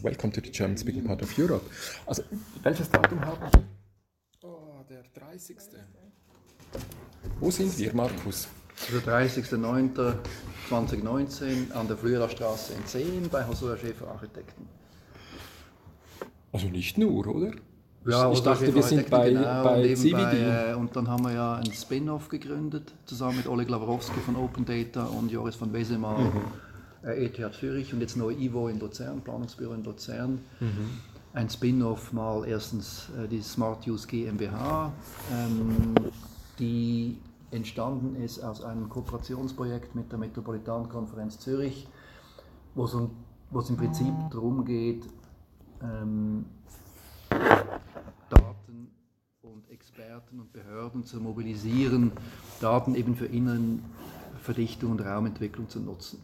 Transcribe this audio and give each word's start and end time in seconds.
Welcome 0.00 0.32
to 0.32 0.40
the 0.40 0.50
German 0.50 0.76
speaking 0.78 1.04
part 1.04 1.20
of 1.22 1.36
Europe. 1.38 1.64
Also, 2.06 2.22
welches 2.62 2.88
Datum 2.90 3.20
haben 3.24 3.40
wir? 3.52 3.62
Oh, 4.48 4.82
der 4.88 5.02
30. 5.14 5.56
Wo 7.40 7.50
sind 7.50 7.76
wir, 7.78 7.94
Markus? 7.94 8.48
Also 8.86 8.98
30.09.2019 9.10 11.72
an 11.72 11.86
der 11.88 11.96
Flüerstraße 11.98 12.72
in 12.74 12.86
Zehn 12.86 13.28
bei 13.28 13.44
Hosea 13.46 13.76
Schäfer 13.76 14.08
Architekten. 14.08 14.66
Also 16.52 16.68
nicht 16.68 16.96
nur, 16.98 17.26
oder? 17.26 17.52
Ja, 18.06 18.32
ich 18.32 18.40
dachte, 18.40 18.64
Schäfer 18.64 18.74
wir 18.76 18.82
sind 18.82 19.10
bei, 19.10 19.28
genau, 19.30 19.62
bei 19.62 19.76
und 19.78 19.84
eben 19.84 19.96
CVD. 20.00 20.22
bei, 20.22 20.70
äh, 20.70 20.74
Und 20.74 20.96
dann 20.96 21.06
haben 21.08 21.24
wir 21.24 21.32
ja 21.34 21.54
einen 21.56 21.72
Spin-off 21.72 22.28
gegründet, 22.28 22.92
zusammen 23.04 23.36
mit 23.36 23.46
Oleg 23.46 23.68
Lavrowski 23.68 24.18
von 24.20 24.34
Open 24.36 24.64
Data 24.64 25.04
und 25.04 25.30
Joris 25.30 25.54
von 25.54 25.72
Wesemal, 25.72 26.24
Mhm. 26.24 26.40
Äh, 27.04 27.26
ETH 27.26 27.54
Zürich 27.54 27.92
und 27.92 28.00
jetzt 28.00 28.16
neu 28.16 28.32
Ivo 28.32 28.68
in 28.68 28.78
Luzern, 28.78 29.20
Planungsbüro 29.20 29.74
in 29.74 29.84
Luzern. 29.84 30.40
Mhm. 30.60 30.90
Ein 31.34 31.48
Spin-off 31.48 32.12
mal 32.12 32.46
erstens 32.46 33.08
äh, 33.18 33.26
die 33.26 33.40
Smart 33.40 33.86
Use 33.86 34.06
GmbH, 34.06 34.92
ähm, 35.32 35.94
die 36.58 37.18
entstanden 37.50 38.16
ist 38.16 38.40
aus 38.40 38.62
einem 38.62 38.88
Kooperationsprojekt 38.88 39.94
mit 39.94 40.10
der 40.10 40.18
Metropolitankonferenz 40.18 41.38
Zürich, 41.38 41.86
wo 42.74 42.84
es, 42.84 42.94
um, 42.94 43.10
wo 43.50 43.60
es 43.60 43.70
im 43.70 43.76
Prinzip 43.76 44.12
darum 44.30 44.64
geht, 44.64 45.04
ähm, 45.82 46.46
Daten 48.28 48.90
und 49.42 49.68
Experten 49.70 50.40
und 50.40 50.52
Behörden 50.52 51.04
zu 51.04 51.20
mobilisieren, 51.20 52.12
Daten 52.60 52.94
eben 52.94 53.16
für 53.16 53.26
Innenverdichtung 53.26 54.92
und 54.92 55.00
Raumentwicklung 55.00 55.68
zu 55.68 55.80
nutzen. 55.80 56.22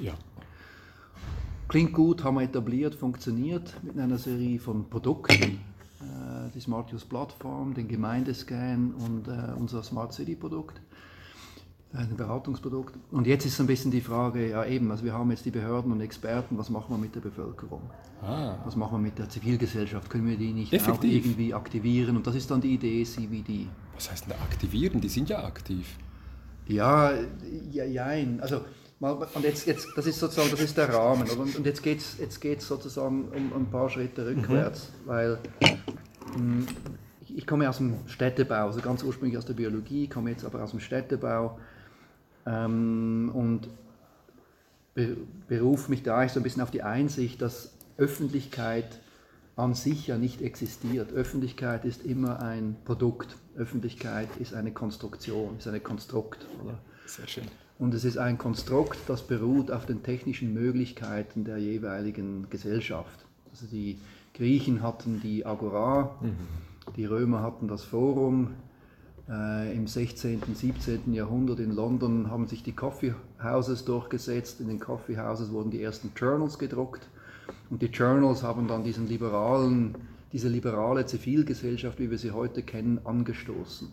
Ja. 0.00 0.14
Klingt 1.68 1.92
gut, 1.92 2.22
haben 2.24 2.36
wir 2.36 2.42
etabliert, 2.42 2.94
funktioniert 2.94 3.72
mit 3.82 3.98
einer 3.98 4.18
Serie 4.18 4.58
von 4.58 4.88
Produkten. 4.88 5.60
Äh, 6.02 6.50
die 6.52 6.58
Smart 6.60 6.92
Use 6.92 7.06
Plattform, 7.06 7.74
den 7.74 7.86
Gemeindescan 7.86 8.92
und 8.92 9.28
äh, 9.28 9.52
unser 9.56 9.84
Smart 9.84 10.12
City 10.12 10.34
Produkt, 10.34 10.80
ein 11.92 12.16
Beratungsprodukt. 12.16 12.96
Und 13.12 13.28
jetzt 13.28 13.46
ist 13.46 13.56
so 13.56 13.62
ein 13.62 13.68
bisschen 13.68 13.92
die 13.92 14.00
Frage, 14.00 14.50
ja 14.50 14.64
eben, 14.64 14.90
also 14.90 15.04
wir 15.04 15.12
haben 15.12 15.30
jetzt 15.30 15.44
die 15.44 15.52
Behörden 15.52 15.92
und 15.92 16.00
Experten, 16.00 16.58
was 16.58 16.70
machen 16.70 16.86
wir 16.88 16.98
mit 16.98 17.14
der 17.14 17.20
Bevölkerung? 17.20 17.82
Ah, 18.20 18.56
Was 18.64 18.74
machen 18.74 18.94
wir 18.94 18.98
mit 18.98 19.16
der 19.16 19.28
Zivilgesellsft? 19.28 20.10
Können 20.10 20.26
wir 20.26 20.36
die 20.36 20.52
nicht 20.52 20.72
auch 20.74 20.78
Effektiv. 20.78 21.24
irgendwie 21.24 21.54
aktivieren? 21.54 22.16
Und 22.16 22.26
das 22.26 22.34
ist 22.34 22.50
dann 22.50 22.60
die 22.60 22.74
Idee 22.74 23.04
CVD. 23.04 23.68
was 23.94 24.10
heißt 24.10 24.24
denn 24.26 24.32
aktivieren? 24.32 25.00
Die 25.00 25.08
sind 25.08 25.28
ja 25.28 25.44
aktiv. 25.44 25.86
Ja, 26.66 27.12
ja, 27.70 27.84
jein. 27.84 28.40
Also, 28.40 28.62
und 29.10 29.42
jetzt, 29.42 29.66
jetzt, 29.66 29.88
das 29.96 30.06
ist 30.06 30.20
sozusagen, 30.20 30.50
das 30.50 30.60
ist 30.60 30.76
der 30.76 30.92
Rahmen. 30.92 31.28
Oder? 31.28 31.40
Und 31.40 31.66
jetzt 31.66 31.82
geht 31.82 31.98
es 31.98 32.18
jetzt 32.18 32.40
geht's 32.40 32.68
sozusagen 32.68 33.24
um 33.28 33.52
ein 33.52 33.70
paar 33.70 33.90
Schritte 33.90 34.26
rückwärts, 34.26 34.92
weil 35.04 35.38
mh, 36.36 36.66
ich, 37.20 37.36
ich 37.38 37.46
komme 37.46 37.68
aus 37.68 37.78
dem 37.78 37.96
Städtebau, 38.06 38.66
also 38.66 38.80
ganz 38.80 39.02
ursprünglich 39.02 39.36
aus 39.36 39.44
der 39.44 39.54
Biologie, 39.54 40.08
komme 40.08 40.30
jetzt 40.30 40.44
aber 40.44 40.62
aus 40.62 40.70
dem 40.70 40.78
Städtebau 40.78 41.58
ähm, 42.46 43.32
und 43.34 43.68
be, 44.94 45.16
berufe 45.48 45.90
mich 45.90 46.04
da 46.04 46.18
eigentlich 46.18 46.32
so 46.32 46.40
ein 46.40 46.44
bisschen 46.44 46.62
auf 46.62 46.70
die 46.70 46.84
Einsicht, 46.84 47.42
dass 47.42 47.72
Öffentlichkeit 47.96 49.00
an 49.56 49.74
sich 49.74 50.06
ja 50.06 50.16
nicht 50.16 50.40
existiert. 50.42 51.12
Öffentlichkeit 51.12 51.84
ist 51.84 52.04
immer 52.04 52.40
ein 52.40 52.76
Produkt. 52.84 53.36
Öffentlichkeit 53.56 54.28
ist 54.38 54.54
eine 54.54 54.72
Konstruktion, 54.72 55.58
ist 55.58 55.66
eine 55.66 55.80
Konstrukt. 55.80 56.46
Oder? 56.62 56.78
Sehr 57.06 57.26
schön. 57.26 57.44
Und 57.78 57.94
es 57.94 58.04
ist 58.04 58.18
ein 58.18 58.38
Konstrukt, 58.38 58.98
das 59.08 59.26
beruht 59.26 59.70
auf 59.70 59.86
den 59.86 60.02
technischen 60.02 60.54
Möglichkeiten 60.54 61.44
der 61.44 61.58
jeweiligen 61.58 62.48
Gesellschaft. 62.48 63.26
Also 63.50 63.66
die 63.66 63.98
Griechen 64.34 64.82
hatten 64.82 65.20
die 65.20 65.44
Agora, 65.44 66.14
die 66.96 67.04
Römer 67.04 67.42
hatten 67.42 67.68
das 67.68 67.84
Forum. 67.84 68.54
Äh, 69.28 69.74
Im 69.76 69.86
16., 69.86 70.42
und 70.46 70.56
17. 70.56 71.12
Jahrhundert 71.12 71.60
in 71.60 71.72
London 71.72 72.30
haben 72.30 72.48
sich 72.48 72.62
die 72.62 72.72
Coffee 72.72 73.14
Houses 73.42 73.84
durchgesetzt. 73.84 74.60
In 74.60 74.68
den 74.68 74.80
Coffee 74.80 75.16
Houses 75.16 75.52
wurden 75.52 75.70
die 75.70 75.82
ersten 75.82 76.12
Journals 76.16 76.58
gedruckt. 76.58 77.08
Und 77.70 77.82
die 77.82 77.86
Journals 77.86 78.42
haben 78.42 78.68
dann 78.68 78.84
diesen 78.84 79.08
liberalen, 79.08 79.96
diese 80.32 80.48
liberale 80.48 81.06
Zivilgesellschaft, 81.06 81.98
wie 81.98 82.10
wir 82.10 82.18
sie 82.18 82.32
heute 82.32 82.62
kennen, 82.62 83.00
angestoßen. 83.04 83.88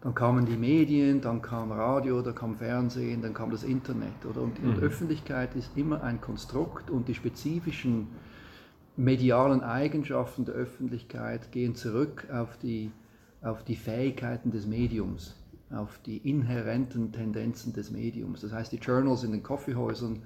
Dann 0.00 0.14
kamen 0.14 0.46
die 0.46 0.56
Medien, 0.56 1.20
dann 1.20 1.42
kam 1.42 1.72
Radio, 1.72 2.22
dann 2.22 2.34
kam 2.34 2.56
Fernsehen, 2.56 3.20
dann 3.20 3.34
kam 3.34 3.50
das 3.50 3.64
Internet. 3.64 4.24
Oder? 4.28 4.42
Und, 4.42 4.60
und 4.60 4.78
Öffentlichkeit 4.78 5.56
ist 5.56 5.76
immer 5.76 6.02
ein 6.04 6.20
Konstrukt 6.20 6.88
und 6.88 7.08
die 7.08 7.14
spezifischen 7.14 8.06
medialen 8.96 9.62
Eigenschaften 9.62 10.44
der 10.44 10.54
Öffentlichkeit 10.54 11.50
gehen 11.50 11.74
zurück 11.74 12.26
auf 12.32 12.56
die, 12.58 12.92
auf 13.42 13.64
die 13.64 13.76
Fähigkeiten 13.76 14.50
des 14.52 14.66
Mediums, 14.66 15.36
auf 15.70 15.98
die 16.04 16.18
inhärenten 16.18 17.12
Tendenzen 17.12 17.72
des 17.72 17.90
Mediums. 17.90 18.40
Das 18.40 18.52
heißt, 18.52 18.72
die 18.72 18.78
Journals 18.78 19.24
in 19.24 19.32
den 19.32 19.42
Kaffeehäusern 19.42 20.22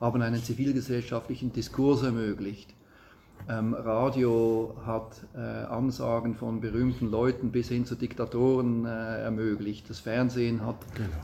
haben 0.00 0.20
einen 0.20 0.42
zivilgesellschaftlichen 0.42 1.52
Diskurs 1.52 2.02
ermöglicht. 2.02 2.74
Ähm, 3.48 3.74
Radio 3.74 4.76
hat 4.86 5.26
äh, 5.34 5.38
Ansagen 5.38 6.34
von 6.34 6.60
berühmten 6.60 7.10
Leuten 7.10 7.50
bis 7.50 7.68
hin 7.68 7.84
zu 7.84 7.96
Diktatoren 7.96 8.84
äh, 8.84 9.22
ermöglicht. 9.22 9.90
Das 9.90 9.98
Fernsehen 9.98 10.64
hat 10.64 10.76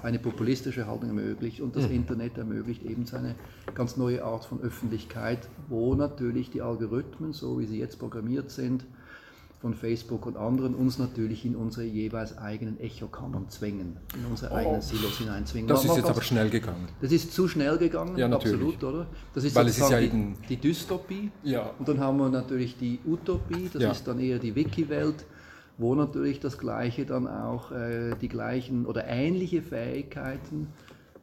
eine 0.02 0.18
populistische 0.18 0.86
Haltung 0.86 1.10
ermöglicht 1.10 1.60
und 1.60 1.76
das 1.76 1.86
Internet 1.86 2.36
ermöglicht 2.36 2.82
eben 2.82 3.04
eine 3.12 3.36
ganz 3.74 3.96
neue 3.96 4.24
Art 4.24 4.44
von 4.44 4.60
Öffentlichkeit, 4.60 5.48
wo 5.68 5.94
natürlich 5.94 6.50
die 6.50 6.60
Algorithmen, 6.60 7.32
so 7.32 7.60
wie 7.60 7.66
sie 7.66 7.78
jetzt 7.78 7.98
programmiert 7.98 8.50
sind, 8.50 8.84
von 9.60 9.74
Facebook 9.74 10.24
und 10.26 10.36
anderen, 10.36 10.74
uns 10.74 10.98
natürlich 10.98 11.44
in 11.44 11.56
unsere 11.56 11.84
jeweils 11.84 12.38
eigenen 12.38 12.78
Echokammern 12.78 13.48
zwängen, 13.48 13.96
in 14.14 14.24
unsere 14.30 14.54
eigenen 14.54 14.80
Silos 14.80 15.18
hineinzwingen. 15.18 15.66
Das 15.66 15.84
ist 15.84 15.96
jetzt 15.96 16.08
aber 16.08 16.22
schnell 16.22 16.48
gegangen. 16.48 16.88
das 17.00 17.10
ist 17.10 17.32
zu 17.32 17.48
schnell 17.48 17.76
gegangen, 17.76 18.16
Ja, 18.16 18.28
natürlich. 18.28 18.54
absolut, 18.60 18.84
oder? 18.84 19.06
Das 19.34 19.42
ist 19.42 19.56
Weil 19.56 19.66
es 19.66 19.78
ist 19.78 19.90
ja 19.90 20.00
die, 20.00 20.34
die 20.48 20.56
Dystopie. 20.56 21.30
Ja. 21.42 21.70
Und 21.78 21.88
dann 21.88 21.98
haben 21.98 22.18
wir 22.18 22.28
natürlich 22.28 22.78
die 22.78 23.00
Utopie, 23.04 23.68
das 23.72 23.82
Ja. 23.82 23.90
ist 23.90 24.06
dann 24.06 24.20
eher 24.20 24.38
die 24.38 24.54
Wiki-Welt, 24.54 25.26
wo 25.76 25.94
natürlich 25.96 26.38
das 26.38 26.58
Gleiche 26.58 27.04
dann 27.04 27.26
auch 27.26 27.72
äh, 27.72 28.14
die 28.20 28.28
gleichen 28.28 28.86
oder 28.86 29.06
ähnliche 29.08 29.62
Fähigkeiten 29.62 30.68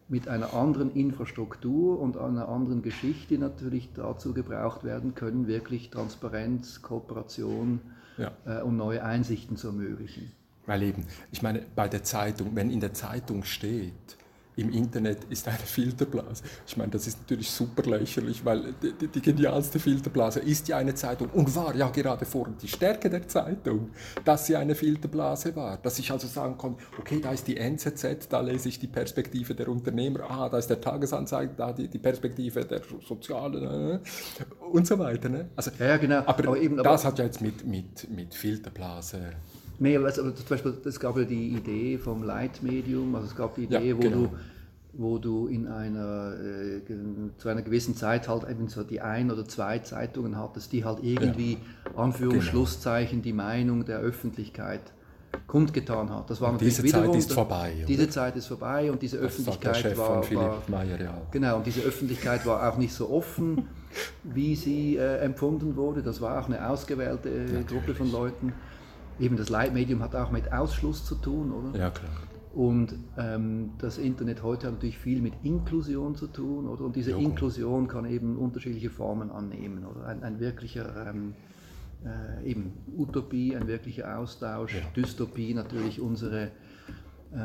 mit 0.07 0.27
einer 0.27 0.53
anderen 0.53 0.91
Infrastruktur 0.93 1.99
und 1.99 2.17
einer 2.17 2.47
anderen 2.49 2.81
Geschichte 2.81 3.37
natürlich 3.37 3.89
dazu 3.93 4.33
gebraucht 4.33 4.83
werden 4.83 5.15
können, 5.15 5.47
wirklich 5.47 5.89
Transparenz, 5.89 6.81
Kooperation 6.81 7.79
Ja. 8.17 8.31
äh, 8.45 8.61
und 8.61 8.77
neue 8.77 9.03
Einsichten 9.03 9.57
zu 9.57 9.67
ermöglichen. 9.67 10.31
Weil 10.65 10.83
eben, 10.83 11.05
ich 11.31 11.41
meine, 11.41 11.63
bei 11.75 11.87
der 11.87 12.03
Zeitung, 12.03 12.55
wenn 12.55 12.69
in 12.69 12.79
der 12.79 12.93
Zeitung 12.93 13.43
steht, 13.43 13.93
im 14.57 14.71
Internet 14.71 15.25
ist 15.29 15.47
eine 15.47 15.57
Filterblase. 15.57 16.43
Ich 16.65 16.77
meine, 16.77 16.91
das 16.91 17.07
ist 17.07 17.19
natürlich 17.21 17.49
super 17.51 17.83
lächerlich, 17.89 18.43
weil 18.45 18.73
die, 18.81 19.07
die, 19.07 19.21
genialste 19.21 19.79
Filterblase 19.79 20.39
ist 20.39 20.67
ja 20.67 20.77
eine 20.77 20.95
Zeitung 20.95 21.29
und 21.31 21.53
war 21.55 21.75
ja 21.75 21.89
gerade 21.89 22.25
vorhin 22.25 22.55
die 22.61 22.67
Stärke 22.67 23.09
der 23.09 23.27
Zeitung, 23.27 23.89
dass 24.23 24.45
sie 24.45 24.55
eine 24.55 24.75
Filterblase 24.75 25.55
war. 25.55 25.77
Dass 25.77 25.99
ich 25.99 26.11
also 26.11 26.27
sagen 26.27 26.57
konnte, 26.57 26.83
okay, 26.99 27.19
da 27.21 27.31
ist 27.31 27.47
die 27.47 27.57
NZZ, 27.57 28.27
da 28.29 28.39
lese 28.41 28.69
ich 28.69 28.79
die 28.79 28.87
Perspektive 28.87 29.55
der 29.55 29.67
Unternehmer, 29.67 30.21
ah, 30.29 30.47
da 30.49 30.57
ist 30.57 30.67
der 30.69 30.79
Tagesanzeiger, 30.79 31.53
da 31.57 31.73
die, 31.73 31.87
die 31.87 31.99
Perspektive 31.99 32.63
der 32.65 32.81
Sozialen 33.05 33.63
äh, 33.93 33.99
und 34.71 34.87
so 34.87 34.97
weiter. 34.99 35.29
Ne? 35.29 35.49
Also, 35.55 35.71
Ja, 35.79 35.87
ja, 35.87 35.97
genau. 35.97 36.19
Aber, 36.19 36.47
Aber 36.47 36.57
eben- 36.57 36.79
aber- 36.79 36.89
das 36.89 37.03
hat 37.05 37.19
ja 37.19 37.25
jetzt 37.25 37.41
mit, 37.41 37.65
mit, 37.65 38.09
mit 38.09 38.33
Filterblase 38.33 39.31
Nee, 39.79 39.97
aber 39.97 40.07
aber 40.07 40.35
zum 40.35 40.45
Beispiel, 40.49 40.73
es 40.85 40.99
gab 40.99 41.17
ja 41.17 41.23
die 41.23 41.49
Idee 41.49 41.97
vom 41.97 42.23
Leitmedium, 42.23 43.13
also 43.15 43.27
es 43.27 43.35
gab 43.35 43.55
die 43.55 43.63
Idee, 43.63 43.89
Ja, 43.89 43.97
wo, 43.97 43.99
genau. 43.99 44.15
du, 44.17 44.29
wo 44.93 45.17
du 45.17 45.47
in 45.47 45.67
einer, 45.67 46.33
äh, 46.39 46.81
zu 47.37 47.49
einer 47.49 47.61
gewissen 47.61 47.95
Zeit 47.95 48.27
halt 48.29 48.49
eben 48.49 48.67
so 48.69 48.83
die 48.83 49.01
ein 49.01 49.29
oder 49.31 49.45
zwei 49.45 49.79
Zeitungen 49.79 50.37
hattest, 50.37 50.71
die 50.71 50.85
halt 50.85 50.99
irgendwie, 51.01 51.57
Anführungs- 51.95 52.29
Genau. 52.29 52.41
Schlusszeichen, 52.41 53.21
die 53.21 53.33
Meinung 53.33 53.83
der 53.85 53.99
Öffentlichkeit 53.99 54.81
kundgetan 55.47 56.09
hat. 56.09 56.29
Das 56.29 56.39
war 56.39 56.53
natürlich 56.53 56.75
diese 56.77 56.87
Zeit 56.87 57.01
wiederum, 57.03 57.17
ist 57.17 57.33
vorbei, 57.33 57.73
oder? 57.77 57.85
Diese 57.87 58.09
Zeit 58.09 58.35
ist 58.37 58.47
vorbei 58.47 58.89
und 58.91 59.01
diese 59.01 59.17
Das 59.17 59.35
sagt 59.37 59.63
der 59.63 59.71
Öffentlichkeit 59.71 59.91
Chef 59.91 59.97
war, 59.97 60.13
von 60.15 60.23
Philipp 60.23 60.41
war 60.41 60.63
Meyer, 60.67 61.01
ja. 61.01 61.21
Genau, 61.31 61.57
und 61.57 61.65
diese 61.65 61.81
Öffentlichkeit 61.81 62.45
war 62.45 62.71
auch 62.71 62.77
nicht 62.77 62.93
so 62.93 63.09
offen, 63.09 63.67
wie 64.23 64.55
sie 64.55 64.95
äh, 64.97 65.17
empfunden 65.17 65.75
wurde. 65.75 66.01
Das 66.01 66.21
war 66.21 66.39
auch 66.41 66.47
eine 66.47 66.67
ausgewählte 66.69 67.29
äh, 67.29 67.63
Gruppe 67.67 67.93
von 67.95 68.11
Leuten. 68.11 68.53
Eben 69.19 69.37
das 69.37 69.49
Leitmedium 69.49 70.01
hat 70.01 70.15
auch 70.15 70.31
mit 70.31 70.51
Ausschluss 70.51 71.05
zu 71.05 71.15
tun, 71.15 71.51
oder? 71.51 71.77
Ja, 71.77 71.89
klar. 71.89 72.11
Und 72.53 72.95
ähm, 73.17 73.71
das 73.79 73.97
Internet 73.97 74.41
heute 74.41 74.67
hat 74.67 74.75
natürlich 74.75 74.97
viel 74.97 75.21
mit 75.21 75.33
Inklusion 75.43 76.15
zu 76.15 76.27
tun, 76.27 76.67
oder? 76.67 76.85
Und 76.85 76.95
diese 76.95 77.11
Logo. 77.11 77.23
Inklusion 77.23 77.87
kann 77.87 78.05
eben 78.05 78.37
unterschiedliche 78.37 78.89
Formen 78.89 79.29
annehmen, 79.29 79.85
oder? 79.85 80.05
Ein, 80.05 80.23
ein 80.23 80.39
wirklicher 80.39 81.09
ähm, 81.09 81.33
äh, 82.05 82.49
eben 82.49 82.71
Utopie, 82.97 83.55
ein 83.55 83.67
wirklicher 83.67 84.17
Austausch, 84.17 84.73
Ja. 84.73 84.81
Dystopie 84.95 85.53
natürlich 85.53 85.99
unsere 85.99 86.51
äh, 87.33 87.37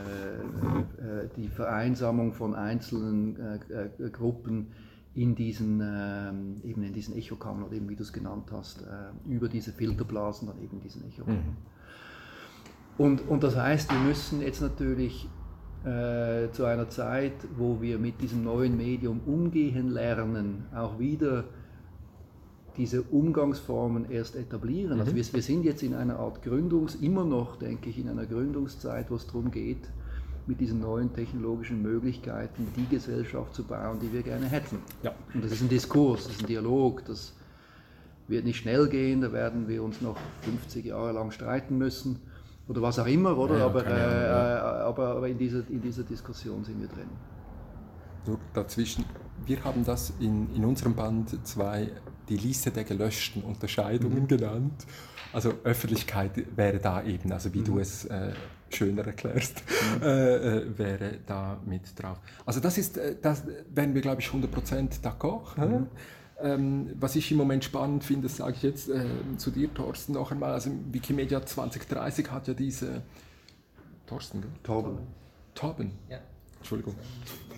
äh, 0.00 1.28
die 1.36 1.48
Vereinsamung 1.48 2.34
von 2.34 2.54
einzelnen 2.54 3.36
äh, 3.38 4.04
äh, 4.04 4.10
Gruppen 4.10 4.72
in 5.14 5.34
diesen, 5.34 5.80
ähm, 5.82 6.56
eben 6.62 6.82
in 6.82 6.92
diesen 6.92 7.16
Echokammern 7.16 7.64
oder 7.64 7.74
eben 7.74 7.88
wie 7.88 7.96
du 7.96 8.02
es 8.02 8.12
genannt 8.12 8.50
hast, 8.52 8.82
äh, 8.82 9.28
über 9.28 9.48
diese 9.48 9.72
Filterblasen 9.72 10.48
dann 10.48 10.62
eben 10.62 10.80
diesen 10.80 11.06
Echokammern. 11.08 11.38
Mhm. 11.38 13.04
Und, 13.04 13.28
und 13.28 13.42
das 13.42 13.56
heißt, 13.56 13.90
wir 13.90 13.98
müssen 13.98 14.40
jetzt 14.42 14.60
natürlich 14.60 15.28
äh, 15.84 16.50
zu 16.52 16.64
einer 16.64 16.90
Zeit, 16.90 17.32
wo 17.56 17.80
wir 17.80 17.98
mit 17.98 18.20
diesem 18.20 18.44
neuen 18.44 18.76
Medium 18.76 19.20
umgehen 19.24 19.88
lernen, 19.88 20.66
auch 20.74 20.98
wieder 20.98 21.44
diese 22.76 23.02
Umgangsformen 23.02 24.10
erst 24.10 24.36
etablieren. 24.36 25.00
Also 25.00 25.12
mhm. 25.12 25.18
Also 25.18 25.32
wir, 25.32 25.38
wir, 25.38 25.42
sind 25.42 25.64
jetzt 25.64 25.82
in 25.82 25.94
einer 25.94 26.18
Art 26.18 26.42
Gründungs, 26.42 26.94
immer 26.96 27.24
noch, 27.24 27.56
denke 27.56 27.90
ich, 27.90 27.98
in 27.98 28.08
einer 28.08 28.26
Gründungszeit, 28.26 29.10
wo 29.10 29.16
es 29.16 29.26
darum 29.26 29.50
geht, 29.50 29.88
mit 30.50 30.60
diesen 30.60 30.80
neuen 30.80 31.12
technologischen 31.14 31.80
Möglichkeiten 31.80 32.66
die 32.76 32.86
Gesellschaft 32.88 33.54
zu 33.54 33.62
bauen, 33.62 34.00
die 34.00 34.12
wir 34.12 34.22
gerne 34.22 34.46
hätten. 34.46 34.80
Ja. 35.04 35.14
Und 35.32 35.44
das 35.44 35.52
ist 35.52 35.62
ein 35.62 35.68
Diskurs, 35.68 36.24
das 36.24 36.32
ist 36.32 36.40
ein 36.42 36.48
Dialog, 36.48 37.04
das 37.04 37.34
wird 38.26 38.44
nicht 38.44 38.56
schnell 38.56 38.88
gehen, 38.88 39.20
da 39.20 39.32
werden 39.32 39.68
wir 39.68 39.80
uns 39.84 40.00
noch 40.00 40.16
50 40.42 40.86
Jahre 40.86 41.12
lang 41.12 41.30
streiten 41.30 41.78
müssen 41.78 42.18
oder 42.66 42.82
was 42.82 42.98
auch 42.98 43.06
immer, 43.06 43.38
oder? 43.38 43.58
Ja, 43.58 43.66
aber, 43.66 43.86
äh, 43.86 44.80
aber, 44.82 45.08
aber 45.16 45.28
in, 45.28 45.38
dieser, 45.38 45.62
in 45.70 45.80
dieser 45.80 46.02
Diskussion 46.02 46.64
sind 46.64 46.80
wir 46.80 46.88
drin. 46.88 47.08
Nur 48.26 48.38
dazwischen, 48.52 49.04
wir 49.46 49.62
haben 49.62 49.84
das 49.84 50.12
in, 50.18 50.52
in 50.54 50.64
unserem 50.64 50.96
Band 50.96 51.46
zwei, 51.46 51.92
die 52.28 52.36
Liste 52.36 52.72
der 52.72 52.82
gelöschten 52.82 53.42
Unterscheidungen 53.42 54.22
mhm. 54.22 54.28
genannt. 54.28 54.84
Also 55.32 55.52
Öffentlichkeit 55.62 56.32
wäre 56.56 56.80
da 56.80 57.04
eben, 57.04 57.30
also 57.30 57.54
wie 57.54 57.60
mhm. 57.60 57.64
du 57.64 57.78
es 57.78 58.04
äh, 58.06 58.32
schöner 58.70 59.06
erklärst, 59.06 59.62
mhm. 59.96 60.02
äh, 60.02 60.36
äh, 60.36 60.78
wäre 60.78 61.18
da 61.26 61.60
mit 61.64 61.82
drauf. 62.00 62.18
Also 62.46 62.60
das 62.60 62.78
ist, 62.78 62.96
äh, 62.96 63.16
das 63.20 63.44
wären 63.72 63.94
wir 63.94 64.00
glaube 64.00 64.20
ich 64.20 64.28
100% 64.28 65.02
d'accord. 65.02 65.58
Mhm. 65.58 65.86
Ähm, 66.42 66.90
was 66.98 67.16
ich 67.16 67.30
im 67.30 67.36
Moment 67.36 67.64
spannend 67.64 68.02
finde, 68.02 68.28
das 68.28 68.38
sage 68.38 68.54
ich 68.56 68.62
jetzt 68.62 68.88
äh, 68.88 69.04
zu 69.36 69.50
dir, 69.50 69.72
Thorsten, 69.74 70.14
noch 70.14 70.30
einmal. 70.30 70.52
Also 70.52 70.70
Wikimedia 70.90 71.44
2030 71.44 72.30
hat 72.30 72.48
ja 72.48 72.54
diese. 72.54 73.02
Thorsten, 74.06 74.40
gell? 74.40 74.50
Torben. 74.62 74.98
Torben? 75.54 75.92
Ja. 76.08 76.18
Entschuldigung. 76.58 76.94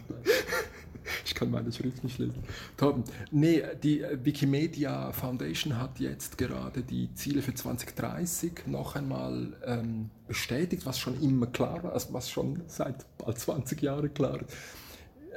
ich 1.25 1.35
kann 1.35 1.51
meine 1.51 1.73
Schrift 1.73 2.05
nicht 2.05 2.19
lesen. 2.19 2.43
Torben, 2.77 3.05
nee, 3.31 3.63
die 3.83 4.05
Wikimedia 4.23 5.13
Foundation 5.13 5.79
hat 5.79 6.01
jetzt 6.01 6.39
gerade 6.39 6.83
die 6.83 7.13
Ziele 7.15 7.43
für 7.43 7.55
2030 7.55 8.67
noch 8.67 8.97
einmal 8.97 9.55
ähm, 9.65 10.11
bestätigt, 10.27 10.87
was 10.87 10.99
schon 10.99 11.21
immer 11.21 11.47
klar 11.47 11.83
war, 11.83 11.93
also 11.93 12.13
was 12.13 12.31
schon 12.31 12.63
seit 12.67 13.05
bald 13.19 13.39
20 13.39 13.81
Jahren 13.83 14.13
klar 14.13 14.41
ist 14.41 14.55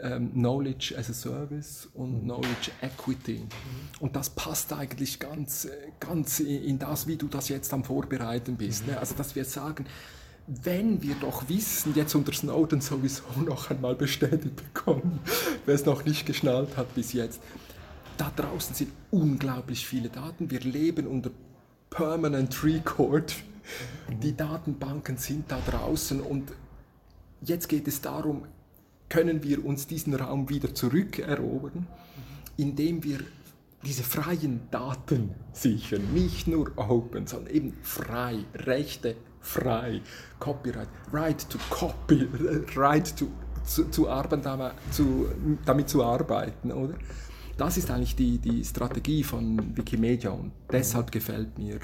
ähm, 0.01 0.31
Knowledge 0.33 0.95
as 0.97 1.09
a 1.09 1.13
Service 1.13 1.87
und 1.93 2.23
mhm. 2.23 2.23
Knowledge 2.23 2.71
Equity. 2.81 3.39
Mhm. 3.39 3.47
Und 3.99 4.15
das 4.15 4.29
passt 4.29 4.73
eigentlich 4.73 5.19
ganz, 5.19 5.67
ganz 5.99 6.39
in 6.39 6.79
das, 6.79 7.07
wie 7.07 7.15
du 7.15 7.27
das 7.27 7.49
jetzt 7.49 7.73
am 7.73 7.83
Vorbereiten 7.83 8.55
bist. 8.55 8.85
Mhm. 8.85 8.93
Ne? 8.93 8.99
Also, 8.99 9.15
dass 9.15 9.35
wir 9.35 9.45
sagen, 9.45 9.85
wenn 10.47 11.01
wir 11.01 11.15
doch 11.15 11.49
wissen, 11.49 11.93
jetzt 11.95 12.13
unter 12.15 12.33
Snowden 12.33 12.81
sowieso 12.81 13.23
noch 13.45 13.69
einmal 13.69 13.95
bestätigt 13.95 14.55
bekommen, 14.55 15.19
wer 15.65 15.75
es 15.75 15.85
noch 15.85 16.05
nicht 16.05 16.25
geschnallt 16.25 16.77
hat 16.77 16.93
bis 16.95 17.13
jetzt, 17.13 17.41
da 18.17 18.31
draußen 18.35 18.75
sind 18.75 18.91
unglaublich 19.11 19.85
viele 19.85 20.09
Daten. 20.09 20.49
Wir 20.49 20.61
leben 20.61 21.07
unter 21.07 21.31
Permanent 21.89 22.63
Record. 22.63 23.35
Die 24.21 24.35
Datenbanken 24.35 25.17
sind 25.17 25.51
da 25.51 25.59
draußen 25.69 26.21
und 26.21 26.51
jetzt 27.41 27.67
geht 27.67 27.87
es 27.87 28.01
darum, 28.01 28.43
können 29.09 29.43
wir 29.43 29.65
uns 29.65 29.87
diesen 29.87 30.13
Raum 30.13 30.49
wieder 30.49 30.73
zurückerobern, 30.73 31.87
indem 32.57 33.03
wir 33.03 33.19
diese 33.83 34.03
freien 34.03 34.61
Daten 34.71 35.31
sichern, 35.51 36.13
nicht 36.13 36.47
nur 36.47 36.71
open, 36.77 37.27
sondern 37.27 37.53
eben 37.53 37.73
frei, 37.83 38.45
Rechte 38.53 39.15
frei, 39.45 40.01
Copyright, 40.39 40.89
right 41.13 41.49
to 41.49 41.57
copy, 41.69 42.27
right 42.75 43.15
to, 43.17 43.27
zu, 43.63 43.89
zu 43.89 44.09
arbeiten, 44.09 44.43
damit 45.65 45.89
zu 45.89 46.03
arbeiten, 46.03 46.71
oder? 46.71 46.95
Das 47.57 47.77
ist 47.77 47.89
eigentlich 47.89 48.15
die, 48.15 48.37
die 48.37 48.63
Strategie 48.65 49.23
von 49.23 49.77
Wikimedia 49.77 50.31
und 50.31 50.51
deshalb 50.71 51.11
gefällt 51.11 51.57
mir 51.57 51.79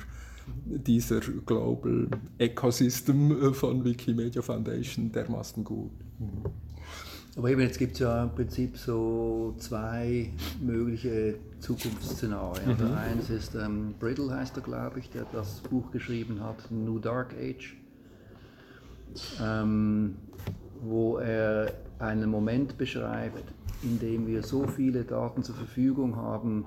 dieser 0.65 1.21
Global 1.45 2.09
Ecosystem 2.37 3.53
von 3.53 3.85
Wikimedia 3.85 4.41
Foundation 4.41 5.11
dermaßen 5.11 5.63
gut. 5.63 5.91
Aber 7.37 7.49
eben 7.49 7.61
jetzt 7.61 7.79
gibt 7.79 7.93
es 7.93 7.99
ja 7.99 8.23
im 8.23 8.31
Prinzip 8.31 8.77
so 8.77 9.55
zwei 9.57 10.33
mögliche 10.59 11.35
Zukunftsszenarien. 11.59 12.65
Mhm. 12.65 12.71
Also 12.71 12.93
eins 12.93 13.29
ist 13.29 13.55
ähm, 13.55 13.95
Brittle 13.99 14.35
heißt 14.35 14.57
er, 14.57 14.63
glaube 14.63 14.99
ich, 14.99 15.09
der 15.09 15.25
das 15.31 15.61
Buch 15.61 15.91
geschrieben 15.91 16.43
hat, 16.43 16.69
New 16.69 16.99
Dark 16.99 17.33
Age, 17.39 17.77
ähm, 19.41 20.17
wo 20.81 21.19
er 21.19 21.73
einen 21.99 22.29
Moment 22.29 22.77
beschreibt, 22.77 23.53
in 23.81 23.99
dem 23.99 24.27
wir 24.27 24.43
so 24.43 24.67
viele 24.67 25.05
Daten 25.05 25.43
zur 25.43 25.55
Verfügung 25.55 26.17
haben, 26.17 26.65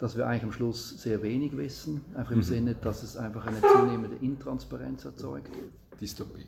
dass 0.00 0.16
wir 0.16 0.26
eigentlich 0.26 0.42
am 0.42 0.52
Schluss 0.52 1.00
sehr 1.00 1.22
wenig 1.22 1.56
wissen, 1.56 2.00
einfach 2.14 2.32
im 2.32 2.38
mhm. 2.38 2.42
Sinne, 2.42 2.74
dass 2.74 3.04
es 3.04 3.16
einfach 3.16 3.46
eine 3.46 3.60
zunehmende 3.60 4.16
Intransparenz 4.16 5.04
erzeugt. 5.04 5.50
Dystopie 6.00 6.46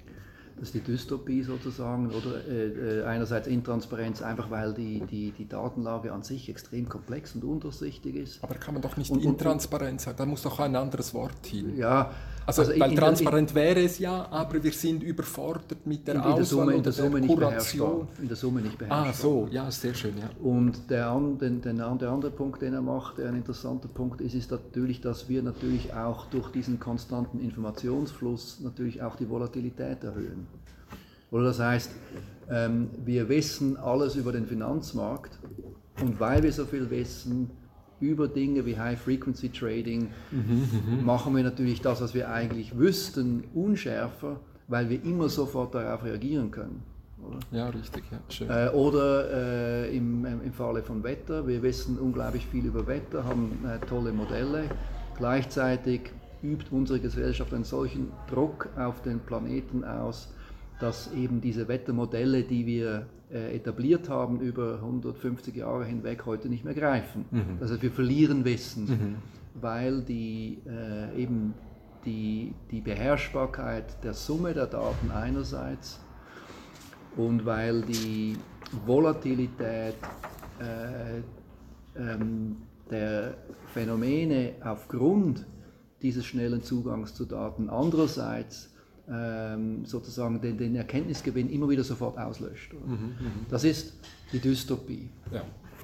das 0.58 0.68
ist 0.68 0.74
die 0.74 0.80
Dystopie 0.80 1.42
sozusagen, 1.42 2.10
oder 2.10 2.46
äh, 2.48 3.00
äh, 3.00 3.04
einerseits 3.04 3.46
Intransparenz, 3.46 4.22
einfach 4.22 4.50
weil 4.50 4.72
die, 4.72 5.00
die, 5.00 5.32
die 5.32 5.46
Datenlage 5.46 6.12
an 6.12 6.22
sich 6.22 6.48
extrem 6.48 6.88
komplex 6.88 7.34
und 7.34 7.44
undurchsichtig 7.44 8.14
ist. 8.16 8.42
Aber 8.42 8.54
kann 8.54 8.74
man 8.74 8.82
doch 8.82 8.96
nicht 8.96 9.10
und, 9.10 9.22
Intransparenz 9.22 10.04
sagen, 10.04 10.16
da 10.16 10.24
muss 10.24 10.42
doch 10.42 10.58
ein 10.60 10.74
anderes 10.74 11.12
Wort 11.12 11.46
hin. 11.46 11.76
Ja, 11.76 12.10
also, 12.46 12.62
also 12.62 12.80
weil 12.80 12.90
in, 12.92 12.96
transparent 12.96 13.50
in, 13.50 13.56
wäre 13.56 13.80
es 13.80 13.98
ja, 13.98 14.28
aber 14.30 14.62
wir 14.62 14.72
sind 14.72 15.02
überfordert 15.02 15.84
mit 15.84 16.06
der 16.06 16.14
in, 16.14 16.20
in 16.20 16.26
Auswahl 16.26 16.36
der 16.36 16.46
Summe, 16.46 16.74
in 16.74 16.82
der, 16.82 16.92
Summe 16.92 17.20
nicht 17.20 17.36
beherrschbar. 17.36 18.08
In 18.22 18.28
der 18.28 18.36
Summe 18.36 18.60
nicht 18.60 18.78
beherrschbar. 18.78 19.08
Ah, 19.08 19.12
so, 19.12 19.48
ja, 19.50 19.70
sehr 19.70 19.94
schön, 19.94 20.16
ja. 20.18 20.30
Und 20.42 20.88
der, 20.88 21.12
den, 21.40 21.60
den, 21.60 21.76
der 21.76 21.86
andere 21.86 22.30
Punkt, 22.30 22.62
den 22.62 22.74
er 22.74 22.82
macht, 22.82 23.18
der 23.18 23.28
ein 23.28 23.36
interessanter 23.36 23.88
Punkt 23.88 24.20
ist, 24.20 24.34
ist 24.34 24.50
natürlich, 24.50 25.00
dass 25.00 25.28
wir 25.28 25.42
natürlich 25.42 25.92
auch 25.92 26.26
durch 26.26 26.50
diesen 26.52 26.78
konstanten 26.78 27.40
Informationsfluss 27.40 28.60
natürlich 28.60 29.02
auch 29.02 29.16
die 29.16 29.28
Volatilität 29.28 30.04
erhöhen. 30.04 30.46
Oder 31.30 31.44
das 31.44 31.58
heißt, 31.58 31.90
ähm, 32.50 32.90
wir 33.04 33.28
wissen 33.28 33.76
alles 33.76 34.14
über 34.14 34.32
den 34.32 34.46
Finanzmarkt 34.46 35.38
und 36.00 36.20
weil 36.20 36.42
wir 36.42 36.52
so 36.52 36.64
viel 36.64 36.88
wissen, 36.90 37.50
über 38.00 38.28
Dinge 38.28 38.66
wie 38.66 38.78
High 38.78 39.00
Frequency 39.00 39.48
Trading 39.48 40.08
mhm, 40.30 41.04
machen 41.04 41.34
wir 41.34 41.42
natürlich 41.42 41.80
das, 41.80 42.00
was 42.00 42.14
wir 42.14 42.30
eigentlich 42.30 42.76
wüssten, 42.76 43.44
unschärfer, 43.54 44.40
weil 44.68 44.90
wir 44.90 45.02
immer 45.04 45.28
sofort 45.28 45.74
darauf 45.74 46.04
reagieren 46.04 46.50
können. 46.50 46.82
Oder? 47.22 47.38
Ja, 47.50 47.68
richtig, 47.68 48.04
ja, 48.10 48.18
schön. 48.28 48.50
Äh, 48.50 48.68
oder 48.74 49.30
äh, 49.86 49.96
im, 49.96 50.24
im 50.26 50.52
Falle 50.52 50.82
von 50.82 51.02
Wetter, 51.02 51.46
wir 51.46 51.62
wissen 51.62 51.98
unglaublich 51.98 52.46
viel 52.46 52.66
über 52.66 52.86
Wetter, 52.86 53.24
haben 53.24 53.58
äh, 53.64 53.84
tolle 53.86 54.12
Modelle. 54.12 54.64
Gleichzeitig 55.16 56.12
übt 56.42 56.66
unsere 56.70 57.00
Gesellschaft 57.00 57.54
einen 57.54 57.64
solchen 57.64 58.12
Druck 58.28 58.68
auf 58.76 59.00
den 59.02 59.20
Planeten 59.20 59.82
aus, 59.84 60.32
dass 60.78 61.12
eben 61.14 61.40
diese 61.40 61.68
Wettermodelle, 61.68 62.42
die 62.42 62.66
wir 62.66 62.94
äh, 62.94 63.02
etabliert 63.30 64.08
haben 64.08 64.40
über 64.40 64.74
150 64.76 65.56
Jahre 65.56 65.84
hinweg, 65.84 66.26
heute 66.26 66.48
nicht 66.48 66.64
mehr 66.64 66.74
greifen. 66.74 67.24
Mhm. 67.30 67.58
Also 67.60 67.80
wir 67.82 67.90
verlieren 67.90 68.44
Wissen, 68.44 68.84
mhm. 68.84 69.16
weil 69.60 70.02
die, 70.02 70.62
äh, 70.66 71.20
eben 71.20 71.54
die, 72.04 72.54
die 72.70 72.80
Beherrschbarkeit 72.80 74.02
der 74.04 74.14
Summe 74.14 74.54
der 74.54 74.66
Daten 74.66 75.10
einerseits 75.10 76.00
und 77.16 77.44
weil 77.44 77.82
die 77.82 78.36
Volatilität 78.86 79.96
äh, 80.60 81.20
ähm, 81.98 82.56
der 82.90 83.34
Phänomene 83.72 84.54
aufgrund 84.62 85.46
dieses 86.02 86.24
schnellen 86.26 86.62
Zugangs 86.62 87.14
zu 87.14 87.24
Daten 87.24 87.68
andererseits 87.68 88.72
sozusagen 89.84 90.40
den, 90.40 90.58
den, 90.58 90.74
Erkenntnisgewinn 90.74 91.48
immer 91.48 91.68
wieder 91.68 91.84
sofort 91.84 92.18
auslöscht. 92.18 92.72
Mhm, 92.72 92.92
mhm, 92.92 93.46
das 93.48 93.62
ist 93.62 93.94
die 94.32 94.40
Dystopie. 94.40 95.08
Ja. 95.30 95.42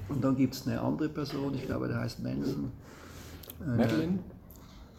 Und 0.09 0.25
dann 0.25 0.37
gibt 0.37 0.55
es 0.55 0.67
eine 0.67 0.81
andere 0.81 1.09
Person, 1.09 1.55
ich 1.55 1.65
glaube, 1.65 1.89
der 1.89 2.01
heißt 2.01 2.23
Manson. 2.23 2.73
Äh, 3.61 3.77
Madeline? 3.77 4.19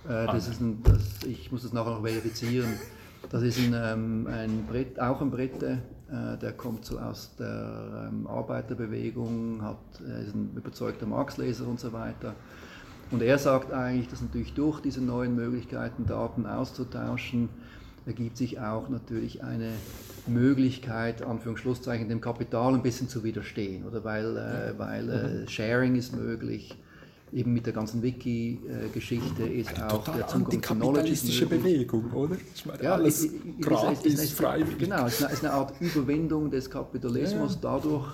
Äh, 0.05 0.25
das 0.25 0.47
ah. 0.47 0.51
ist 0.51 0.61
ein, 0.61 0.81
das, 0.83 1.23
ich 1.27 1.51
muss 1.51 1.63
das 1.63 1.73
nachher 1.73 1.91
noch 1.91 2.01
verifizieren. 2.01 2.73
Das 3.29 3.41
ist 3.41 3.57
ein, 3.57 3.73
ähm, 3.75 4.27
ein 4.27 4.65
Brit, 4.67 4.99
auch 4.99 5.21
ein 5.21 5.31
Brite, 5.31 5.79
äh, 6.09 6.37
der 6.37 6.53
kommt 6.53 6.85
so 6.85 6.99
aus 6.99 7.35
der 7.37 8.09
ähm, 8.09 8.27
Arbeiterbewegung, 8.27 9.61
hat, 9.61 9.77
äh, 10.05 10.25
ist 10.25 10.35
ein 10.35 10.51
überzeugter 10.55 11.05
Marxleser 11.05 11.67
und 11.67 11.79
so 11.79 11.93
weiter. 11.93 12.35
Und 13.11 13.21
er 13.21 13.37
sagt 13.37 13.71
eigentlich, 13.71 14.07
dass 14.07 14.21
natürlich 14.21 14.53
durch 14.53 14.81
diese 14.81 15.01
neuen 15.01 15.35
Möglichkeiten, 15.35 16.05
Daten 16.05 16.45
auszutauschen, 16.45 17.49
ergibt 18.05 18.38
sich 18.38 18.60
auch 18.60 18.89
natürlich 18.89 19.43
eine 19.43 19.72
Möglichkeit, 20.27 21.22
Anführungsschlusszeichen, 21.22 22.10
dem 22.10 22.22
Kapital 22.22 22.74
ein 22.74 22.81
bisschen 22.81 23.10
zu 23.10 23.24
widerstehen, 23.24 23.86
oder 23.86 24.03
weil, 24.03 24.38
äh, 24.38 24.77
weil 24.77 25.10
äh, 25.10 25.41
mhm. 25.41 25.48
Sharing 25.48 25.95
ist 25.95 26.15
möglich, 26.15 26.77
eben 27.31 27.53
mit 27.53 27.65
der 27.65 27.74
ganzen 27.74 28.01
Wiki-Geschichte 28.03 29.43
ist 29.43 29.75
Eine 29.75 29.91
auch 29.91 30.03
der 30.03 30.27
Zugang 30.27 30.62
zu 30.62 30.75
Knowledge 30.75 31.45
Bewegung, 31.48 32.12
oder? 32.13 32.38
Ich 32.53 32.65
meine, 32.65 32.83
ja, 32.83 32.93
alles 32.93 33.25
ist, 33.25 33.62
gratis, 33.62 34.05
ist, 34.05 34.24
ist, 34.24 34.33
freiwillig. 34.33 34.77
Genau, 34.77 35.05
es 35.07 35.19
ist, 35.19 35.25
eine, 35.25 35.33
ist 35.33 35.43
eine 35.43 35.53
Art 35.53 35.74
Überwindung 35.81 36.51
des 36.51 36.69
Kapitalismus 36.69 37.55
ja. 37.55 37.60
dadurch, 37.62 38.07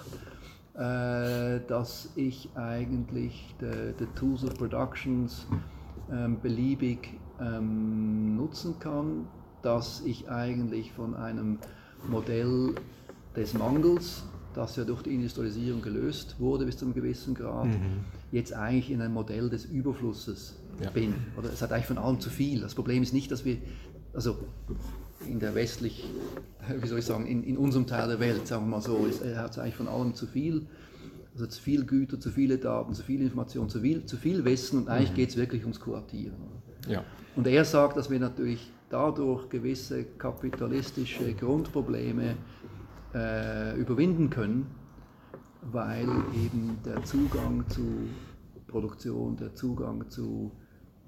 äh, 0.75 1.59
dass 1.67 2.09
ich 2.15 2.49
eigentlich 2.55 3.55
die 3.59 4.05
Tools 4.15 4.45
of 4.45 4.53
Productions 4.55 5.45
ähm, 6.11 6.39
beliebig 6.41 7.13
ähm, 7.41 8.35
nutzen 8.37 8.79
kann, 8.79 9.27
dass 9.61 10.01
ich 10.05 10.29
eigentlich 10.29 10.91
von 10.91 11.15
einem 11.15 11.59
Modell 12.07 12.75
des 13.35 13.53
Mangels, 13.53 14.23
das 14.53 14.75
ja 14.75 14.83
durch 14.83 15.03
die 15.03 15.13
Industrialisierung 15.13 15.81
gelöst 15.81 16.35
wurde 16.39 16.65
bis 16.65 16.77
zu 16.77 16.85
einem 16.85 16.93
gewissen 16.93 17.33
Grad, 17.33 17.67
mhm. 17.67 18.03
jetzt 18.31 18.53
eigentlich 18.53 18.91
in 18.91 19.01
ein 19.01 19.13
Modell 19.13 19.49
des 19.49 19.65
Überflusses 19.65 20.55
ja. 20.81 20.89
bin. 20.89 21.13
Oder 21.37 21.51
es 21.51 21.61
hat 21.61 21.71
eigentlich 21.71 21.85
von 21.85 21.97
allem 21.97 22.19
zu 22.19 22.29
viel. 22.29 22.61
Das 22.61 22.75
Problem 22.75 23.03
ist 23.03 23.13
nicht, 23.13 23.31
dass 23.31 23.45
wir, 23.45 23.57
also 24.13 24.37
in 25.27 25.39
der 25.39 25.53
westlich, 25.55 26.05
wie 26.81 26.87
soll 26.87 26.99
ich 26.99 27.05
sagen, 27.05 27.25
in, 27.25 27.43
in 27.43 27.57
unserem 27.57 27.85
Teil 27.85 28.07
der 28.07 28.19
Welt, 28.19 28.47
sagen 28.47 28.65
wir 28.65 28.77
mal 28.77 28.81
so, 28.81 29.05
es 29.07 29.21
hat 29.37 29.57
eigentlich 29.59 29.75
von 29.75 29.87
allem 29.87 30.13
zu 30.13 30.25
viel. 30.25 30.67
Also 31.33 31.45
zu 31.45 31.61
viel 31.61 31.85
Güter, 31.85 32.19
zu 32.19 32.31
viele 32.31 32.57
Daten, 32.57 32.93
zu 32.93 33.03
viel 33.03 33.21
Information, 33.21 33.69
zu 33.69 33.79
viel, 33.81 34.05
zu 34.05 34.17
viel 34.17 34.43
Wissen 34.43 34.79
und 34.79 34.89
eigentlich 34.89 35.11
mhm. 35.11 35.15
geht 35.15 35.29
es 35.29 35.37
wirklich 35.37 35.61
ums 35.61 35.79
Kuratieren. 35.79 36.35
Ja. 36.87 37.03
Und 37.35 37.47
er 37.47 37.63
sagt, 37.63 37.95
dass 37.97 38.09
wir 38.09 38.19
natürlich 38.19 38.71
dadurch 38.89 39.49
gewisse 39.49 40.03
kapitalistische 40.03 41.33
Grundprobleme 41.33 42.35
äh, 43.13 43.79
überwinden 43.79 44.29
können, 44.29 44.67
weil 45.61 46.07
eben 46.43 46.79
der 46.85 47.03
Zugang 47.03 47.67
zu 47.69 48.09
Produktion, 48.67 49.37
der 49.37 49.55
Zugang 49.55 50.09
zu 50.09 50.51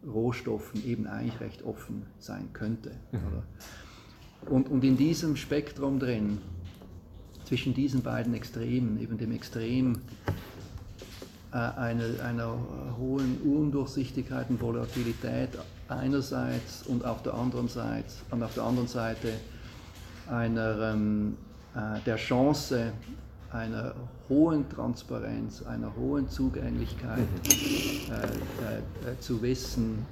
Rohstoffen 0.06 0.84
eben 0.86 1.08
eigentlich 1.08 1.40
recht 1.40 1.64
offen 1.64 2.04
sein 2.18 2.50
könnte. 2.54 2.92
Mhm. 3.12 4.50
Und, 4.50 4.70
und 4.70 4.84
in 4.84 4.98
diesem 4.98 5.36
Spektrum 5.36 6.00
drin, 6.00 6.40
zwischen 7.46 7.74
diesen 7.74 8.02
beiden 8.02 8.34
Extremen, 8.34 9.00
eben 9.00 9.18
dem 9.18 9.32
Extrem 9.32 10.00
einer, 11.52 12.24
einer 12.24 12.56
hohen 12.98 13.38
Undurchsichtigkeit 13.42 14.50
und 14.50 14.62
Volatilität 14.62 15.50
einerseits 15.90 16.84
und 16.88 17.04
auf 17.06 17.22
der 17.24 17.34
anderen 17.34 17.68
Seite, 17.68 18.06
und 18.32 18.42
auf 18.42 18.54
der 18.54 18.64
anderen 18.64 18.88
Seite 18.88 19.34
einer, 20.30 20.94
ähm, 20.94 21.38
äh, 21.76 22.00
der 22.06 22.16
Chance 22.16 22.94
einer 23.52 23.94
hohen 24.30 24.70
Transparenz, 24.70 25.62
einer 25.64 25.94
hohen 25.96 26.30
Zugänglichkeit 26.30 27.20
mhm. 27.20 28.14
äh, 28.14 29.12
äh, 29.12 29.20
zu 29.20 29.42
Wissen 29.42 30.06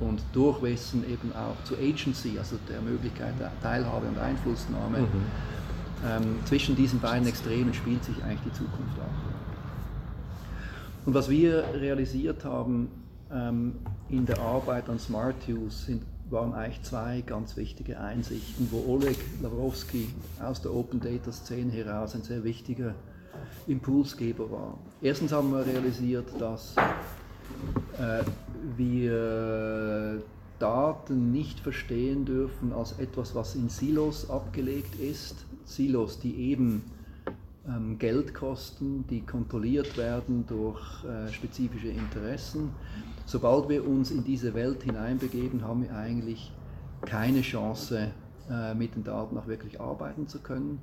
und 0.00 0.22
durch 0.32 0.60
Wissen 0.62 1.08
eben 1.08 1.32
auch 1.34 1.62
zu 1.64 1.76
Agency, 1.76 2.38
also 2.38 2.56
der 2.68 2.80
Möglichkeit 2.82 3.32
der 3.38 3.50
Teilhabe 3.62 4.06
und 4.06 4.18
Einflussnahme. 4.18 4.98
Mhm. 4.98 5.06
Ähm, 6.06 6.38
zwischen 6.44 6.76
diesen 6.76 7.00
beiden 7.00 7.26
Extremen 7.26 7.72
spielt 7.72 8.04
sich 8.04 8.22
eigentlich 8.22 8.52
die 8.52 8.52
Zukunft 8.52 8.98
ab. 9.00 9.33
Und 11.06 11.12
was 11.12 11.28
wir 11.28 11.64
realisiert 11.74 12.44
haben 12.44 12.88
ähm, 13.30 13.74
in 14.08 14.24
der 14.24 14.38
Arbeit 14.40 14.88
an 14.88 14.98
Smart 14.98 15.36
Use 15.48 15.86
sind, 15.86 16.02
waren 16.30 16.54
eigentlich 16.54 16.82
zwei 16.82 17.22
ganz 17.26 17.56
wichtige 17.56 18.00
Einsichten, 18.00 18.68
wo 18.70 18.94
Oleg 18.94 19.18
Lavrowski 19.42 20.08
aus 20.42 20.62
der 20.62 20.74
Open 20.74 21.00
Data 21.00 21.30
Szene 21.30 21.70
heraus 21.72 22.14
ein 22.14 22.22
sehr 22.22 22.42
wichtiger 22.42 22.94
Impulsgeber 23.66 24.50
war. 24.50 24.78
Erstens 25.02 25.32
haben 25.32 25.52
wir 25.52 25.66
realisiert, 25.66 26.28
dass 26.38 26.74
äh, 27.98 28.24
wir 28.76 30.22
Daten 30.58 31.32
nicht 31.32 31.60
verstehen 31.60 32.24
dürfen 32.24 32.72
als 32.72 32.98
etwas, 32.98 33.34
was 33.34 33.54
in 33.54 33.68
Silos 33.68 34.30
abgelegt 34.30 34.98
ist. 34.98 35.44
Silos, 35.66 36.20
die 36.20 36.34
eben 36.50 36.82
ähm, 37.68 37.98
Geld 37.98 38.34
kosten, 38.34 39.06
die 39.08 39.22
kontrolliert 39.22 39.96
werden 39.96 40.44
durch 40.46 41.04
äh, 41.04 41.32
spezifische 41.32 41.88
Interessen. 41.88 42.70
Sobald 43.26 43.68
wir 43.68 43.86
uns 43.86 44.10
in 44.10 44.24
diese 44.24 44.54
Welt 44.54 44.82
hineinbegeben, 44.82 45.62
haben 45.62 45.82
wir 45.82 45.94
eigentlich 45.94 46.52
keine 47.02 47.40
Chance, 47.42 48.12
äh, 48.50 48.74
mit 48.74 48.94
den 48.94 49.04
Daten 49.04 49.38
auch 49.38 49.46
wirklich 49.46 49.80
arbeiten 49.80 50.28
zu 50.28 50.38
können, 50.38 50.82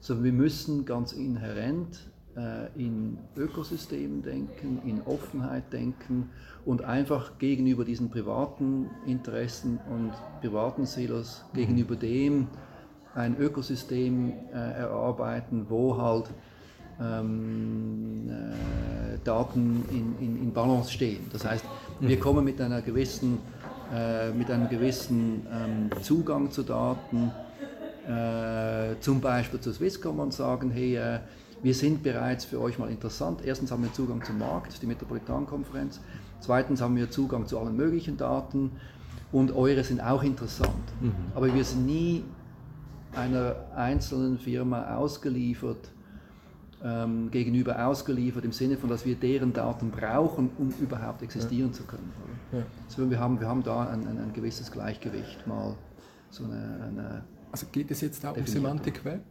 sondern 0.00 0.24
wir 0.24 0.32
müssen 0.32 0.84
ganz 0.84 1.12
inhärent 1.12 2.10
äh, 2.36 2.66
in 2.76 3.18
Ökosystemen 3.36 4.22
denken, 4.22 4.82
in 4.84 5.02
Offenheit 5.02 5.72
denken 5.72 6.30
und 6.64 6.82
einfach 6.82 7.38
gegenüber 7.38 7.84
diesen 7.84 8.10
privaten 8.10 8.90
Interessen 9.06 9.78
und 9.88 10.12
privaten 10.40 10.84
Silos, 10.84 11.44
mhm. 11.52 11.56
gegenüber 11.56 11.96
dem, 11.96 12.48
ein 13.16 13.36
Ökosystem 13.38 14.32
äh, 14.52 14.56
erarbeiten, 14.56 15.66
wo 15.68 15.96
halt 15.96 16.26
ähm, 17.00 18.28
äh, 18.28 19.18
Daten 19.24 19.84
in, 19.90 20.26
in, 20.26 20.42
in, 20.42 20.52
Balance 20.52 20.92
stehen. 20.92 21.26
Das 21.32 21.44
heißt, 21.44 21.64
wir 22.00 22.16
mhm. 22.16 22.20
kommen 22.20 22.44
mit, 22.44 22.60
einer 22.60 22.82
gewissen, 22.82 23.38
äh, 23.94 24.30
mit 24.30 24.50
einem 24.50 24.68
gewissen 24.68 25.46
ähm, 25.50 26.02
Zugang 26.02 26.50
zu 26.50 26.62
Daten, 26.62 27.32
äh, 28.06 28.98
zum 29.00 29.20
Beispiel 29.20 29.60
zu 29.60 29.72
Swisscom 29.72 30.20
und 30.20 30.32
sagen, 30.32 30.70
hey, 30.70 30.96
äh, 30.96 31.18
wir 31.62 31.74
sind 31.74 32.02
bereits 32.02 32.44
für 32.44 32.60
euch 32.60 32.78
mal 32.78 32.90
interessant. 32.90 33.40
Erstens 33.44 33.70
haben 33.72 33.82
wir 33.82 33.92
Zugang 33.92 34.22
zum 34.22 34.38
Markt, 34.38 34.80
die 34.80 34.86
Metropolitankonferenz. 34.86 36.00
Zweitens 36.40 36.82
haben 36.82 36.96
wir 36.96 37.10
Zugang 37.10 37.46
zu 37.46 37.58
allen 37.58 37.76
möglichen 37.76 38.16
Daten 38.18 38.72
und 39.32 39.54
eure 39.56 39.82
sind 39.82 40.00
auch 40.00 40.22
interessant. 40.22 40.70
Mhm. 41.00 41.12
Aber 41.34 41.52
wir 41.52 41.64
sind 41.64 41.86
nie 41.86 42.24
einer 43.16 43.56
einzelnen 43.74 44.38
Firma 44.38 44.96
ausgeliefert, 44.96 45.90
ähm, 46.84 47.30
gegenüber 47.30 47.86
ausgeliefert, 47.86 48.44
im 48.44 48.52
Sinne 48.52 48.76
von, 48.76 48.90
dass 48.90 49.06
wir 49.06 49.16
deren 49.16 49.52
Daten 49.52 49.90
brauchen, 49.90 50.50
um 50.58 50.72
überhaupt 50.80 51.22
existieren 51.22 51.70
ja. 51.70 51.72
zu 51.72 51.84
können. 51.84 52.12
Ja. 52.52 52.62
Also 52.84 53.10
wir, 53.10 53.18
haben, 53.18 53.40
wir 53.40 53.48
haben 53.48 53.62
da 53.62 53.88
ein, 53.88 54.06
ein, 54.06 54.18
ein 54.18 54.32
gewisses 54.32 54.70
Gleichgewicht, 54.70 55.46
mal 55.46 55.74
so 56.30 56.44
eine, 56.44 56.84
eine 56.86 57.24
Also 57.50 57.66
geht 57.72 57.90
es 57.90 58.02
jetzt 58.02 58.24
auch 58.26 58.36
um 58.36 58.46
Semantic 58.46 59.04
Web? 59.04 59.22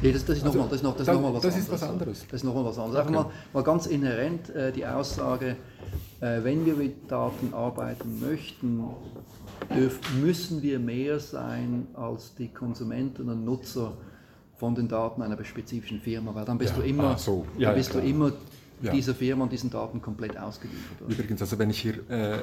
Nee, 0.00 0.12
das, 0.12 0.24
das 0.24 0.38
ist 0.38 0.44
nochmal 0.44 0.68
also, 0.68 0.82
noch, 0.82 0.96
das, 0.96 1.06
das, 1.06 1.16
noch 1.16 1.34
was, 1.34 1.42
das 1.42 1.54
anderes. 1.54 1.70
was 1.70 1.82
anderes. 1.82 2.24
Das 2.28 2.40
ist 2.40 2.44
nochmal 2.44 2.64
was 2.64 2.78
anderes. 2.78 3.00
Okay. 3.00 3.08
Einfach 3.08 3.24
mal, 3.24 3.32
mal 3.52 3.62
ganz 3.62 3.86
inhärent 3.86 4.50
äh, 4.50 4.72
die 4.72 4.86
Aussage, 4.86 5.56
äh, 6.20 6.42
wenn 6.42 6.66
wir 6.66 6.74
mit 6.74 7.10
Daten 7.10 7.52
arbeiten 7.54 8.20
möchten, 8.20 8.84
dürfen, 9.74 10.20
müssen 10.20 10.62
wir 10.62 10.78
mehr 10.78 11.20
sein 11.20 11.86
als 11.94 12.34
die 12.34 12.48
Konsumenten 12.48 13.28
und 13.28 13.44
Nutzer 13.44 13.92
von 14.56 14.74
den 14.74 14.88
Daten 14.88 15.22
einer 15.22 15.42
spezifischen 15.44 16.00
Firma, 16.00 16.34
weil 16.34 16.44
dann 16.44 16.58
bist 16.58 16.76
ja, 16.76 16.82
du 16.82 16.88
immer, 16.88 17.18
so. 17.18 17.46
ja, 17.58 17.68
dann 17.68 17.78
bist 17.78 17.94
ja, 17.94 18.00
du 18.00 18.06
immer 18.06 18.32
dieser 18.80 19.14
Firma 19.14 19.44
und 19.44 19.52
diesen 19.52 19.70
Daten 19.70 20.02
komplett 20.02 20.36
ausgeliefert. 20.36 21.02
Oder? 21.02 21.12
Übrigens, 21.12 21.40
also 21.40 21.58
wenn 21.58 21.70
ich 21.70 21.80
hier 21.80 22.10
äh, 22.10 22.38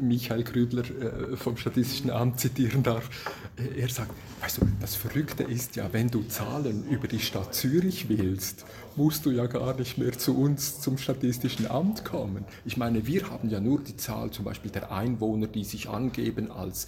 Michael 0.00 0.44
Krübler 0.44 0.84
äh, 0.84 1.36
vom 1.36 1.56
Statistischen 1.56 2.10
Amt 2.10 2.40
zitieren 2.40 2.82
darf, 2.82 3.10
äh, 3.56 3.80
er 3.80 3.88
sagt, 3.88 4.12
weißt 4.40 4.58
du, 4.58 4.66
das 4.80 4.94
Verrückte 4.94 5.42
ist 5.42 5.76
ja, 5.76 5.92
wenn 5.92 6.08
du 6.08 6.22
Zahlen 6.22 6.88
über 6.88 7.08
die 7.08 7.18
Stadt 7.18 7.54
Zürich 7.54 8.08
willst, 8.08 8.64
musst 8.96 9.26
du 9.26 9.30
ja 9.30 9.46
gar 9.46 9.74
nicht 9.74 9.98
mehr 9.98 10.12
zu 10.12 10.36
uns 10.36 10.80
zum 10.80 10.98
Statistischen 10.98 11.66
Amt 11.66 12.04
kommen. 12.04 12.44
Ich 12.64 12.76
meine, 12.76 13.06
wir 13.06 13.30
haben 13.30 13.48
ja 13.50 13.60
nur 13.60 13.80
die 13.80 13.96
Zahl 13.96 14.30
zum 14.30 14.44
Beispiel 14.44 14.70
der 14.70 14.92
Einwohner, 14.92 15.46
die 15.46 15.64
sich 15.64 15.88
angeben 15.88 16.50
als 16.50 16.86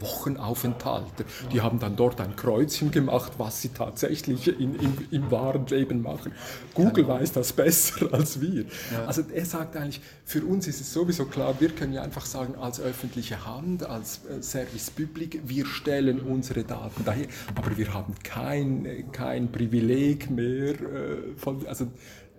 Wochenaufenthalte. 0.00 1.24
Die 1.52 1.60
haben 1.60 1.78
dann 1.78 1.96
dort 1.96 2.20
ein 2.20 2.36
Kreuzchen 2.36 2.90
gemacht, 2.90 3.32
was 3.38 3.62
sie 3.62 3.68
tatsächlich 3.68 4.48
in, 4.48 4.74
in, 4.74 5.08
im 5.10 5.30
wahren 5.30 5.66
Leben 5.66 6.02
machen. 6.02 6.32
Google 6.74 7.08
weiß 7.08 7.32
das 7.32 7.52
besser 7.52 8.08
als 8.12 8.40
wir. 8.40 8.64
Ja. 8.92 9.04
Also 9.06 9.22
er 9.32 9.44
sagt 9.44 9.76
eigentlich, 9.76 10.00
für 10.24 10.44
uns 10.44 10.66
ist 10.66 10.80
es 10.80 10.92
sowieso 10.92 11.26
klar, 11.26 11.54
wir 11.58 11.70
können 11.70 11.92
ja 11.92 12.02
einfach 12.02 12.26
sagen, 12.26 12.54
als 12.56 12.80
öffentliche 12.80 13.46
Hand, 13.46 13.84
als 13.84 14.20
äh, 14.26 14.42
Service 14.42 14.90
Public, 14.90 15.40
wir 15.46 15.66
stellen 15.66 16.20
unsere 16.20 16.64
Daten 16.64 17.04
daher, 17.04 17.26
aber 17.54 17.76
wir 17.76 17.92
haben 17.92 18.14
kein, 18.22 19.10
kein 19.12 19.50
Privileg 19.52 20.30
mehr 20.30 20.74
äh, 20.74 21.36
von, 21.36 21.66
also 21.66 21.88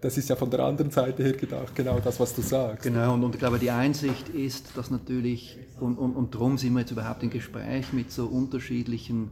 das 0.06 0.20
ist 0.20 0.30
ja 0.30 0.36
von 0.36 0.52
der 0.52 0.60
anderen 0.60 0.92
Seite 0.92 1.24
her 1.24 1.34
gedacht, 1.34 1.74
genau 1.74 2.00
das, 2.00 2.20
was 2.20 2.36
du 2.36 2.44
sagst. 2.44 2.84
Genau, 2.84 3.16
und, 3.16 3.24
und 3.24 3.34
ich 3.34 3.40
glaube, 3.40 3.58
die 3.58 3.72
Einsicht 3.72 4.30
ist, 4.30 4.78
dass 4.78 4.92
natürlich, 4.92 5.58
und, 5.80 5.98
und, 5.98 6.16
und 6.16 6.36
darum 6.36 6.60
sind 6.60 6.74
wir 6.74 6.82
jetzt 6.82 6.92
überhaupt 6.92 7.24
im 7.24 7.32
Gespräch 7.32 7.92
mit 7.92 8.12
so 8.12 8.28
unterschiedlichen 8.28 9.32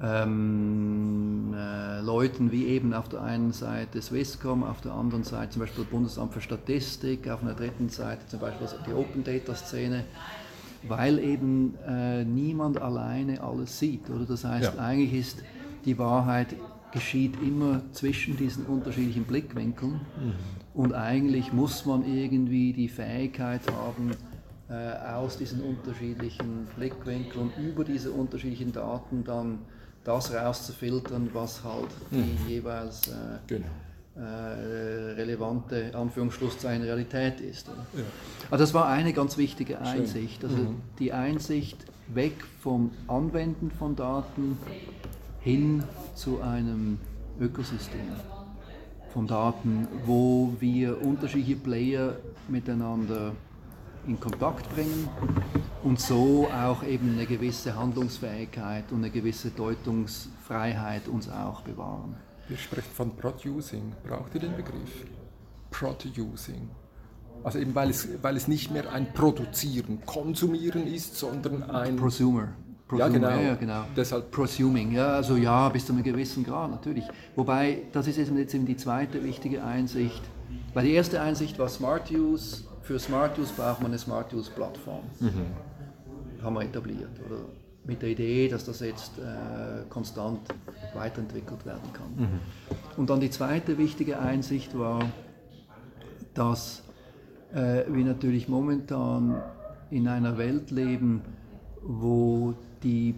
ähm, 0.00 1.52
äh, 1.56 2.00
Leuten 2.02 2.52
wie 2.52 2.66
eben 2.66 2.94
auf 2.94 3.08
der 3.08 3.22
einen 3.22 3.52
Seite 3.52 4.00
Swisscom, 4.00 4.62
auf 4.62 4.80
der 4.80 4.92
anderen 4.92 5.24
Seite 5.24 5.50
zum 5.50 5.60
Beispiel 5.62 5.82
das 5.82 5.90
Bundesamt 5.90 6.34
für 6.34 6.40
Statistik, 6.40 7.28
auf 7.28 7.42
einer 7.42 7.54
dritten 7.54 7.88
Seite 7.88 8.28
zum 8.28 8.38
Beispiel 8.38 8.68
die 8.86 8.92
Open 8.92 9.24
Data 9.24 9.56
Szene, 9.56 10.04
weil 10.84 11.18
eben 11.18 11.74
äh, 11.84 12.24
niemand 12.24 12.80
alleine 12.80 13.42
alles 13.42 13.76
sieht. 13.76 14.08
Oder? 14.08 14.24
Das 14.24 14.44
heißt, 14.44 14.74
ja. 14.76 14.80
eigentlich 14.80 15.14
ist 15.14 15.42
die 15.84 15.98
Wahrheit 15.98 16.54
geschieht 16.92 17.34
immer 17.42 17.82
zwischen 17.92 18.36
diesen 18.36 18.66
unterschiedlichen 18.66 19.24
Blickwinkeln 19.24 19.92
mhm. 19.92 20.34
und 20.74 20.94
eigentlich 20.94 21.52
muss 21.52 21.84
man 21.84 22.04
irgendwie 22.04 22.72
die 22.72 22.88
Fähigkeit 22.88 23.60
haben, 23.70 24.12
äh, 24.70 25.12
aus 25.14 25.38
diesen 25.38 25.62
unterschiedlichen 25.62 26.66
Blickwinkeln 26.76 27.52
über 27.58 27.84
diese 27.84 28.10
unterschiedlichen 28.10 28.72
Daten 28.72 29.24
dann 29.24 29.60
das 30.04 30.32
rauszufiltern, 30.32 31.30
was 31.32 31.62
halt 31.64 31.88
die 32.10 32.16
mhm. 32.16 32.48
jeweils 32.48 33.08
äh, 33.08 33.12
genau. 33.46 33.66
äh, 34.16 34.20
relevante 35.12 35.94
Anführungsschlusszeichen 35.94 36.82
Realität 36.82 37.40
ist. 37.40 37.68
Ja. 37.68 38.02
Also 38.50 38.64
das 38.64 38.74
war 38.74 38.88
eine 38.88 39.12
ganz 39.12 39.36
wichtige 39.36 39.80
Einsicht, 39.80 40.44
also 40.44 40.56
mhm. 40.56 40.80
die 40.98 41.12
Einsicht 41.12 41.84
weg 42.08 42.34
vom 42.60 42.90
Anwenden 43.06 43.70
von 43.70 43.96
Daten 43.96 44.58
hin 45.48 45.82
zu 46.14 46.42
einem 46.42 46.98
Ökosystem 47.40 48.12
von 49.14 49.26
Daten, 49.26 49.88
wo 50.04 50.52
wir 50.60 51.00
unterschiedliche 51.00 51.56
Player 51.56 52.16
miteinander 52.48 53.32
in 54.06 54.20
Kontakt 54.20 54.70
bringen 54.74 55.08
und 55.82 55.98
so 55.98 56.48
auch 56.48 56.82
eben 56.82 57.14
eine 57.14 57.24
gewisse 57.24 57.74
Handlungsfähigkeit 57.74 58.92
und 58.92 58.98
eine 58.98 59.08
gewisse 59.10 59.48
Deutungsfreiheit 59.48 61.08
uns 61.08 61.30
auch 61.30 61.62
bewahren. 61.62 62.14
Ihr 62.50 62.58
sprecht 62.58 62.88
von 62.88 63.16
Producing. 63.16 63.94
Braucht 64.06 64.34
ihr 64.34 64.42
den 64.42 64.54
Begriff? 64.54 65.06
Producing. 65.70 66.68
Also 67.42 67.58
eben 67.58 67.74
weil 67.74 67.88
es, 67.88 68.06
weil 68.20 68.36
es 68.36 68.48
nicht 68.48 68.70
mehr 68.70 68.92
ein 68.92 69.14
Produzieren, 69.14 70.04
Konsumieren 70.04 70.86
ist, 70.86 71.16
sondern 71.16 71.62
ein... 71.62 71.96
Prosumer. 71.96 72.48
Ja, 72.96 73.08
genau. 73.08 73.28
Ja, 73.28 73.54
genau. 73.54 73.84
Deshalb 73.96 74.30
Prosuming, 74.30 74.92
ja, 74.92 75.08
also 75.08 75.36
ja, 75.36 75.68
bis 75.68 75.86
zu 75.86 75.92
einem 75.92 76.02
gewissen 76.02 76.44
Grad 76.44 76.70
natürlich. 76.70 77.04
Wobei, 77.36 77.82
das 77.92 78.06
ist 78.06 78.16
jetzt 78.16 78.54
eben 78.54 78.66
die 78.66 78.76
zweite 78.76 79.22
wichtige 79.22 79.62
Einsicht. 79.62 80.22
Weil 80.74 80.86
die 80.86 80.92
erste 80.92 81.20
Einsicht 81.20 81.58
war 81.58 81.68
Smart 81.68 82.10
Use. 82.10 82.64
Für 82.82 82.98
Smart 82.98 83.38
Use 83.38 83.52
braucht 83.54 83.82
man 83.82 83.90
eine 83.90 83.98
Smart 83.98 84.32
Use 84.32 84.50
Plattform. 84.50 85.02
Mhm. 85.20 86.42
Haben 86.42 86.54
wir 86.54 86.62
etabliert. 86.62 87.10
Oder 87.26 87.40
mit 87.84 88.02
der 88.02 88.10
Idee, 88.10 88.48
dass 88.48 88.64
das 88.64 88.80
jetzt 88.80 89.18
äh, 89.18 89.88
konstant 89.88 90.40
weiterentwickelt 90.94 91.64
werden 91.66 91.92
kann. 91.92 92.14
Mhm. 92.16 92.40
Und 92.96 93.10
dann 93.10 93.20
die 93.20 93.30
zweite 93.30 93.78
wichtige 93.78 94.18
Einsicht 94.18 94.78
war, 94.78 95.02
dass 96.34 96.82
äh, 97.52 97.84
wir 97.88 98.04
natürlich 98.04 98.48
momentan 98.48 99.42
in 99.90 100.06
einer 100.06 100.36
Welt 100.38 100.70
leben, 100.70 101.22
wo 101.82 102.54
die 102.82 103.14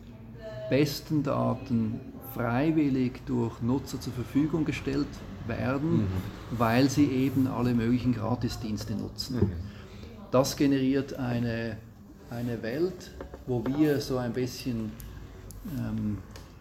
besten 0.68 1.22
Daten 1.22 2.00
freiwillig 2.34 3.22
durch 3.26 3.60
Nutzer 3.60 4.00
zur 4.00 4.12
Verfügung 4.12 4.64
gestellt 4.64 5.08
werden, 5.46 5.98
mhm. 5.98 6.06
weil 6.52 6.88
sie 6.88 7.06
eben 7.06 7.46
alle 7.46 7.74
möglichen 7.74 8.14
Gratisdienste 8.14 8.94
nutzen. 8.94 9.36
Mhm. 9.36 9.52
Das 10.30 10.56
generiert 10.56 11.14
eine, 11.14 11.76
eine 12.30 12.62
Welt, 12.62 13.10
wo 13.46 13.64
wir 13.66 14.00
so 14.00 14.18
ein 14.18 14.32
bisschen 14.32 14.92
ähm, 15.76 16.18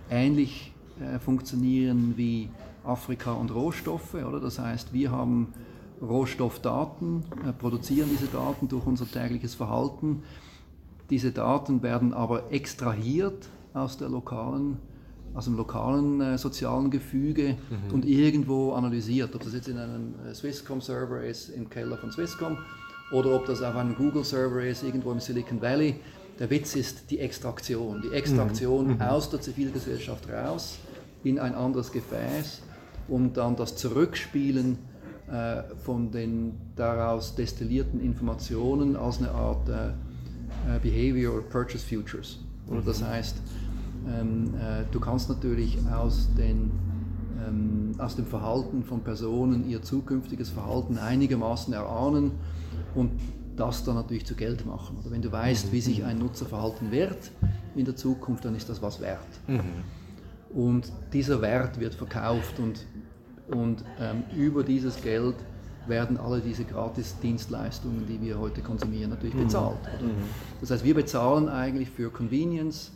ähnlich 0.10 0.74
äh, 1.00 1.20
funktionieren 1.20 2.16
wie 2.18 2.50
Afrika 2.84 3.34
und 3.34 3.54
Rohstoffe. 3.54 4.16
Oder? 4.16 4.40
Das 4.40 4.58
heißt, 4.58 4.92
wir 4.92 5.12
haben 5.12 5.54
Rohstoffdaten, 6.02 7.24
äh, 7.48 7.54
produzieren 7.54 8.10
diese 8.12 8.28
Daten 8.28 8.68
durch 8.68 8.86
unser 8.86 9.06
tägliches 9.06 9.54
Verhalten 9.54 10.24
diese 11.10 11.32
Daten 11.32 11.82
werden 11.82 12.14
aber 12.14 12.52
extrahiert 12.52 13.50
aus, 13.74 13.98
der 13.98 14.10
lokalen, 14.10 14.78
aus 15.34 15.46
dem 15.46 15.56
lokalen 15.56 16.22
äh, 16.22 16.38
sozialen 16.38 16.92
Gefüge 16.92 17.56
mhm. 17.70 17.94
und 17.94 18.06
irgendwo 18.06 18.74
analysiert. 18.74 19.34
Ob 19.36 19.44
das 19.44 19.54
jetzt 19.54 19.68
in 19.68 19.78
einem 19.78 20.16
äh, 20.28 20.34
Swisscom-Server 20.34 21.24
ist, 21.24 21.50
im 21.50 21.70
Keller 21.70 21.98
von 21.98 22.12
Swisscom, 22.12 22.58
oder 23.12 23.36
ob 23.36 23.46
das 23.46 23.62
auf 23.62 23.76
einem 23.76 23.96
Google-Server 23.96 24.64
ist, 24.64 24.84
irgendwo 24.84 25.12
im 25.12 25.20
Silicon 25.20 25.62
Valley. 25.62 25.96
Der 26.38 26.50
Witz 26.50 26.76
ist 26.76 27.10
die 27.10 27.20
Extraktion. 27.20 28.02
Die 28.02 28.16
Extraktion 28.16 28.96
mhm. 28.96 29.02
aus 29.02 29.30
der 29.30 29.42
Zivilgesellschaft 29.42 30.30
raus 30.30 30.78
in 31.24 31.40
ein 31.40 31.54
anderes 31.54 31.92
Gefäß 31.92 32.62
und 33.08 33.36
dann 33.36 33.56
das 33.56 33.76
Zurückspielen 33.76 34.78
äh, 35.30 35.64
von 35.84 36.12
den 36.12 36.54
daraus 36.76 37.36
destillierten 37.36 38.00
Informationen 38.00 38.96
als 38.96 39.18
eine 39.18 39.32
Art 39.32 39.68
äh, 39.68 39.92
Behavior 40.82 41.36
or 41.36 41.42
Purchase 41.42 41.86
Futures. 41.86 42.40
Oder 42.68 42.82
das 42.82 43.02
mhm. 43.02 43.08
heißt, 43.08 43.42
ähm, 44.08 44.54
äh, 44.56 44.84
du 44.92 45.00
kannst 45.00 45.30
natürlich 45.30 45.78
aus, 45.92 46.30
den, 46.38 46.72
ähm, 47.46 47.96
aus 47.98 48.16
dem 48.16 48.26
Verhalten 48.26 48.84
von 48.84 49.02
Personen 49.02 49.70
ihr 49.70 49.82
zukünftiges 49.82 50.50
Verhalten 50.50 50.98
einigermaßen 50.98 51.74
erahnen 51.74 52.32
und 52.96 53.12
das 53.56 53.84
dann 53.84 53.96
natürlich 53.96 54.26
zu 54.26 54.36
Geld 54.36 54.66
machen. 54.66 54.98
Oder 55.02 55.12
wenn 55.12 55.22
du 55.22 55.32
weißt, 55.32 55.68
mhm. 55.68 55.72
wie 55.74 55.82
sich 55.82 56.04
ein 56.04 56.18
Nutzer 56.18 56.46
verhalten 56.46 56.92
wird 56.92 57.32
in 57.76 57.86
der 57.86 57.96
Zukunft, 57.96 58.46
dann 58.46 58.56
ist 58.56 58.70
das 58.70 58.82
was 58.82 59.02
wert. 59.02 59.28
Mhm. 59.48 59.60
Und 60.52 60.92
dieser 61.14 61.42
Wert 61.42 61.80
wird 61.80 61.94
verkauft 61.94 62.60
und, 62.60 62.86
und 63.52 63.84
ähm, 64.00 64.24
über 64.36 64.64
dieses 64.64 65.02
Geld 65.02 65.36
werden 65.90 66.18
alle 66.18 66.40
diese 66.40 66.64
Gratis-Dienstleistungen, 66.64 68.06
die 68.08 68.22
wir 68.22 68.40
heute 68.40 68.62
konsumieren, 68.62 69.10
natürlich 69.10 69.36
mhm. 69.36 69.46
bezahlt. 69.46 69.80
Mhm. 70.02 70.12
Das 70.62 70.72
heißt, 70.72 70.84
wir 70.84 70.96
bezahlen 70.96 71.50
eigentlich 71.50 71.90
für 71.90 72.10
Convenience 72.10 72.92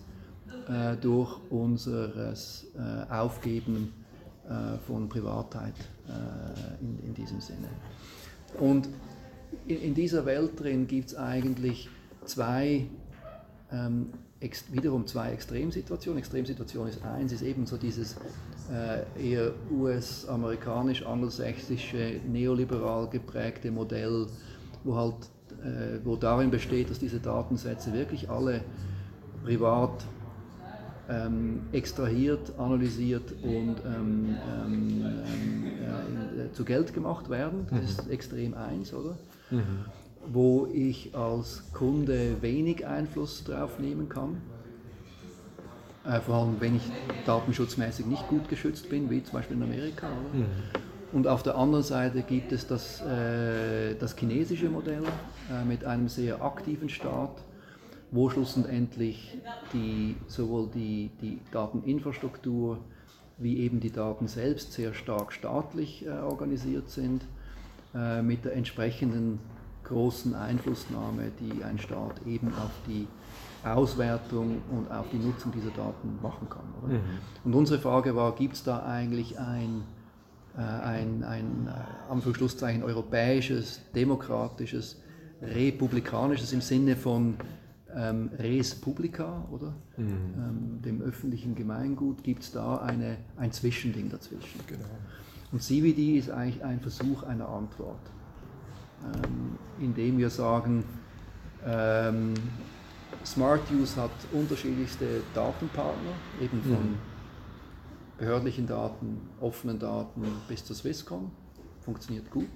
äh, 0.68 0.96
durch 0.98 1.40
unser 1.50 2.32
äh, 2.32 3.12
Aufgeben 3.12 3.94
äh, 4.48 4.78
von 4.88 5.10
Privatheit 5.10 5.74
äh, 6.08 6.84
in, 6.84 7.00
in, 7.08 7.14
diesem 7.14 7.42
Sinne. 7.42 7.68
Und 8.60 8.88
in, 9.68 9.82
in 9.82 9.94
dieser 9.94 10.26
Welt 10.26 10.60
drin 10.60 10.88
gibt 10.88 11.10
es 11.10 11.16
eigentlich 11.16 11.90
zwei 12.26 12.88
ähm, 13.72 14.10
wiederum 14.72 15.08
zwei 15.08 15.32
Extremsituationen. 15.32 16.20
Extremsituation 16.20 16.88
ist 16.88 17.04
eins, 17.04 17.32
ist 17.32 17.42
eben 17.42 17.66
so 17.66 17.78
dieses 17.78 18.18
eher 19.20 19.52
US-amerikanisch, 19.72 21.06
angelsächsische, 21.06 22.22
neoliberal 22.28 23.10
geprägte 23.10 23.72
Modell, 23.72 24.28
wo 24.84 24.96
halt 24.96 25.16
äh, 25.64 26.00
wo 26.04 26.16
darin 26.16 26.52
besteht, 26.52 26.90
dass 26.90 27.00
diese 27.00 27.20
Datensätze 27.20 27.94
wirklich 27.94 28.30
alle 28.30 28.62
privat 29.44 30.06
ähm, 31.10 31.62
extrahiert, 31.72 32.58
analysiert 32.58 33.34
und 33.44 33.76
ähm, 33.86 34.36
ähm, 34.66 35.06
ähm 35.06 36.48
äh, 36.48 36.52
zu 36.54 36.64
Geld 36.64 36.94
gemacht 36.94 37.30
werden. 37.30 37.68
Das 37.70 37.80
mhm. 37.80 37.86
ist 37.86 38.10
extrem 38.10 38.54
eins, 38.54 38.94
oder? 38.94 39.18
Mhm 39.52 39.86
wo 40.26 40.68
ich 40.72 41.16
als 41.16 41.64
Kunde 41.74 42.42
wenig 42.42 42.86
Einfluss 42.86 43.44
drauf 43.44 43.80
nehmen 43.80 44.10
kann. 44.10 44.42
Äh, 46.06 46.20
vor 46.20 46.36
allem, 46.36 46.56
wenn 46.60 46.76
ich 46.76 46.84
datenschutzmäßig 47.26 48.06
nicht 48.06 48.28
gut 48.28 48.50
geschützt 48.50 48.90
bin, 48.90 49.10
wie 49.10 49.24
zum 49.24 49.34
Beispiel 49.34 49.58
in 49.58 49.64
Amerika. 49.64 50.08
Mhm. 50.10 50.46
Und 51.14 51.28
auf 51.28 51.44
der 51.44 51.56
anderen 51.56 51.84
Seite 51.84 52.24
gibt 52.24 52.52
es 52.52 52.68
das, 52.68 53.02
äh, 53.02 53.96
das 53.96 54.16
chinesische 54.18 54.70
Modell 54.70 55.04
äh, 55.52 55.64
mit 55.64 55.86
einem 55.86 56.10
sehr 56.10 56.42
aktiven 56.42 56.90
Staat, 56.90 57.44
wo 58.12 58.30
schlussendlich 58.30 59.38
die, 59.74 60.16
sowohl 60.28 60.70
die, 60.74 61.12
die 61.22 61.40
Dateninfrastruktur 61.52 62.80
wie 63.38 63.60
eben 63.60 63.80
die 63.80 63.92
Daten 63.92 64.28
selbst 64.28 64.74
sehr 64.74 64.94
stark 64.94 65.34
staatlich 65.34 66.06
äh, 66.06 66.10
organisiert 66.10 66.90
sind, 66.90 67.24
äh, 67.96 68.22
mit 68.22 68.46
der 68.46 68.56
entsprechenden 68.56 69.40
großen 69.84 70.34
Einflussnahme, 70.34 71.32
die 71.40 71.64
ein 71.64 71.78
Staat 71.78 72.26
eben 72.26 72.48
auf 72.48 72.72
die 72.88 73.08
Auswertung 73.64 74.62
und 74.72 74.92
auf 74.92 75.06
die 75.12 75.18
Nutzung 75.18 75.52
dieser 75.52 75.72
Daten 75.72 76.20
machen 76.22 76.48
kann. 76.50 76.66
Mhm. 76.86 77.00
Und 77.44 77.54
unsere 77.54 77.80
Frage 77.80 78.16
war, 78.16 78.36
gibt 78.36 78.56
es 78.56 78.64
da 78.64 78.86
eigentlich 78.86 79.40
ein, 79.40 79.84
äh, 80.58 80.62
ein, 80.62 81.24
ein 81.24 81.68
äh, 81.68 82.12
Anführungsschlusszeichen 82.12 82.84
europäisches, 82.84 83.82
demokratisches, 83.96 85.02
republikanisches 85.42 86.52
im 86.54 86.62
Sinne 86.62 86.96
von 86.96 87.36
ähm, 87.96 88.30
Res 88.38 88.76
Publica, 88.76 89.46
oder? 89.52 89.74
Mhm. 89.98 90.08
Ähm, 90.08 90.82
dem 90.84 91.02
öffentlichen 91.02 91.56
Gemeingut, 91.56 92.24
gibt 92.24 92.44
es 92.44 92.52
da 92.52 92.78
eine, 92.78 93.18
ein 93.38 93.52
Zwischending 93.52 94.10
dazwischen. 94.10 94.60
Genau. 94.68 94.86
Und 95.52 95.62
CVD 95.62 96.18
ist 96.18 96.32
eigentlich 96.32 96.64
ein 96.64 96.80
Versuch 96.80 97.24
einer 97.24 97.48
Antwort. 97.48 98.02
Ähm, 99.04 99.58
indem 99.80 100.18
wir 100.18 100.30
sagen, 100.30 100.84
ähm, 101.66 102.34
Smart 103.26 103.62
Use 103.72 103.96
hat 104.02 104.12
unterschiedlichste 104.32 105.22
Datenpartner, 105.34 106.12
eben 106.42 106.62
von 106.62 106.72
mhm. 106.72 106.98
behördlichen 108.18 108.68
Daten, 108.68 109.22
offenen 109.40 109.80
Daten 109.80 110.24
bis 110.48 110.66
zur 110.66 110.76
Swisscom, 110.76 111.32
funktioniert 111.82 112.30
gut. 112.32 112.50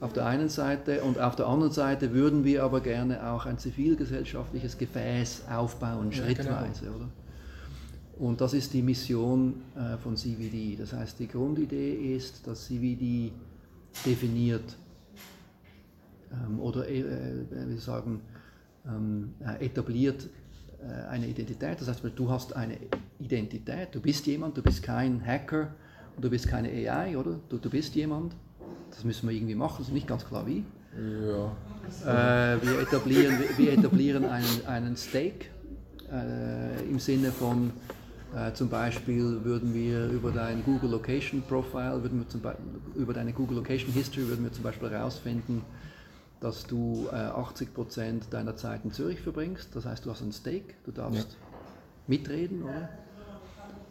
auf 0.00 0.12
der 0.12 0.26
einen 0.26 0.48
Seite 0.48 1.02
und 1.02 1.18
auf 1.18 1.36
der 1.36 1.46
anderen 1.46 1.72
Seite 1.72 2.12
würden 2.12 2.44
wir 2.44 2.62
aber 2.62 2.80
gerne 2.80 3.30
auch 3.30 3.46
ein 3.46 3.58
zivilgesellschaftliches 3.58 4.76
Gefäß 4.76 5.44
aufbauen, 5.50 6.12
schrittweise, 6.12 6.84
ja, 6.84 6.90
genau. 6.90 6.96
oder? 6.96 7.08
Und 8.18 8.40
das 8.40 8.54
ist 8.54 8.72
die 8.72 8.82
Mission 8.82 9.62
äh, 9.74 9.96
von 9.96 10.16
CVD. 10.16 10.76
Das 10.76 10.92
heißt, 10.92 11.18
die 11.18 11.26
Grundidee 11.26 12.14
ist, 12.14 12.46
dass 12.46 12.66
CVD 12.66 13.32
definiert 14.06 14.76
ähm, 16.32 16.60
oder 16.60 16.88
äh, 16.88 17.00
äh, 17.00 17.68
wir 17.68 17.78
sagen 17.78 18.20
ähm, 18.86 19.34
äh, 19.40 19.64
etabliert 19.64 20.28
äh, 20.80 21.08
eine 21.08 21.26
Identität. 21.26 21.80
Das 21.80 21.88
heißt, 21.88 22.02
du 22.14 22.30
hast 22.30 22.54
eine 22.54 22.76
Identität, 23.18 23.94
du 23.94 24.00
bist 24.00 24.26
jemand, 24.26 24.56
du 24.56 24.62
bist 24.62 24.82
kein 24.82 25.24
Hacker 25.24 25.74
und 26.16 26.24
du 26.24 26.30
bist 26.30 26.48
keine 26.48 26.68
AI, 26.68 27.16
oder? 27.16 27.38
Du, 27.48 27.58
du 27.58 27.70
bist 27.70 27.94
jemand. 27.94 28.34
Das 28.90 29.04
müssen 29.04 29.28
wir 29.28 29.34
irgendwie 29.34 29.54
machen, 29.56 29.76
das 29.78 29.88
ist 29.88 29.94
nicht 29.94 30.06
ganz 30.06 30.24
klar 30.24 30.46
wie. 30.46 30.64
Ja. 30.96 32.54
Äh, 32.54 32.62
wir 32.62 32.80
etablieren, 32.80 33.36
wir, 33.56 33.72
etablieren 33.72 34.24
einen, 34.24 34.66
einen 34.66 34.96
Stake 34.96 35.46
im 36.88 37.00
Sinne 37.00 37.32
von 37.32 37.72
äh, 38.34 38.52
zum 38.52 38.68
Beispiel 38.68 39.44
würden 39.44 39.72
wir 39.74 40.08
über 40.08 40.32
dein 40.32 40.64
Google 40.64 40.90
Location 40.90 41.42
Profile, 41.42 42.02
würden 42.02 42.20
wir 42.20 42.28
zum 42.28 42.40
über 42.96 43.12
deine 43.12 43.32
Google 43.32 43.58
Location 43.58 43.92
History 43.92 44.26
würden 44.26 44.44
wir 44.44 44.52
zum 44.52 44.64
Beispiel 44.64 44.90
herausfinden, 44.90 45.62
dass 46.44 46.66
du 46.66 47.08
äh, 47.10 47.14
80% 47.14 48.28
deiner 48.28 48.54
Zeit 48.54 48.84
in 48.84 48.92
Zürich 48.92 49.22
verbringst. 49.22 49.74
Das 49.74 49.86
heißt, 49.86 50.04
du 50.04 50.10
hast 50.10 50.20
ein 50.20 50.30
Stake, 50.30 50.74
du 50.84 50.92
darfst 50.92 51.32
ja. 51.32 51.56
mitreden, 52.06 52.64
oder? 52.64 52.90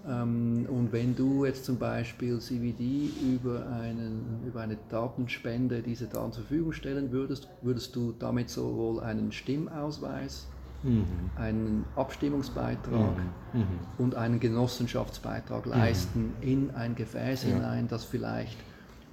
Ähm, 0.07 0.67
und 0.69 0.91
wenn 0.91 1.15
du 1.15 1.45
jetzt 1.45 1.65
zum 1.65 1.79
Beispiel 1.79 2.39
CVD 2.39 3.09
über, 3.23 3.65
einen, 3.67 4.43
über 4.45 4.61
eine 4.61 4.77
Datenspende 4.89 5.81
diese 5.81 6.05
Daten 6.05 6.31
zur 6.31 6.43
Verfügung 6.43 6.73
stellen 6.73 7.11
würdest, 7.11 7.47
würdest 7.63 7.95
du 7.95 8.11
damit 8.11 8.51
sowohl 8.51 8.99
einen 8.99 9.31
Stimmausweis 9.31 10.45
mhm. 10.83 11.05
einen 11.35 11.85
Abstimmungsbeitrag 11.95 13.17
mhm. 13.53 13.59
mhm. 13.61 13.67
und 13.97 14.13
einen 14.13 14.39
Genossenschaftsbeitrag 14.39 15.65
leisten 15.65 16.35
mhm. 16.39 16.47
in 16.47 16.71
ein 16.75 16.93
Gefäß 16.93 17.45
ja. 17.45 17.49
hinein, 17.49 17.87
das 17.87 18.03
vielleicht 18.03 18.57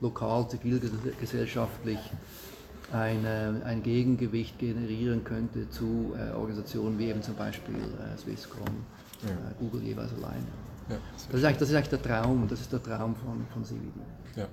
lokal 0.03 0.47
zivilgesellschaftlich 0.49 1.99
eine, 2.93 3.63
ein 3.65 3.83
Gegengewicht 3.83 4.59
generieren 4.59 5.25
könnte 5.25 5.69
zu 5.71 6.15
äh, 6.17 6.33
Organisationen 6.35 6.99
wie 6.99 7.09
eben 7.09 7.23
zum 7.23 7.35
Beispiel 7.35 7.77
äh, 7.77 8.17
Swisscom, 8.19 8.67
ja. 9.23 9.31
äh, 9.31 9.55
Google 9.59 9.83
jeweils 9.83 10.13
alleine. 10.13 10.47
Ja, 10.89 10.97
das, 11.13 11.23
ist 11.23 11.45
eigentlich, 11.45 11.59
das 11.59 11.69
ist 11.69 11.75
eigentlich 11.75 11.89
der 11.89 12.03
Traum, 12.03 12.49
das 12.49 12.61
ist 12.61 12.73
der 12.73 12.83
Traum 12.83 13.15
von, 13.15 13.47
von 13.53 13.65
CVD. 13.65 14.01
Ja. 14.37 14.49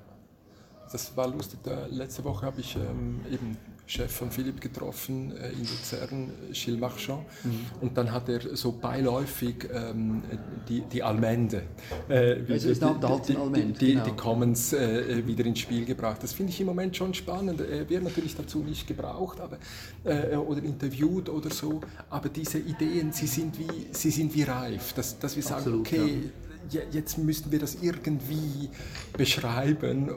Das 0.91 1.17
war 1.17 1.28
lustig, 1.28 1.60
letzte 1.89 2.23
Woche 2.23 2.45
habe 2.45 2.62
ich 2.62 2.76
ähm, 2.76 3.19
eben 3.30 3.58
Chef 3.88 4.12
von 4.12 4.30
Philipp 4.30 4.60
getroffen 4.60 5.32
äh, 5.38 5.50
in 5.54 5.60
Luzern, 5.60 6.32
Gilles 6.52 6.80
Marchand. 6.80 7.21
Mhm. 7.43 7.60
Und 7.80 7.97
dann 7.97 8.12
hat 8.12 8.28
er 8.28 8.56
so 8.56 8.73
beiläufig 8.73 9.69
ähm, 9.73 10.21
die, 10.67 10.82
die 10.82 11.02
Almende, 11.02 11.63
äh, 12.10 12.41
also 12.50 12.73
die, 12.73 12.80
die, 13.28 13.38
Almend, 13.38 13.82
die, 13.82 13.93
genau. 13.93 14.04
die, 14.04 14.12
Commons 14.12 14.73
äh, 14.73 15.26
wieder 15.26 15.45
ins 15.45 15.60
Spiel 15.60 15.86
gebracht. 15.86 16.21
Das 16.21 16.34
finde 16.34 16.52
ich 16.52 16.60
im 16.60 16.67
Moment 16.67 16.97
schon 16.97 17.13
spannend. 17.13 17.62
Er 17.62 17.89
wird 17.89 18.04
natürlich 18.04 18.36
dazu 18.36 18.60
nicht 18.60 18.86
gebraucht 18.88 19.39
aber, 19.39 19.58
äh, 20.04 20.36
oder 20.36 20.62
interviewt 20.62 21.30
oder 21.30 21.50
so, 21.50 21.80
aber 22.10 22.28
diese 22.28 22.60
Ideen, 22.60 23.13
sie 23.13 23.28
sind 23.28 23.58
wie, 23.58 23.88
sie 23.91 24.12
sind 24.12 24.36
wie 24.36 24.43
reif, 24.43 24.91
dass, 24.93 25.17
dass 25.17 25.34
wir 25.38 25.43
sagen, 25.43 25.60
Absolut, 25.60 25.88
okay, 25.88 26.23
ja. 26.71 26.82
jetzt 26.91 27.17
müssten 27.17 27.54
wir 27.54 27.60
das 27.60 27.78
irgendwie 27.82 28.69
beschreiben 29.15 30.10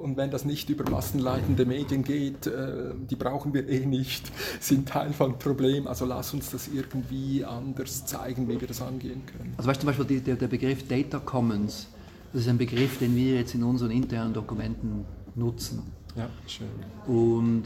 und 0.00 0.16
wenn 0.16 0.30
das 0.30 0.44
nicht 0.44 0.68
über 0.70 0.88
massenleitende 0.90 1.64
Medien 1.64 2.04
geht, 2.04 2.46
äh, 2.46 2.92
die 3.10 3.16
brauchen 3.16 3.54
wir 3.54 3.68
eh 3.68 3.86
nicht, 3.86 4.30
sind 4.60 4.88
Teil 4.88 5.12
von 5.12 5.38
Problem. 5.38 5.86
Also 5.86 6.04
lass 6.04 6.34
uns 6.34 6.50
das 6.50 6.68
irgendwie 6.68 7.44
anders 7.44 8.04
zeigen, 8.06 8.48
wie 8.48 8.60
wir 8.60 8.68
das 8.68 8.82
angehen 8.82 9.22
können. 9.26 9.54
Also 9.56 9.68
weißt 9.68 9.82
du 9.82 9.86
zum 9.86 9.96
Beispiel 9.96 10.20
der, 10.20 10.36
der 10.36 10.48
Begriff 10.48 10.86
Data 10.86 11.18
Commons, 11.18 11.88
das 12.32 12.42
ist 12.42 12.48
ein 12.48 12.58
Begriff, 12.58 12.98
den 12.98 13.16
wir 13.16 13.36
jetzt 13.36 13.54
in 13.54 13.62
unseren 13.62 13.90
internen 13.90 14.34
Dokumenten 14.34 15.04
nutzen. 15.34 15.82
Ja, 16.16 16.28
schön. 16.46 16.66
Und, 17.06 17.64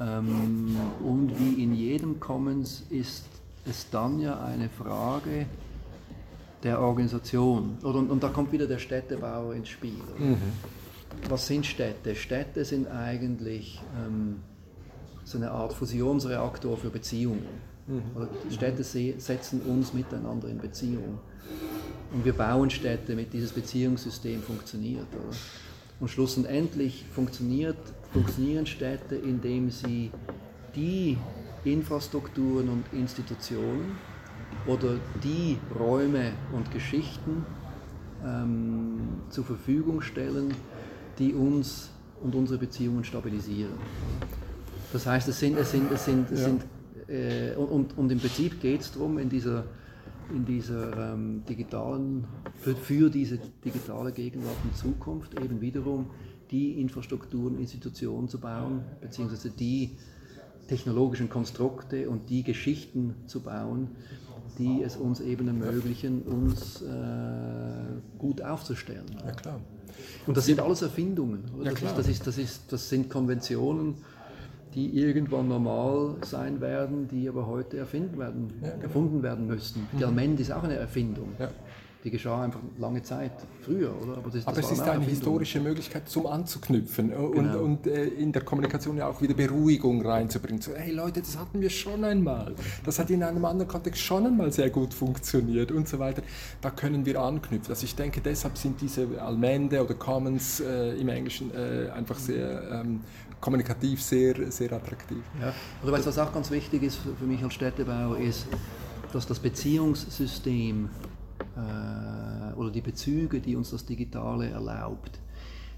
ähm, 0.00 0.76
und 1.04 1.32
wie 1.38 1.62
in 1.62 1.74
jedem 1.74 2.18
Commons 2.18 2.84
ist 2.90 3.24
es 3.68 3.88
dann 3.90 4.18
ja 4.18 4.42
eine 4.42 4.68
Frage 4.68 5.46
der 6.62 6.80
Organisation. 6.80 7.78
Und, 7.82 8.10
und 8.10 8.22
da 8.22 8.28
kommt 8.28 8.50
wieder 8.50 8.66
der 8.66 8.78
Städtebauer 8.78 9.54
ins 9.54 9.68
Spiel. 9.68 10.00
Mhm 10.18 10.36
was 11.28 11.46
sind 11.46 11.66
Städte? 11.66 12.14
Städte 12.14 12.64
sind 12.64 12.88
eigentlich 12.88 13.80
ähm, 13.96 14.36
so 15.24 15.38
eine 15.38 15.50
Art 15.50 15.72
Fusionsreaktor 15.72 16.76
für 16.76 16.90
Beziehungen. 16.90 17.46
Mhm. 17.86 18.02
Städte 18.50 18.84
setzen 18.84 19.62
uns 19.62 19.92
miteinander 19.92 20.48
in 20.48 20.58
Beziehung. 20.58 21.18
Und 22.12 22.24
wir 22.24 22.32
bauen 22.32 22.70
Städte, 22.70 23.12
damit 23.12 23.32
dieses 23.32 23.52
Beziehungssystem 23.52 24.42
funktioniert. 24.42 25.06
Oder? 25.12 25.36
Und 26.00 26.08
schlussendlich 26.08 27.04
funktionieren 27.12 28.66
Städte, 28.66 29.16
indem 29.16 29.70
sie 29.70 30.10
die 30.74 31.18
Infrastrukturen 31.64 32.68
und 32.68 32.84
Institutionen 32.92 33.96
oder 34.66 34.96
die 35.22 35.58
Räume 35.78 36.32
und 36.52 36.70
Geschichten 36.70 37.44
ähm, 38.24 39.22
zur 39.28 39.44
Verfügung 39.44 40.00
stellen, 40.00 40.54
die 41.18 41.34
uns 41.34 41.90
und 42.22 42.34
unsere 42.34 42.58
Beziehungen 42.58 43.04
stabilisieren. 43.04 43.72
Das 44.92 45.06
heißt, 45.06 45.28
es 45.28 45.38
sind, 45.38 45.58
es 45.58 45.70
sind, 45.70 45.90
es 45.92 46.04
sind, 46.04 46.30
es 46.30 46.40
ja. 46.40 46.46
sind 46.46 46.64
äh, 47.08 47.54
und, 47.56 47.96
und 47.96 48.12
im 48.12 48.18
Prinzip 48.18 48.60
geht 48.60 48.80
es 48.82 48.92
darum, 48.92 49.18
in 49.18 49.28
dieser, 49.28 49.64
in 50.30 50.44
dieser 50.44 51.12
ähm, 51.12 51.42
digitalen, 51.48 52.26
für, 52.54 52.76
für 52.76 53.10
diese 53.10 53.38
digitale 53.64 54.12
Gegenwart 54.12 54.56
und 54.64 54.76
Zukunft 54.76 55.38
eben 55.40 55.60
wiederum 55.60 56.10
die 56.50 56.80
Infrastrukturen, 56.80 57.58
Institutionen 57.58 58.28
zu 58.28 58.40
bauen, 58.40 58.82
beziehungsweise 59.00 59.50
die 59.50 59.96
technologischen 60.66 61.28
Konstrukte 61.28 62.08
und 62.08 62.30
die 62.30 62.42
Geschichten 62.42 63.14
zu 63.26 63.40
bauen, 63.40 63.88
die 64.58 64.82
es 64.82 64.96
uns 64.96 65.20
eben 65.20 65.46
ermöglichen, 65.48 66.22
uns 66.22 66.82
äh, 66.82 66.86
gut 68.18 68.42
aufzustellen. 68.42 69.04
Ja, 69.24 69.32
klar. 69.32 69.60
Und 70.26 70.36
das 70.36 70.46
sind 70.46 70.60
alles 70.60 70.82
Erfindungen. 70.82 71.44
Ja, 71.62 71.70
das, 71.70 71.82
ist, 71.82 71.98
das, 71.98 72.08
ist, 72.08 72.26
das, 72.26 72.38
ist, 72.38 72.72
das 72.72 72.88
sind 72.88 73.08
Konventionen, 73.10 73.94
die 74.74 74.98
irgendwann 74.98 75.48
normal 75.48 76.16
sein 76.22 76.60
werden, 76.60 77.08
die 77.08 77.28
aber 77.28 77.46
heute 77.46 77.78
erfinden 77.78 78.18
werden, 78.18 78.52
ja, 78.62 78.70
genau. 78.70 78.82
erfunden 78.82 79.22
werden 79.22 79.46
müssten. 79.46 79.80
Mhm. 79.92 79.98
Die 79.98 80.04
Almend 80.04 80.40
ist 80.40 80.52
auch 80.52 80.62
eine 80.62 80.76
Erfindung. 80.76 81.32
Ja 81.38 81.50
die 82.04 82.10
geschah 82.10 82.42
einfach 82.42 82.60
lange 82.78 83.02
Zeit 83.02 83.32
früher, 83.62 83.92
oder? 84.00 84.18
Aber, 84.18 84.30
das, 84.30 84.46
Aber 84.46 84.58
es 84.58 84.70
ist 84.70 84.80
eine 84.80 85.04
historische 85.04 85.60
Möglichkeit 85.60 86.08
zum 86.08 86.26
Anzuknüpfen 86.26 87.12
und, 87.12 87.32
genau. 87.32 87.58
und 87.58 87.86
äh, 87.86 88.04
in 88.06 88.30
der 88.30 88.42
Kommunikation 88.42 88.96
ja 88.96 89.08
auch 89.08 89.20
wieder 89.20 89.34
Beruhigung 89.34 90.04
reinzubringen. 90.06 90.62
So, 90.62 90.74
hey 90.74 90.92
Leute, 90.92 91.20
das 91.20 91.36
hatten 91.36 91.60
wir 91.60 91.70
schon 91.70 92.04
einmal. 92.04 92.54
Das 92.84 92.98
hat 93.00 93.10
in 93.10 93.22
einem 93.22 93.44
anderen 93.44 93.68
Kontext 93.68 94.00
schon 94.00 94.26
einmal 94.26 94.52
sehr 94.52 94.70
gut 94.70 94.94
funktioniert 94.94 95.72
und 95.72 95.88
so 95.88 95.98
weiter. 95.98 96.22
Da 96.60 96.70
können 96.70 97.04
wir 97.04 97.20
anknüpfen. 97.20 97.70
Also 97.70 97.84
ich 97.84 97.96
denke, 97.96 98.20
deshalb 98.20 98.56
sind 98.56 98.80
diese 98.80 99.06
Almende 99.20 99.82
oder 99.82 99.94
Commons 99.94 100.60
äh, 100.60 100.92
im 101.00 101.08
Englischen 101.08 101.50
äh, 101.52 101.90
einfach 101.90 102.18
sehr 102.18 102.62
ähm, 102.70 103.00
kommunikativ 103.40 104.02
sehr, 104.02 104.50
sehr 104.50 104.72
attraktiv. 104.72 105.22
Ja. 105.40 105.52
Oder 105.82 105.92
weißt, 105.92 106.06
was 106.06 106.18
auch 106.18 106.32
ganz 106.32 106.50
wichtig 106.50 106.82
ist 106.82 106.98
für 107.18 107.24
mich 107.24 107.42
als 107.42 107.54
Städtebauer, 107.54 108.18
ist, 108.18 108.46
dass 109.12 109.26
das 109.26 109.38
Beziehungssystem 109.38 110.90
äh, 111.56 112.54
oder 112.54 112.70
die 112.70 112.80
Bezüge, 112.80 113.40
die 113.40 113.56
uns 113.56 113.70
das 113.70 113.86
Digitale 113.86 114.50
erlaubt, 114.50 115.20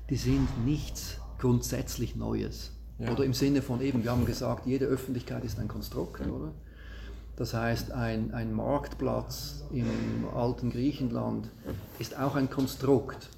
die 0.08 0.16
sind 0.16 0.48
nichts 0.64 1.18
grundsätzlich 1.38 2.16
Neues. 2.16 2.72
Ja. 2.98 3.12
Oder 3.12 3.24
im 3.24 3.32
Sinne 3.32 3.62
von 3.62 3.80
eben, 3.80 4.04
wir 4.04 4.10
haben 4.10 4.26
gesagt, 4.26 4.66
jede 4.66 4.86
Öffentlichkeit 4.86 5.44
ist 5.44 5.58
ein 5.58 5.68
Konstrukt, 5.68 6.26
oder? 6.26 6.52
Das 7.36 7.54
heißt, 7.54 7.92
ein, 7.92 8.34
ein 8.34 8.52
Marktplatz 8.52 9.64
im 9.72 9.86
alten 10.34 10.70
Griechenland 10.70 11.48
ist 11.98 12.18
auch 12.18 12.34
ein 12.34 12.50
Konstrukt, 12.50 13.30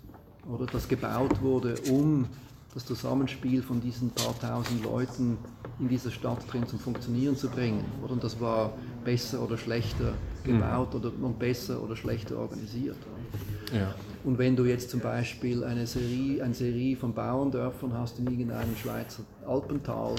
oder 0.51 0.67
das 0.67 0.89
gebaut 0.89 1.41
wurde, 1.41 1.77
um 1.89 2.27
das 2.75 2.85
Zusammenspiel 2.85 3.63
von 3.63 3.81
diesen 3.81 4.11
paar 4.11 4.37
tausend 4.41 4.83
Leuten 4.83 5.39
in 5.79 5.89
dieser 5.89 6.11
Stadt 6.11 6.41
drin 6.51 6.67
zum 6.67 6.79
Funktionieren 6.79 7.37
zu 7.37 7.49
bringen. 7.49 7.85
Und 8.09 8.25
das 8.25 8.41
war 8.41 8.73
besser 9.05 9.43
oder 9.43 9.57
schlechter 9.57 10.15
gebaut 10.45 10.95
oder 10.95 11.13
und 11.21 11.39
besser 11.39 11.83
oder 11.83 11.97
schlechter 11.97 12.39
organisiert. 12.39 12.97
Ja. 13.73 13.95
Und 14.25 14.39
wenn 14.39 14.55
du 14.55 14.65
jetzt 14.65 14.91
zum 14.91 15.01
Beispiel 15.01 15.65
eine 15.65 15.87
Serie, 15.87 16.43
eine 16.43 16.55
Serie 16.55 16.97
von 16.97 17.13
Bauerndörfern 17.13 17.93
hast 17.95 18.19
in 18.19 18.27
irgendeinem 18.27 18.77
Schweizer 18.77 19.23
Alpental, 19.47 20.15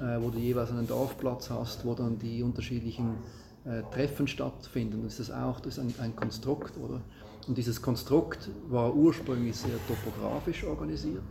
äh, 0.00 0.20
wo 0.20 0.30
du 0.30 0.38
jeweils 0.38 0.70
einen 0.70 0.86
Dorfplatz 0.86 1.50
hast, 1.50 1.84
wo 1.84 1.94
dann 1.94 2.18
die 2.18 2.42
unterschiedlichen 2.42 3.16
äh, 3.64 3.82
Treffen 3.92 4.26
stattfinden, 4.26 5.06
ist 5.06 5.20
das 5.20 5.30
auch 5.30 5.60
das 5.60 5.78
ist 5.78 5.84
ein, 5.84 5.94
ein 6.02 6.16
Konstrukt, 6.16 6.76
oder? 6.78 7.00
Und 7.46 7.56
dieses 7.56 7.80
Konstrukt 7.80 8.50
war 8.68 8.94
ursprünglich 8.94 9.56
sehr 9.56 9.78
topografisch 9.86 10.64
organisiert. 10.64 11.22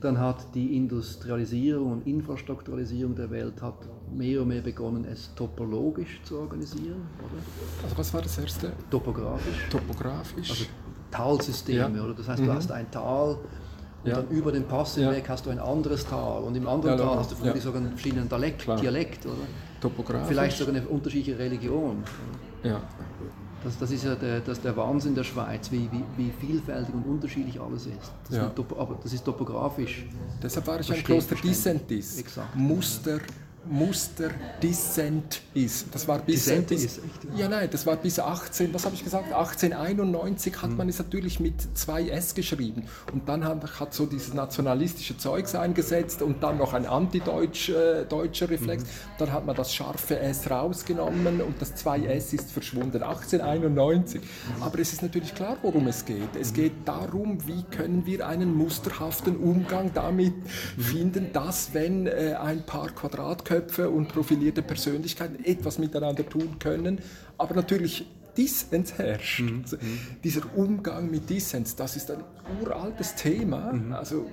Dann 0.00 0.18
hat 0.18 0.54
die 0.54 0.76
Industrialisierung 0.76 1.92
und 1.92 2.06
Infrastrukturalisierung 2.06 3.14
der 3.14 3.30
Welt 3.30 3.60
hat 3.60 3.88
mehr 4.12 4.42
und 4.42 4.48
mehr 4.48 4.60
begonnen, 4.60 5.04
es 5.04 5.34
topologisch 5.34 6.20
zu 6.24 6.38
organisieren. 6.38 7.02
Oder? 7.18 7.84
Also 7.84 7.98
was 7.98 8.14
war 8.14 8.22
das 8.22 8.38
erste? 8.38 8.72
Topografisch. 8.90 9.68
Topografisch. 9.70 10.50
Also 10.50 10.64
Talsysteme, 11.10 11.96
ja. 11.96 12.04
oder? 12.04 12.14
Das 12.14 12.28
heißt, 12.28 12.40
du 12.40 12.44
mhm. 12.44 12.54
hast 12.54 12.70
ein 12.70 12.90
Tal 12.90 13.38
und 14.02 14.10
ja. 14.10 14.16
dann 14.16 14.28
über 14.28 14.52
den 14.52 14.64
Pass 14.64 14.94
hinweg 14.94 15.24
ja. 15.24 15.30
hast 15.30 15.44
du 15.46 15.50
ein 15.50 15.58
anderes 15.58 16.06
Tal 16.06 16.42
und 16.42 16.56
im 16.56 16.66
anderen 16.66 16.98
ja, 16.98 17.04
Tal 17.04 17.18
hast 17.18 17.32
du 17.32 17.36
vielleicht 17.36 17.62
sogar 17.62 17.80
einen 17.80 17.90
verschiedenen 17.90 18.28
Dialekt, 18.28 18.66
Dialekt 18.80 19.26
oder? 19.26 20.24
Vielleicht 20.26 20.56
sogar 20.56 20.74
eine 20.74 20.86
unterschiedliche 20.86 21.38
Religion. 21.38 22.02
Ja. 22.62 22.80
Das, 23.62 23.78
das 23.78 23.90
ist 23.90 24.04
ja 24.04 24.14
der, 24.14 24.40
das 24.40 24.60
der 24.60 24.76
Wahnsinn 24.76 25.14
der 25.14 25.24
Schweiz, 25.24 25.70
wie, 25.70 25.88
wie, 25.92 26.02
wie 26.16 26.30
vielfältig 26.40 26.94
und 26.94 27.04
unterschiedlich 27.04 27.60
alles 27.60 27.86
ist. 27.86 28.12
Das 28.28 28.36
ja. 28.36 28.46
ist 28.46 28.58
aber 28.58 28.98
das 29.02 29.12
ist 29.12 29.24
topografisch. 29.24 30.06
Deshalb 30.42 30.66
war 30.66 30.80
ich 30.80 30.92
ein 30.92 31.04
Kloster 31.04 31.34
Dissentis. 31.34 32.24
Muster 32.54 33.18
Muster 33.68 34.30
Dissent 34.62 35.42
ist. 35.52 35.94
Das 35.94 36.08
war 36.08 36.18
bis, 36.18 36.46
bis 36.66 36.84
ist, 36.84 37.00
ja 37.36 37.46
nein, 37.46 37.68
das 37.70 37.84
war 37.86 37.96
bis 37.96 38.18
18, 38.18 38.72
was 38.72 38.86
habe 38.86 38.94
ich 38.94 39.04
gesagt? 39.04 39.26
1891 39.32 40.62
hat 40.62 40.70
mhm. 40.70 40.76
man 40.78 40.88
es 40.88 40.98
natürlich 40.98 41.40
mit 41.40 41.76
zwei 41.76 42.08
S 42.08 42.34
geschrieben 42.34 42.84
und 43.12 43.28
dann 43.28 43.44
hat, 43.44 43.78
hat 43.78 43.92
so 43.92 44.06
dieses 44.06 44.32
nationalistische 44.32 45.18
Zeugs 45.18 45.54
eingesetzt 45.54 46.22
und 46.22 46.42
dann 46.42 46.56
noch 46.56 46.72
ein 46.72 46.86
antideutscher 46.86 48.06
äh, 48.10 48.44
Reflex. 48.44 48.84
Mhm. 48.84 48.88
Dann 49.18 49.32
hat 49.32 49.44
man 49.44 49.54
das 49.54 49.74
scharfe 49.74 50.18
S 50.18 50.50
rausgenommen 50.50 51.42
und 51.42 51.60
das 51.60 51.74
2S 51.84 52.34
ist 52.34 52.52
verschwunden. 52.52 53.02
1891. 53.02 54.22
Aber 54.60 54.78
es 54.78 54.94
ist 54.94 55.02
natürlich 55.02 55.34
klar, 55.34 55.58
worum 55.60 55.86
es 55.86 56.04
geht. 56.04 56.34
Es 56.40 56.54
geht 56.54 56.72
darum, 56.86 57.46
wie 57.46 57.62
können 57.64 58.06
wir 58.06 58.26
einen 58.26 58.54
musterhaften 58.54 59.36
Umgang 59.36 59.90
damit 59.92 60.34
mhm. 60.36 60.82
finden, 60.82 61.32
dass 61.32 61.74
wenn 61.74 62.06
äh, 62.06 62.36
ein 62.40 62.64
paar 62.64 62.88
Quadratkilometer 62.88 63.49
Köpfe 63.50 63.90
und 63.90 64.06
profilierte 64.06 64.62
Persönlichkeiten 64.62 65.44
etwas 65.44 65.80
miteinander 65.80 66.28
tun 66.28 66.56
können, 66.60 67.00
aber 67.36 67.56
natürlich 67.56 68.06
Dissens 68.36 68.96
herrscht. 68.96 69.40
Mhm. 69.40 69.62
Also 69.64 69.76
dieser 70.22 70.42
Umgang 70.54 71.10
mit 71.10 71.28
Dissens, 71.28 71.74
das 71.74 71.96
ist 71.96 72.12
ein 72.12 72.22
uraltes 72.62 73.16
Thema. 73.16 73.72
Mhm. 73.72 73.92
Also, 73.92 74.26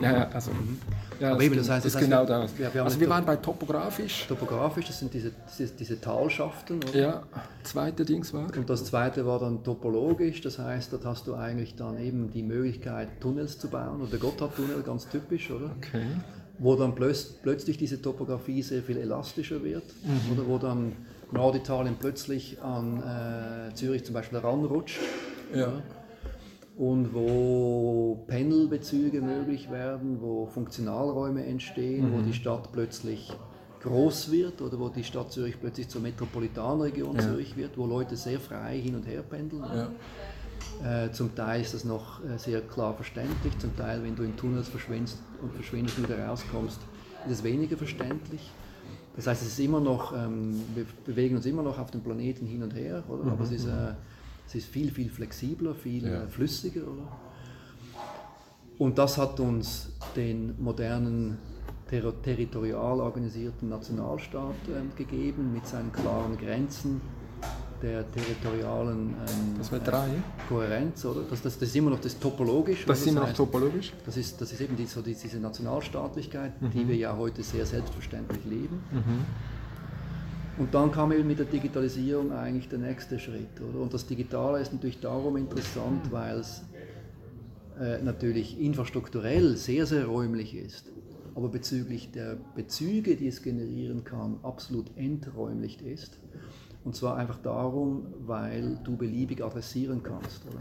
ja, 0.00 0.30
also, 0.30 0.52
mhm. 0.52 0.78
ja, 1.20 1.32
aber 1.32 1.42
eben, 1.42 1.54
das 1.56 1.68
heißt, 1.68 1.84
das 1.84 1.92
ist 1.92 2.00
heißt, 2.00 2.08
genau 2.08 2.24
das. 2.24 2.56
Wir, 2.56 2.72
wir 2.72 2.84
also 2.84 2.98
wir 2.98 3.10
waren 3.10 3.26
bei 3.26 3.36
topografisch. 3.36 4.24
Topografisch, 4.26 4.86
das 4.86 5.00
sind 5.00 5.12
diese, 5.12 5.32
diese, 5.58 5.74
diese 5.74 6.00
Talschaften. 6.00 6.82
Oder? 6.82 6.98
Ja, 6.98 7.22
zweite 7.62 8.06
Dings 8.06 8.32
war. 8.32 8.46
Und 8.56 8.70
das 8.70 8.86
zweite 8.86 9.26
war 9.26 9.38
dann 9.38 9.64
topologisch, 9.64 10.40
das 10.40 10.58
heißt, 10.58 10.94
dort 10.94 11.04
hast 11.04 11.26
du 11.26 11.34
eigentlich 11.34 11.76
dann 11.76 11.98
eben 11.98 12.30
die 12.30 12.42
Möglichkeit, 12.42 13.20
Tunnels 13.20 13.58
zu 13.58 13.68
bauen, 13.68 14.00
oder 14.00 14.12
der 14.12 14.18
Gotthardtunnel, 14.18 14.82
ganz 14.82 15.06
typisch, 15.10 15.50
oder? 15.50 15.72
Okay 15.76 16.06
wo 16.58 16.74
dann 16.76 16.94
plötzlich 16.94 17.76
diese 17.76 18.00
Topografie 18.00 18.62
sehr 18.62 18.82
viel 18.82 18.96
elastischer 18.96 19.62
wird 19.62 19.84
mhm. 20.04 20.32
oder 20.32 20.48
wo 20.48 20.58
dann 20.58 20.92
Norditalien 21.32 21.96
plötzlich 21.98 22.60
an 22.62 23.02
äh, 23.02 23.74
Zürich 23.74 24.04
zum 24.04 24.14
Beispiel 24.14 24.40
heranrutscht. 24.40 24.98
Ja. 25.54 25.82
Und 26.76 27.14
wo 27.14 28.24
Pendelbezüge 28.26 29.22
möglich 29.22 29.70
werden, 29.70 30.20
wo 30.20 30.46
Funktionalräume 30.46 31.44
entstehen, 31.46 32.10
mhm. 32.10 32.18
wo 32.18 32.22
die 32.22 32.34
Stadt 32.34 32.70
plötzlich 32.72 33.32
groß 33.82 34.30
wird 34.30 34.60
oder 34.60 34.78
wo 34.78 34.88
die 34.88 35.04
Stadt 35.04 35.32
Zürich 35.32 35.58
plötzlich 35.60 35.88
zur 35.88 36.02
Metropolitanregion 36.02 37.16
ja. 37.16 37.22
Zürich 37.22 37.56
wird, 37.56 37.78
wo 37.78 37.86
Leute 37.86 38.16
sehr 38.16 38.40
frei 38.40 38.78
hin 38.78 38.94
und 38.94 39.06
her 39.06 39.22
pendeln. 39.22 39.62
Ja. 39.62 39.90
Äh, 40.84 41.10
zum 41.12 41.34
Teil 41.34 41.62
ist 41.62 41.74
das 41.74 41.84
noch 41.84 42.24
äh, 42.24 42.38
sehr 42.38 42.60
klar 42.60 42.94
verständlich, 42.94 43.58
zum 43.58 43.74
Teil, 43.76 44.02
wenn 44.02 44.14
du 44.14 44.22
in 44.22 44.36
Tunnels 44.36 44.68
verschwindest 44.68 45.18
und 45.40 45.52
verschwindest 45.54 45.98
und 45.98 46.08
wieder 46.08 46.26
rauskommst, 46.26 46.80
ist 47.26 47.32
es 47.32 47.42
weniger 47.42 47.76
verständlich. 47.76 48.50
Das 49.16 49.26
heißt, 49.26 49.42
es 49.42 49.48
ist 49.48 49.60
immer 49.60 49.80
noch, 49.80 50.12
ähm, 50.12 50.60
wir 50.74 50.84
bewegen 51.04 51.36
uns 51.36 51.46
immer 51.46 51.62
noch 51.62 51.78
auf 51.78 51.90
dem 51.90 52.02
Planeten 52.02 52.46
hin 52.46 52.62
und 52.62 52.74
her? 52.74 53.02
Mhm. 53.08 53.30
aber 53.30 53.44
es 53.44 53.52
ist, 53.52 53.66
äh, 53.66 53.94
es 54.46 54.54
ist 54.54 54.66
viel, 54.66 54.90
viel 54.90 55.08
flexibler, 55.08 55.74
viel 55.74 56.06
ja. 56.06 56.24
Äh, 56.24 56.28
flüssiger. 56.28 56.82
Oder? 56.82 57.08
Und 58.78 58.98
das 58.98 59.16
hat 59.16 59.40
uns 59.40 59.90
den 60.14 60.54
modernen 60.62 61.38
ter 61.88 62.12
territorial 62.22 63.00
organisierten 63.00 63.68
Nationalstaat 63.68 64.54
äh, 64.68 64.96
gegeben 64.96 65.52
mit 65.52 65.66
seinen 65.66 65.92
klaren 65.92 66.36
Grenzen, 66.36 67.00
der 67.82 68.10
territorialen 68.10 69.08
ähm, 69.08 69.58
das 69.58 69.70
drei. 69.84 70.08
Kohärenz, 70.48 71.04
oder? 71.04 71.22
Das, 71.28 71.42
das, 71.42 71.58
das, 71.58 71.68
ist 71.68 71.76
immer 71.76 71.90
noch 71.90 72.00
das 72.00 72.18
topologisch. 72.18 72.84
Das 72.86 73.00
ist 73.00 73.06
immer 73.08 73.20
noch 73.20 73.32
topologisch? 73.32 73.92
Das 74.04 74.16
ist, 74.16 74.40
das 74.40 74.52
ist 74.52 74.60
eben 74.60 74.76
die, 74.76 74.86
so 74.86 75.02
die, 75.02 75.14
diese 75.14 75.38
Nationalstaatlichkeit, 75.38 76.60
mhm. 76.60 76.70
die 76.70 76.88
wir 76.88 76.96
ja 76.96 77.16
heute 77.16 77.42
sehr 77.42 77.66
selbstverständlich 77.66 78.44
leben. 78.44 78.80
Mhm. 78.92 79.24
Und 80.58 80.74
dann 80.74 80.90
kam 80.90 81.12
eben 81.12 81.26
mit 81.26 81.38
der 81.38 81.46
Digitalisierung 81.46 82.32
eigentlich 82.32 82.68
der 82.68 82.78
nächste 82.78 83.18
Schritt. 83.18 83.60
Oder? 83.60 83.80
Und 83.80 83.92
das 83.92 84.06
Digitale 84.06 84.60
ist 84.60 84.72
natürlich 84.72 85.00
darum 85.00 85.36
interessant, 85.36 86.10
weil 86.10 86.38
es 86.38 86.62
äh, 87.78 88.02
natürlich 88.02 88.58
infrastrukturell 88.58 89.56
sehr, 89.56 89.84
sehr 89.84 90.06
räumlich 90.06 90.54
ist, 90.54 90.86
aber 91.34 91.48
bezüglich 91.48 92.10
der 92.10 92.38
Bezüge, 92.54 93.16
die 93.16 93.28
es 93.28 93.42
generieren 93.42 94.04
kann, 94.04 94.38
absolut 94.42 94.86
enträumlich 94.96 95.82
ist. 95.82 96.18
Und 96.86 96.94
zwar 96.94 97.16
einfach 97.16 97.38
darum, 97.38 98.06
weil 98.26 98.78
du 98.84 98.96
beliebig 98.96 99.42
adressieren 99.42 100.04
kannst. 100.04 100.46
Oder? 100.46 100.60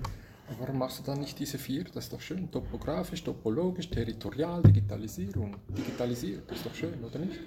Warum 0.59 0.79
machst 0.79 0.97
du 0.97 1.03
dann 1.03 1.19
nicht 1.19 1.37
diese 1.37 1.59
vier? 1.59 1.83
Das 1.83 2.05
ist 2.05 2.13
doch 2.13 2.19
schön. 2.19 2.49
Topografisch, 2.49 3.23
topologisch, 3.23 3.91
territorial, 3.91 4.63
Digitalisierung. 4.63 5.55
Digitalisiert, 5.69 6.49
das 6.49 6.57
ist 6.57 6.65
doch 6.65 6.73
schön, 6.73 6.95
oder 7.03 7.19
nicht? 7.19 7.39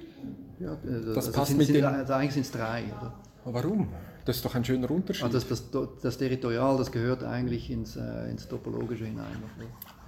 Ja, 0.61 0.77
also, 0.87 1.13
das 1.13 1.33
passt 1.33 1.49
sind, 1.49 1.59
mit 1.59 1.67
sind. 1.67 1.85
Also 1.85 2.13
eigentlich 2.13 2.35
sind 2.35 2.43
es 2.43 2.53
drei. 2.53 2.85
Oder? 2.85 3.15
Warum? 3.47 3.89
Das 4.25 4.37
ist 4.37 4.45
doch 4.45 4.55
ein 4.55 4.65
schöner 4.65 4.89
Unterschied. 4.93 5.25
Also 5.25 5.41
das, 5.41 5.71
das, 5.73 5.89
das 6.01 6.17
Territorial, 6.17 6.77
das 6.77 6.93
gehört 6.93 7.25
eigentlich 7.25 7.71
ins, 7.71 7.97
äh, 7.97 8.31
ins 8.31 8.47
Topologische 8.47 9.07
hinein. 9.07 9.43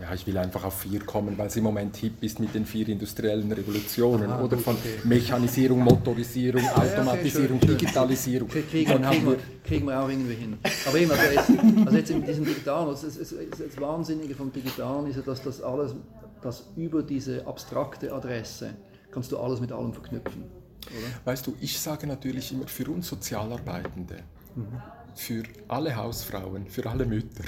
Ja, 0.01 0.15
ich 0.15 0.27
will 0.27 0.39
einfach 0.39 0.65
auf 0.65 0.81
vier 0.81 1.01
kommen, 1.01 1.37
weil 1.37 1.49
es 1.49 1.57
im 1.57 1.65
Moment 1.65 1.95
hip 1.97 2.23
ist 2.23 2.41
mit 2.41 2.55
den 2.55 2.65
vier 2.65 2.89
industriellen 2.89 3.53
Revolutionen 3.53 4.31
Aha, 4.31 4.43
oder 4.43 4.57
von 4.57 4.75
okay. 4.77 4.99
Mechanisierung, 5.05 5.81
Motorisierung, 5.81 6.67
Automatisierung, 6.75 7.59
ja, 7.59 7.65
okay, 7.65 7.77
Digitalisierung. 7.77 8.49
Okay, 8.49 8.63
kriegen, 8.63 9.03
kriegen, 9.03 9.27
wir, 9.27 9.37
kriegen, 9.63 9.87
wir, 9.87 10.01
auch 10.01 10.09
irgendwie 10.09 10.35
hin. 10.35 10.59
Aber 10.87 10.99
eben, 10.99 11.11
also 11.11 11.23
jetzt, 11.25 11.51
also 11.85 11.97
jetzt 11.99 12.11
in 12.11 12.25
diesem 12.25 12.45
Digitalen, 12.47 12.89
das, 12.89 13.03
das, 13.03 13.35
das 13.35 13.81
Wahnsinnige 13.81 14.35
vom 14.35 14.51
Digitalen 14.51 15.07
ist 15.07 15.17
ja, 15.17 15.23
dass 15.23 15.43
das 15.43 15.61
alles, 15.61 15.95
dass 16.41 16.71
über 16.77 17.03
diese 17.03 17.47
abstrakte 17.47 18.13
Adresse 18.13 18.75
kannst 19.11 19.31
du 19.33 19.39
alles 19.39 19.61
mit 19.61 19.71
allem 19.71 19.93
verknüpfen. 19.93 20.45
Oder? 20.87 21.27
Weißt 21.31 21.47
du, 21.47 21.55
ich 21.61 21.79
sage 21.79 22.07
natürlich 22.07 22.53
immer 22.53 22.67
für 22.67 22.91
uns 22.91 23.07
Sozialarbeitende, 23.09 24.23
mhm 24.55 24.81
für 25.21 25.43
alle 25.69 25.95
Hausfrauen, 25.95 26.67
für 26.67 26.89
alle 26.89 27.05
Mütter, 27.05 27.45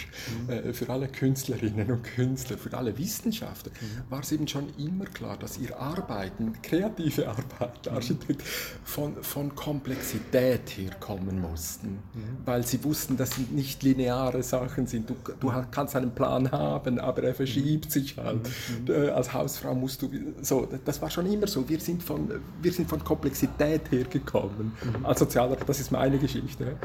mhm. 0.46 0.50
äh, 0.50 0.72
für 0.74 0.90
alle 0.90 1.08
Künstlerinnen 1.08 1.90
und 1.90 2.02
Künstler, 2.04 2.58
für 2.58 2.76
alle 2.76 2.96
Wissenschaftler, 2.98 3.72
mhm. 3.72 4.11
war 4.11 4.20
es 4.20 4.30
eben 4.30 4.46
schon 4.46 4.68
immer 4.78 5.06
klar, 5.06 5.38
dass 5.38 5.58
ihr 5.58 5.78
Arbeiten, 5.80 6.52
kreative 6.61 7.28
Arbeit, 7.28 7.87
mhm. 7.87 7.94
Architekt, 7.94 8.42
von, 8.85 9.16
von 9.22 9.54
Komplexität 9.54 10.68
herkommen 10.76 11.40
mussten, 11.40 11.98
mhm. 12.12 12.37
weil 12.44 12.64
sie 12.66 12.85
wussten, 12.85 13.16
dass 13.16 13.37
sie 13.37 13.46
nicht 13.50 13.82
lineare 13.82 14.42
Sachen 14.42 14.87
sind. 14.87 15.08
Du, 15.08 15.16
du 15.40 15.50
mhm. 15.50 15.70
kannst 15.70 15.96
einen 15.96 16.14
Plan 16.14 16.52
haben, 16.52 16.98
aber 16.98 17.22
er 17.22 17.35
verschiebt 17.35 17.90
sich 17.90 18.18
halt. 18.18 18.50
Äh, 18.87 19.08
als 19.08 19.32
Hausfrau 19.32 19.74
musst 19.74 20.02
du, 20.02 20.11
so, 20.42 20.68
das 20.85 21.00
war 21.00 21.08
schon 21.08 21.24
immer 21.24 21.46
so. 21.46 21.66
Wir 21.66 21.80
sind 21.80 22.02
von, 22.02 22.30
wir 22.61 22.72
sind 22.72 22.88
von 22.90 23.02
Komplexität 23.02 23.90
hergekommen. 23.90 24.72
Als 25.02 25.20
Sozialarbeiter, 25.20 25.64
das 25.64 25.80
ist 25.80 25.90
meine 25.90 26.18
Geschichte. 26.18 26.76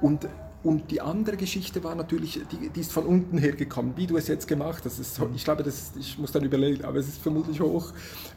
Und 0.00 0.28
und 0.66 0.90
die 0.90 1.00
andere 1.00 1.36
Geschichte 1.36 1.84
war 1.84 1.94
natürlich, 1.94 2.40
die, 2.50 2.70
die 2.70 2.80
ist 2.80 2.92
von 2.92 3.06
unten 3.06 3.38
her 3.38 3.52
gekommen, 3.52 3.92
wie 3.94 4.08
du 4.08 4.16
es 4.16 4.26
jetzt 4.26 4.48
gemacht 4.48 4.82
hast. 4.84 4.98
Ist, 4.98 5.20
ich 5.32 5.44
glaube, 5.44 5.62
das, 5.62 5.92
ich 5.96 6.18
muss 6.18 6.32
dann 6.32 6.42
überlegen, 6.42 6.84
aber 6.84 6.98
es 6.98 7.06
ist 7.06 7.22
vermutlich 7.22 7.60
hoch 7.60 7.92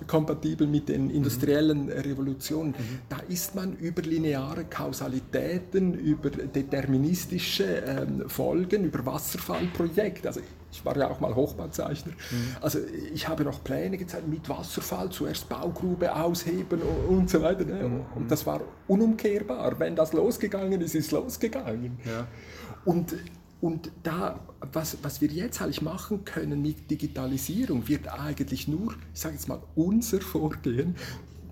kompatibel 0.05 0.67
mit 0.67 0.89
den 0.89 1.09
industriellen 1.09 1.85
mhm. 1.85 1.91
Revolutionen. 1.91 2.75
Mhm. 2.77 2.99
Da 3.09 3.17
ist 3.27 3.55
man 3.55 3.75
über 3.77 4.03
lineare 4.03 4.65
Kausalitäten, 4.65 5.95
über 5.95 6.29
deterministische 6.29 7.63
ähm, 7.65 8.29
Folgen, 8.29 8.83
über 8.83 9.03
Wasserfallprojekte. 9.07 10.27
Also 10.27 10.41
ich 10.71 10.85
war 10.85 10.95
ja 10.97 11.09
auch 11.09 11.19
mal 11.19 11.33
Hochbauzeichner. 11.33 12.11
Mhm. 12.11 12.55
Also 12.61 12.79
ich 13.13 13.27
habe 13.27 13.43
noch 13.43 13.63
Pläne 13.63 13.97
gezeigt 13.97 14.27
mit 14.27 14.47
Wasserfall, 14.49 15.09
zuerst 15.09 15.49
Baugrube 15.49 16.15
ausheben 16.15 16.81
und, 17.07 17.29
so 17.29 17.41
weiter. 17.41 17.65
Ne? 17.65 17.87
Mhm. 17.87 18.05
Und 18.15 18.31
das 18.31 18.45
war 18.45 18.61
unumkehrbar. 18.87 19.79
Wenn 19.79 19.95
das 19.95 20.13
losgegangen 20.13 20.81
ist, 20.81 20.95
ist 20.95 21.11
losgegangen. 21.11 21.99
Ja. 22.05 22.27
Und, 22.85 23.15
und 23.61 23.91
da, 24.03 24.39
was, 24.71 24.97
was 25.01 25.21
wir 25.21 25.29
jetzt 25.29 25.61
eigentlich 25.61 25.81
machen 25.81 26.23
können 26.23 26.61
mit 26.61 26.89
Digitalisierung, 26.89 27.87
wird 27.87 28.07
eigentlich 28.07 28.67
nur, 28.67 28.93
ich 29.13 29.19
sage 29.19 29.35
jetzt 29.35 29.47
mal, 29.47 29.61
unser 29.75 30.21
Vorgehen 30.21 30.95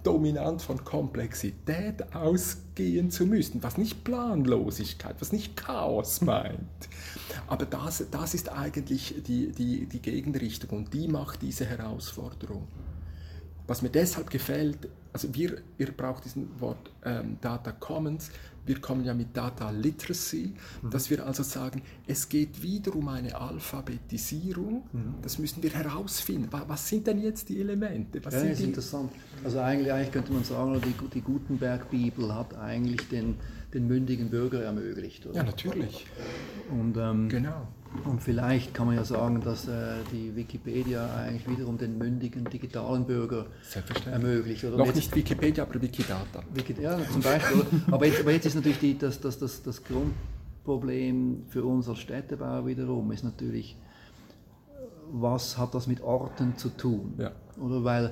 dominant 0.07 0.61
von 0.61 0.85
Komplexität 0.85 2.15
ausgehen 2.15 3.11
zu 3.11 3.25
müssen, 3.25 3.61
was 3.61 3.77
nicht 3.77 4.05
Planlosigkeit, 4.05 5.17
was 5.19 5.33
nicht 5.33 5.57
Chaos 5.57 6.21
meint. 6.21 6.87
Aber 7.47 7.65
das, 7.65 8.05
das 8.09 8.33
ist 8.33 8.49
eigentlich 8.49 9.15
die, 9.27 9.51
die, 9.51 9.85
die 9.85 10.01
Gegenrichtung 10.01 10.77
und 10.77 10.93
die 10.93 11.09
macht 11.09 11.41
diese 11.41 11.65
Herausforderung. 11.65 12.65
Was 13.67 13.81
mir 13.81 13.89
deshalb 13.89 14.29
gefällt, 14.29 14.87
also 15.11 15.35
wir, 15.35 15.57
ihr 15.77 15.91
braucht 15.91 16.23
diesen 16.23 16.57
Wort 16.61 16.89
ähm, 17.03 17.37
Data 17.41 17.73
Commons, 17.73 18.31
wir 18.67 18.79
kommen 18.79 19.03
ja 19.03 19.13
mit 19.13 19.35
Data 19.35 19.69
Literacy, 19.71 20.53
mhm. 20.81 20.89
dass 20.89 21.09
wir 21.09 21.25
also 21.25 21.43
sagen, 21.43 21.81
es 22.05 22.29
geht 22.29 22.61
wieder 22.61 22.95
um 22.95 23.07
eine 23.07 23.35
Alphabetisierung, 23.39 24.83
mhm. 24.91 25.15
das 25.21 25.39
müssen 25.39 25.63
wir 25.63 25.71
herausfinden. 25.71 26.49
Was 26.51 26.87
sind 26.87 27.07
denn 27.07 27.19
jetzt 27.19 27.49
die 27.49 27.59
Elemente? 27.59 28.23
Was 28.23 28.33
ja, 28.33 28.41
das 28.41 28.51
ist 28.51 28.59
die? 28.59 28.65
interessant. 28.65 29.11
Also 29.43 29.59
eigentlich, 29.59 29.91
eigentlich 29.91 30.11
könnte 30.11 30.33
man 30.33 30.43
sagen, 30.43 30.81
die, 30.81 31.09
die 31.13 31.21
Gutenberg-Bibel 31.21 32.33
hat 32.33 32.55
eigentlich 32.57 33.07
den, 33.09 33.35
den 33.73 33.87
mündigen 33.87 34.29
Bürger 34.29 34.63
ermöglicht. 34.63 35.25
Oder? 35.25 35.37
Ja, 35.37 35.43
natürlich. 35.43 36.05
Und, 36.69 36.97
ähm, 36.97 37.29
genau. 37.29 37.67
Und 38.05 38.21
vielleicht 38.21 38.73
kann 38.73 38.87
man 38.87 38.95
ja 38.95 39.03
sagen, 39.03 39.41
dass 39.41 39.67
äh, 39.67 39.95
die 40.11 40.35
Wikipedia 40.35 41.09
eigentlich 41.15 41.47
wiederum 41.49 41.77
den 41.77 41.97
mündigen 41.97 42.45
digitalen 42.45 43.05
Bürger 43.05 43.45
ermöglicht. 44.11 44.63
Oder? 44.63 44.77
Noch 44.77 44.93
nicht 44.93 45.15
Wikipedia, 45.15 45.63
aber 45.63 45.81
Wikidata. 45.81 46.43
Wikidata, 46.53 46.99
ja, 46.99 47.09
zum 47.09 47.21
Beispiel. 47.21 47.65
aber, 47.91 48.05
jetzt, 48.05 48.21
aber 48.21 48.31
jetzt 48.31 48.45
ist 48.45 48.55
natürlich 48.55 48.79
die, 48.79 48.97
das, 48.97 49.19
das, 49.19 49.37
das, 49.39 49.63
das 49.63 49.83
Grundproblem 49.83 51.45
für 51.49 51.63
uns 51.63 51.87
als 51.89 51.99
Städtebauer 51.99 52.65
wiederum, 52.65 53.11
ist 53.11 53.23
natürlich, 53.23 53.77
was 55.11 55.57
hat 55.57 55.73
das 55.73 55.87
mit 55.87 56.01
Orten 56.01 56.57
zu 56.57 56.69
tun? 56.69 57.13
Ja. 57.17 57.31
Oder 57.59 57.83
weil, 57.83 58.11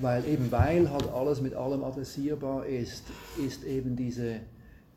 weil 0.00 0.24
eben 0.26 0.50
weil 0.50 0.90
halt 0.90 1.08
alles 1.12 1.40
mit 1.40 1.54
allem 1.54 1.84
adressierbar 1.84 2.66
ist, 2.66 3.04
ist 3.44 3.64
eben 3.64 3.96
diese 3.96 4.40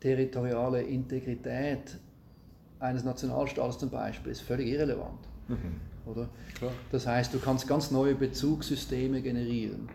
territoriale 0.00 0.82
Integrität 0.82 1.98
eines 2.84 3.04
Nationalstaates 3.04 3.78
zum 3.78 3.90
Beispiel 3.90 4.32
ist 4.32 4.42
völlig 4.42 4.68
irrelevant. 4.68 5.18
Mhm. 5.48 5.80
Oder? 6.06 6.28
Klar. 6.58 6.72
Das 6.92 7.06
heißt, 7.06 7.32
du 7.32 7.38
kannst 7.38 7.66
ganz 7.66 7.90
neue 7.90 8.14
Bezugssysteme 8.14 9.22
generieren. 9.22 9.88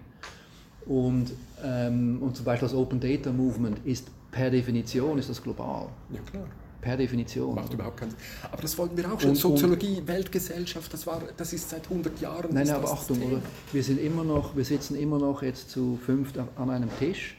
Und, 0.85 1.31
ähm, 1.63 2.21
und 2.21 2.35
zum 2.35 2.45
Beispiel 2.45 2.67
das 2.67 2.75
Open 2.75 2.99
Data 2.99 3.31
Movement 3.31 3.85
ist 3.85 4.07
per 4.31 4.49
Definition 4.49 5.17
ist 5.19 5.29
das 5.29 5.41
global. 5.41 5.89
Ja, 6.11 6.19
klar. 6.21 6.45
Per 6.81 6.95
Definition. 6.95 7.55
Macht 7.55 7.73
überhaupt 7.73 7.97
keinen 7.97 8.13
Aber 8.51 8.61
das 8.61 8.77
wollten 8.77 8.95
wir 8.95 9.11
auch 9.11 9.19
schon. 9.19 9.31
Und, 9.31 9.35
Soziologie, 9.35 9.99
und, 9.99 10.07
Weltgesellschaft, 10.07 10.91
das, 10.93 11.05
war, 11.05 11.21
das 11.35 11.51
ist 11.51 11.69
seit 11.69 11.83
100 11.83 12.21
Jahren. 12.21 12.53
Nein, 12.53 12.69
aber 12.69 12.91
Achtung, 12.91 13.21
oder? 13.21 13.41
Wir, 13.73 13.83
sind 13.83 13.99
immer 13.99 14.23
noch, 14.23 14.55
wir 14.55 14.63
sitzen 14.63 14.95
immer 14.95 15.19
noch 15.19 15.43
jetzt 15.43 15.69
zu 15.69 15.99
fünft 16.03 16.37
an 16.37 16.69
einem 16.69 16.89
Tisch 16.97 17.37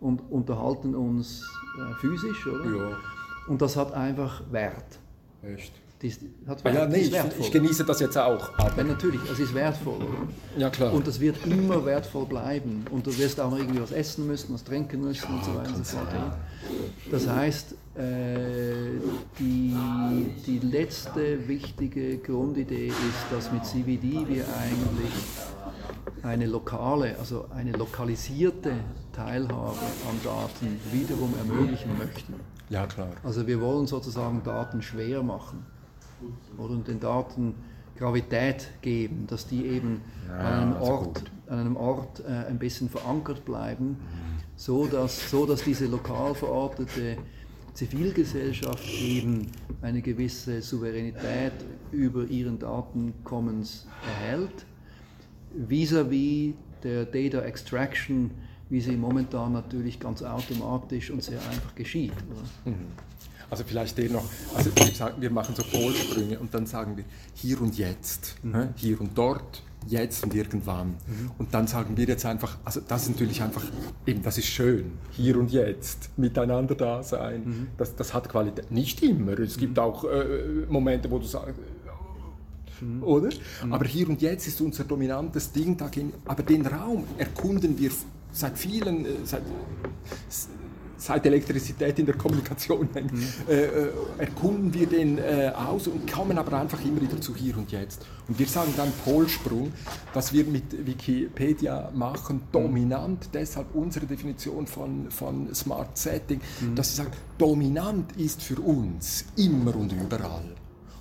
und 0.00 0.20
unterhalten 0.30 0.94
uns 0.96 1.48
äh, 1.78 1.94
physisch, 2.00 2.46
oder? 2.46 2.90
Ja. 2.90 2.98
Und 3.48 3.62
das 3.62 3.76
hat 3.76 3.92
einfach 3.92 4.42
Wert. 4.50 4.98
Echt? 5.42 5.72
Das 6.02 6.18
hat 6.48 6.64
Wert. 6.64 6.74
Ja, 6.74 6.86
nee, 6.86 6.98
ich, 6.98 7.14
ich, 7.40 7.50
genieße 7.50 7.84
das 7.84 8.00
jetzt 8.00 8.18
auch. 8.18 8.50
Aber. 8.58 8.76
Ja, 8.76 8.84
natürlich, 8.84 9.20
es 9.30 9.38
ist 9.38 9.54
wertvoll. 9.54 10.06
Ja, 10.58 10.68
klar. 10.68 10.92
Und 10.92 11.06
es 11.08 11.20
wird 11.20 11.44
immer 11.46 11.84
wertvoll 11.86 12.26
bleiben. 12.26 12.84
Und 12.90 13.06
du 13.06 13.16
wirst 13.16 13.40
auch 13.40 13.50
noch 13.50 13.58
irgendwie 13.58 13.80
was 13.80 13.92
essen 13.92 14.26
müssen, 14.26 14.52
was 14.52 14.64
trinken 14.64 15.00
müssen 15.00 15.26
ja, 15.28 15.36
und 15.36 15.44
so 15.44 15.54
weiter 15.54 15.74
und 15.74 15.86
so 15.86 15.96
fort. 15.96 16.08
Das 17.10 17.28
heißt, 17.28 17.72
äh, 17.96 19.00
die, 19.38 19.74
die 20.46 20.58
letzte 20.58 21.48
wichtige 21.48 22.18
Grundidee 22.18 22.88
ist, 22.88 22.94
dass 23.30 23.50
mit 23.50 23.64
CVD 23.64 24.26
wir 24.28 24.44
eigentlich 24.60 25.12
eine 26.22 26.46
lokale, 26.46 27.16
also 27.18 27.46
eine 27.54 27.72
lokalisierte 27.72 28.72
Teilhabe 29.12 29.78
an 29.78 30.20
Daten 30.22 30.80
wiederum 30.92 31.32
ermöglichen 31.38 31.96
möchten. 31.96 32.34
Ja, 32.68 32.86
klar. 32.86 33.08
Also 33.22 33.46
wir 33.46 33.60
wollen 33.60 33.86
sozusagen 33.86 34.42
Daten 34.42 34.82
schwer 34.82 35.22
machen 35.22 35.64
oder 36.58 36.76
den 36.76 37.00
Daten 37.00 37.54
Gravität 37.96 38.68
geben, 38.82 39.26
dass 39.26 39.46
die 39.46 39.64
eben 39.66 40.02
ja, 40.28 40.38
an 40.38 40.62
einem 40.62 40.82
Ort, 40.82 41.22
an 41.46 41.58
einem 41.58 41.76
Ort 41.76 42.20
äh, 42.20 42.46
ein 42.48 42.58
bisschen 42.58 42.90
verankert 42.90 43.44
bleiben, 43.44 43.88
mhm. 43.88 43.96
so, 44.56 44.86
dass, 44.86 45.30
so 45.30 45.46
dass 45.46 45.62
diese 45.62 45.86
lokal 45.86 46.34
verortete 46.34 47.16
Zivilgesellschaft 47.72 48.86
eben 49.00 49.50
eine 49.82 50.02
gewisse 50.02 50.62
Souveränität 50.62 51.52
über 51.92 52.24
ihren 52.24 52.58
Datencommons 52.58 53.86
erhält, 54.06 54.66
vis-à-vis 55.54 56.54
-vis 56.54 56.54
der 56.82 57.04
Data 57.04 57.40
Extraction 57.40 58.30
wie 58.68 58.80
sie 58.80 58.96
momentan 58.96 59.52
natürlich 59.52 60.00
ganz 60.00 60.22
automatisch 60.22 61.10
und 61.10 61.22
sehr 61.22 61.38
einfach 61.50 61.74
geschieht. 61.74 62.12
Mhm. 62.64 62.74
Also 63.48 63.62
vielleicht 63.64 63.96
den 63.96 64.12
noch, 64.12 64.24
also 64.56 64.70
wir, 64.74 64.86
sagen, 64.86 65.20
wir 65.20 65.30
machen 65.30 65.54
so 65.54 65.62
Polsprünge 65.62 66.38
und 66.38 66.52
dann 66.52 66.66
sagen 66.66 66.96
wir 66.96 67.04
hier 67.34 67.60
und 67.60 67.78
jetzt, 67.78 68.34
mhm. 68.42 68.70
hier 68.74 69.00
und 69.00 69.16
dort, 69.16 69.62
jetzt 69.86 70.24
und 70.24 70.34
irgendwann. 70.34 70.88
Mhm. 70.88 71.30
Und 71.38 71.54
dann 71.54 71.68
sagen 71.68 71.96
wir 71.96 72.06
jetzt 72.06 72.26
einfach, 72.26 72.58
also 72.64 72.80
das 72.86 73.02
ist 73.04 73.10
natürlich 73.10 73.40
einfach, 73.42 73.62
eben 74.04 74.22
das 74.22 74.38
ist 74.38 74.46
schön, 74.46 74.92
hier 75.12 75.38
und 75.38 75.52
jetzt, 75.52 76.10
miteinander 76.18 76.74
da 76.74 77.04
sein, 77.04 77.42
mhm. 77.44 77.66
das, 77.76 77.94
das 77.94 78.12
hat 78.12 78.28
Qualität. 78.28 78.70
Nicht 78.72 79.00
immer, 79.02 79.38
es 79.38 79.56
gibt 79.56 79.76
mhm. 79.76 79.82
auch 79.82 80.04
äh, 80.04 80.66
Momente, 80.68 81.08
wo 81.08 81.18
du 81.20 81.26
sagst, 81.26 81.54
mhm. 82.80 83.02
oder? 83.04 83.30
Mhm. 83.64 83.72
Aber 83.72 83.84
hier 83.84 84.08
und 84.08 84.20
jetzt 84.22 84.48
ist 84.48 84.60
unser 84.60 84.82
dominantes 84.82 85.52
Ding, 85.52 85.80
aber 86.24 86.42
den 86.42 86.66
Raum 86.66 87.04
erkunden 87.16 87.78
wir 87.78 87.92
seit 88.32 88.58
vielen, 88.58 89.04
äh, 89.04 89.08
seit, 89.24 89.42
seit 90.98 91.26
Elektrizität 91.26 91.98
in 91.98 92.06
der 92.06 92.16
Kommunikation 92.16 92.88
mhm. 92.94 93.20
äh, 93.48 93.64
äh, 93.64 93.88
erkunden 94.18 94.72
wir 94.72 94.86
den 94.86 95.18
äh, 95.18 95.52
aus 95.54 95.86
und 95.88 96.10
kommen 96.10 96.38
aber 96.38 96.58
einfach 96.58 96.82
immer 96.84 97.00
wieder 97.00 97.20
zu 97.20 97.34
hier 97.34 97.56
und 97.56 97.70
jetzt. 97.70 98.04
Und 98.28 98.38
wir 98.38 98.46
sagen 98.46 98.72
dann 98.76 98.92
Polsprung, 99.04 99.72
dass 100.12 100.32
wir 100.32 100.44
mit 100.44 100.86
Wikipedia 100.86 101.90
machen, 101.94 102.42
dominant, 102.50 103.28
deshalb 103.32 103.74
unsere 103.74 104.06
Definition 104.06 104.66
von, 104.66 105.10
von 105.10 105.54
Smart 105.54 105.96
Setting, 105.96 106.40
mhm. 106.60 106.74
dass 106.74 106.90
sie 106.90 106.96
sagen, 106.96 107.12
dominant 107.38 108.16
ist 108.16 108.42
für 108.42 108.60
uns 108.60 109.26
immer 109.36 109.76
und 109.76 109.92
überall 109.92 110.55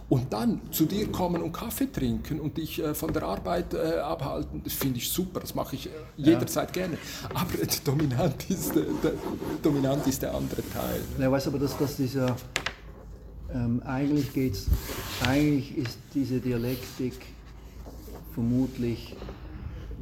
und 0.08 0.32
dann 0.32 0.62
zu 0.72 0.86
dir 0.86 1.12
kommen 1.12 1.42
und 1.42 1.52
Kaffee 1.52 1.92
trinken 1.92 2.40
und 2.40 2.58
dich 2.58 2.82
äh, 2.82 2.94
von 2.94 3.12
der 3.12 3.24
Arbeit 3.24 3.74
äh, 3.74 4.00
abhalten, 4.00 4.62
das 4.64 4.74
finde 4.74 5.00
ich 5.00 5.10
super, 5.10 5.40
das 5.40 5.56
mache 5.56 5.76
ich 5.76 5.88
äh, 5.88 5.90
jederzeit 6.18 6.76
ja. 6.76 6.84
gerne. 6.84 6.98
Aber 7.34 7.52
dominant 7.84 8.50
ist, 8.50 8.76
der, 8.76 9.14
dominant 9.64 10.06
ist 10.06 10.22
der 10.22 10.34
andere 10.36 10.62
Teil. 10.70 11.02
Ja, 11.20 11.32
weißt 11.32 11.48
aber, 11.48 11.60
dass, 11.60 11.78
dass 11.78 11.98
dieser, 11.98 12.36
ähm, 13.54 13.82
eigentlich 13.84 14.32
geht's, 14.34 14.68
eigentlich 15.26 15.76
ist 15.78 15.98
diese 16.14 16.40
Dialektik 16.40 17.14
vermutlich 18.34 19.16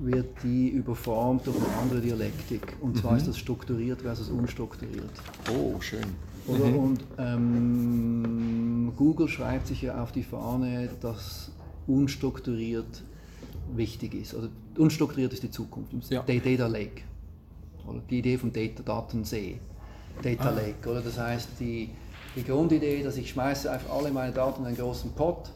wird 0.01 0.43
die 0.43 0.69
überformt 0.69 1.47
durch 1.47 1.55
eine 1.55 1.77
andere 1.81 2.01
Dialektik. 2.01 2.75
Und 2.81 2.97
zwar 2.97 3.13
mhm. 3.13 3.17
ist 3.19 3.27
das 3.27 3.37
strukturiert 3.37 4.01
versus 4.01 4.29
unstrukturiert. 4.29 5.11
Oh, 5.55 5.79
schön. 5.79 6.32
Oder? 6.47 6.65
Mhm. 6.65 6.75
Und 6.75 7.03
ähm, 7.17 8.93
Google 8.97 9.27
schreibt 9.27 9.67
sich 9.67 9.81
ja 9.81 10.01
auf 10.01 10.11
die 10.11 10.23
Fahne, 10.23 10.89
dass 11.01 11.51
unstrukturiert 11.87 13.03
wichtig 13.75 14.13
ist. 14.15 14.35
Also 14.35 14.49
unstrukturiert 14.77 15.33
ist 15.33 15.43
die 15.43 15.51
Zukunft. 15.51 15.93
Ja. 16.09 16.23
Data 16.23 16.67
Lake. 16.67 17.01
Oder 17.87 17.99
die 18.09 18.19
Idee 18.19 18.37
vom 18.37 18.51
Data, 18.51 18.83
Datensee. 18.83 19.59
Data 20.21 20.49
ah. 20.49 20.51
Lake. 20.51 20.89
Oder? 20.89 21.01
Das 21.01 21.17
heißt, 21.17 21.49
die, 21.59 21.89
die 22.35 22.43
Grundidee, 22.43 23.03
dass 23.03 23.17
ich 23.17 23.29
schmeiße 23.29 23.71
einfach 23.71 23.91
alle 23.91 24.11
meine 24.11 24.31
Daten 24.31 24.61
in 24.61 24.67
einen 24.67 24.77
großen 24.77 25.11
Pot 25.11 25.51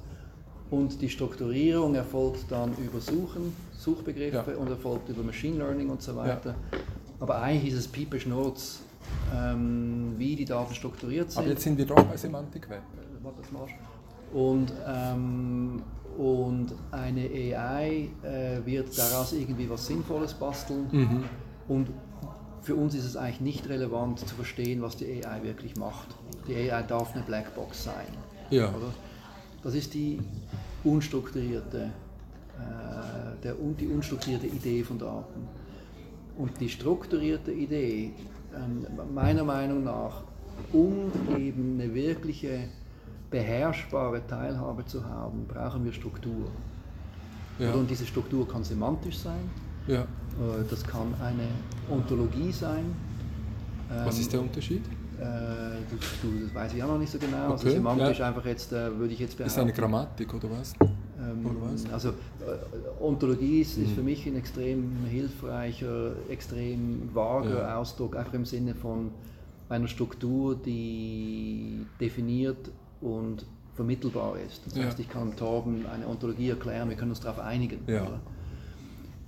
und 0.69 1.01
die 1.01 1.09
Strukturierung 1.09 1.95
erfolgt 1.95 2.45
dann 2.49 2.73
über 2.77 2.99
Suchen, 2.99 3.53
Suchbegriffe 3.77 4.51
ja. 4.51 4.57
und 4.57 4.69
erfolgt 4.69 5.09
über 5.09 5.23
Machine 5.23 5.57
Learning 5.57 5.89
und 5.89 6.01
so 6.01 6.15
weiter. 6.15 6.55
Ja. 6.71 6.79
Aber 7.19 7.41
eigentlich 7.41 7.73
ist 7.73 7.79
es 7.79 7.87
Piepe 7.87 8.19
Schnurz, 8.19 8.81
ähm, 9.35 10.13
wie 10.17 10.35
die 10.35 10.45
Daten 10.45 10.73
strukturiert 10.73 11.31
sind. 11.31 11.39
Aber 11.39 11.49
jetzt 11.49 11.63
sind 11.63 11.77
wir 11.77 11.85
doch 11.85 12.01
bei 12.03 12.17
Semantik 12.17 12.69
Web. 12.69 12.81
Und, 14.33 14.73
ähm, 14.87 15.81
und 16.17 16.73
eine 16.91 17.21
AI 17.21 18.09
äh, 18.23 18.65
wird 18.65 18.97
daraus 18.97 19.33
irgendwie 19.33 19.69
was 19.69 19.87
Sinnvolles 19.87 20.33
basteln. 20.33 20.87
Mhm. 20.91 21.23
Und 21.67 21.89
für 22.61 22.75
uns 22.75 22.95
ist 22.95 23.05
es 23.05 23.15
eigentlich 23.15 23.41
nicht 23.41 23.69
relevant 23.69 24.19
zu 24.19 24.35
verstehen, 24.35 24.81
was 24.81 24.97
die 24.97 25.23
AI 25.23 25.43
wirklich 25.43 25.75
macht. 25.77 26.15
Die 26.47 26.55
AI 26.55 26.83
darf 26.83 27.13
eine 27.13 27.23
Blackbox 27.23 27.85
sein. 27.85 28.07
Ja. 28.49 28.69
Oder? 28.69 28.93
Das 29.63 29.73
ist 29.73 29.93
die 29.93 30.19
unstrukturierte, 30.83 31.91
äh, 32.57 33.43
der, 33.43 33.55
die 33.79 33.87
unstrukturierte 33.87 34.47
Idee 34.47 34.83
von 34.83 34.99
Daten. 34.99 35.47
Und 36.37 36.59
die 36.59 36.69
strukturierte 36.69 37.51
Idee 37.51 38.11
meiner 39.13 39.43
Meinung 39.43 39.83
nach, 39.83 40.23
um 40.73 41.11
eben 41.37 41.79
eine 41.79 41.93
wirkliche 41.93 42.59
beherrschbare 43.29 44.25
Teilhabe 44.27 44.85
zu 44.85 45.03
haben, 45.05 45.45
brauchen 45.47 45.83
wir 45.85 45.91
Struktur. 45.93 46.49
Ja. 47.59 47.73
Und 47.73 47.89
diese 47.89 48.05
Struktur 48.05 48.47
kann 48.47 48.63
semantisch 48.63 49.17
sein, 49.19 49.49
Ja. 49.87 50.01
Äh, 50.01 50.05
das 50.69 50.83
kann 50.83 51.13
eine 51.21 51.47
Ontologie 51.89 52.51
sein. 52.51 52.93
Was 54.05 54.15
Ähm, 54.15 54.21
ist 54.21 54.33
der 54.33 54.41
Unterschied? 54.41 54.83
Äh, 55.19 55.23
das, 55.23 56.53
weiß 56.53 56.73
ich 56.75 56.83
auch 56.83 56.89
noch 56.89 56.99
nicht 56.99 57.11
so 57.11 57.17
genau. 57.17 57.51
Also 57.51 57.65
Okay, 57.67 57.71
semantisch 57.77 58.19
ja. 58.19 58.27
einfach 58.27 58.45
jetzt, 58.45 58.71
äh, 58.73 58.95
würde 58.97 59.13
ich 59.13 59.19
jetzt 59.19 59.31
Ist 59.31 59.37
behaupten. 59.37 59.61
eine 59.61 59.73
Grammatik 59.73 60.33
oder 60.33 60.49
was? 60.51 60.73
Ähm? 61.19 61.45
Also 61.91 62.09
äh, 62.09 62.13
Ontologie 63.03 63.61
ist, 63.61 63.77
ist 63.77 63.91
für 63.91 64.01
mich 64.03 64.25
ein 64.27 64.35
extrem 64.35 65.05
hilfreicher, 65.09 66.11
extrem 66.29 67.09
vager 67.13 67.59
Ja. 67.61 67.77
Ausdruck, 67.79 68.15
einfach 68.15 68.33
im 68.33 68.45
Sinne 68.45 68.75
von 68.75 69.11
einer 69.69 69.87
Struktur, 69.87 70.55
die 70.55 71.85
definiert 71.99 72.69
und 73.01 73.45
vermittelbar 73.75 74.37
ist. 74.39 74.65
Das 74.65 74.75
Ja. 74.75 74.85
heißt, 74.85 74.99
ich 74.99 75.09
kann 75.09 75.35
Torben 75.35 75.85
eine 75.85 76.07
Ontologie 76.07 76.49
erklären, 76.49 76.89
wir 76.89 76.95
können 76.95 77.11
uns 77.11 77.19
darauf 77.19 77.39
einigen. 77.39 77.79
Ja. 77.87 78.19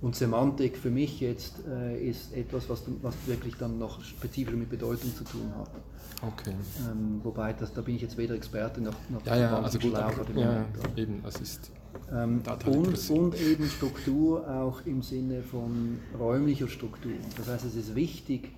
Und 0.02 0.16
Semantik 0.16 0.78
für 0.78 0.90
mich 0.90 1.20
jetzt 1.20 1.56
äh, 1.68 2.02
ist 2.08 2.32
etwas, 2.34 2.70
was, 2.70 2.82
was 3.02 3.14
wirklich 3.26 3.56
dann 3.56 3.78
noch 3.78 4.02
spezifischer 4.02 4.56
mit 4.56 4.70
Bedeutung 4.70 5.14
zu 5.14 5.24
tun 5.24 5.52
hat. 5.58 5.70
Okay. 6.22 6.54
Ähm, 6.90 7.20
wobei, 7.22 7.52
das, 7.52 7.72
da 7.74 7.82
bin 7.82 7.96
ich 7.96 8.02
jetzt 8.02 8.16
weder 8.16 8.34
Experte 8.34 8.80
noch, 8.80 8.94
noch 9.10 9.24
Ja, 9.26 9.36
ja, 9.36 9.60
also 9.60 9.78
gut, 9.78 9.94
aber, 9.94 10.24
ja, 10.34 10.46
Moment, 10.46 10.78
oder? 10.78 10.98
eben, 10.98 11.22
es 11.26 11.40
ist, 11.40 11.70
Ähm, 12.12 12.42
und, 12.66 13.10
und 13.10 13.40
eben 13.40 13.66
Struktur 13.66 14.48
auch 14.48 14.84
im 14.84 15.02
Sinne 15.02 15.42
von 15.42 15.98
räumlicher 16.18 16.68
Struktur. 16.68 17.12
Das 17.36 17.48
heißt, 17.48 17.64
es 17.64 17.76
ist 17.76 17.94
wichtig, 17.94 18.50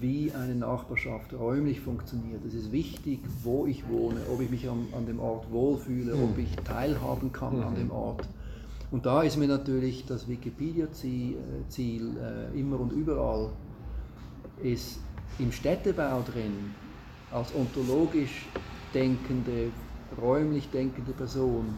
wie 0.00 0.32
eine 0.32 0.54
Nachbarschaft 0.54 1.32
räumlich 1.32 1.80
funktioniert. 1.80 2.44
Es 2.44 2.54
ist 2.54 2.72
wichtig, 2.72 3.20
wo 3.42 3.66
ich 3.66 3.88
wohne, 3.88 4.20
ob 4.32 4.40
ich 4.40 4.50
mich 4.50 4.68
an, 4.68 4.86
an 4.96 5.06
dem 5.06 5.20
Ort 5.20 5.50
wohlfühle, 5.50 6.14
ob 6.14 6.38
ich 6.38 6.54
teilhaben 6.64 7.32
kann 7.32 7.62
an 7.62 7.74
dem 7.74 7.90
Ort. 7.90 8.28
Und 8.90 9.06
da 9.06 9.22
ist 9.22 9.36
mir 9.36 9.48
natürlich 9.48 10.06
das 10.06 10.28
Wikipedia-Ziel 10.28 11.36
Ziel, 11.68 12.16
äh, 12.18 12.58
immer 12.58 12.80
und 12.80 12.92
überall, 12.92 13.50
ist 14.62 15.00
im 15.38 15.52
Städtebau 15.52 16.22
drin, 16.22 16.74
als 17.30 17.54
ontologisch 17.54 18.46
denkende, 18.94 19.70
räumlich 20.20 20.70
denkende 20.70 21.12
Person, 21.12 21.74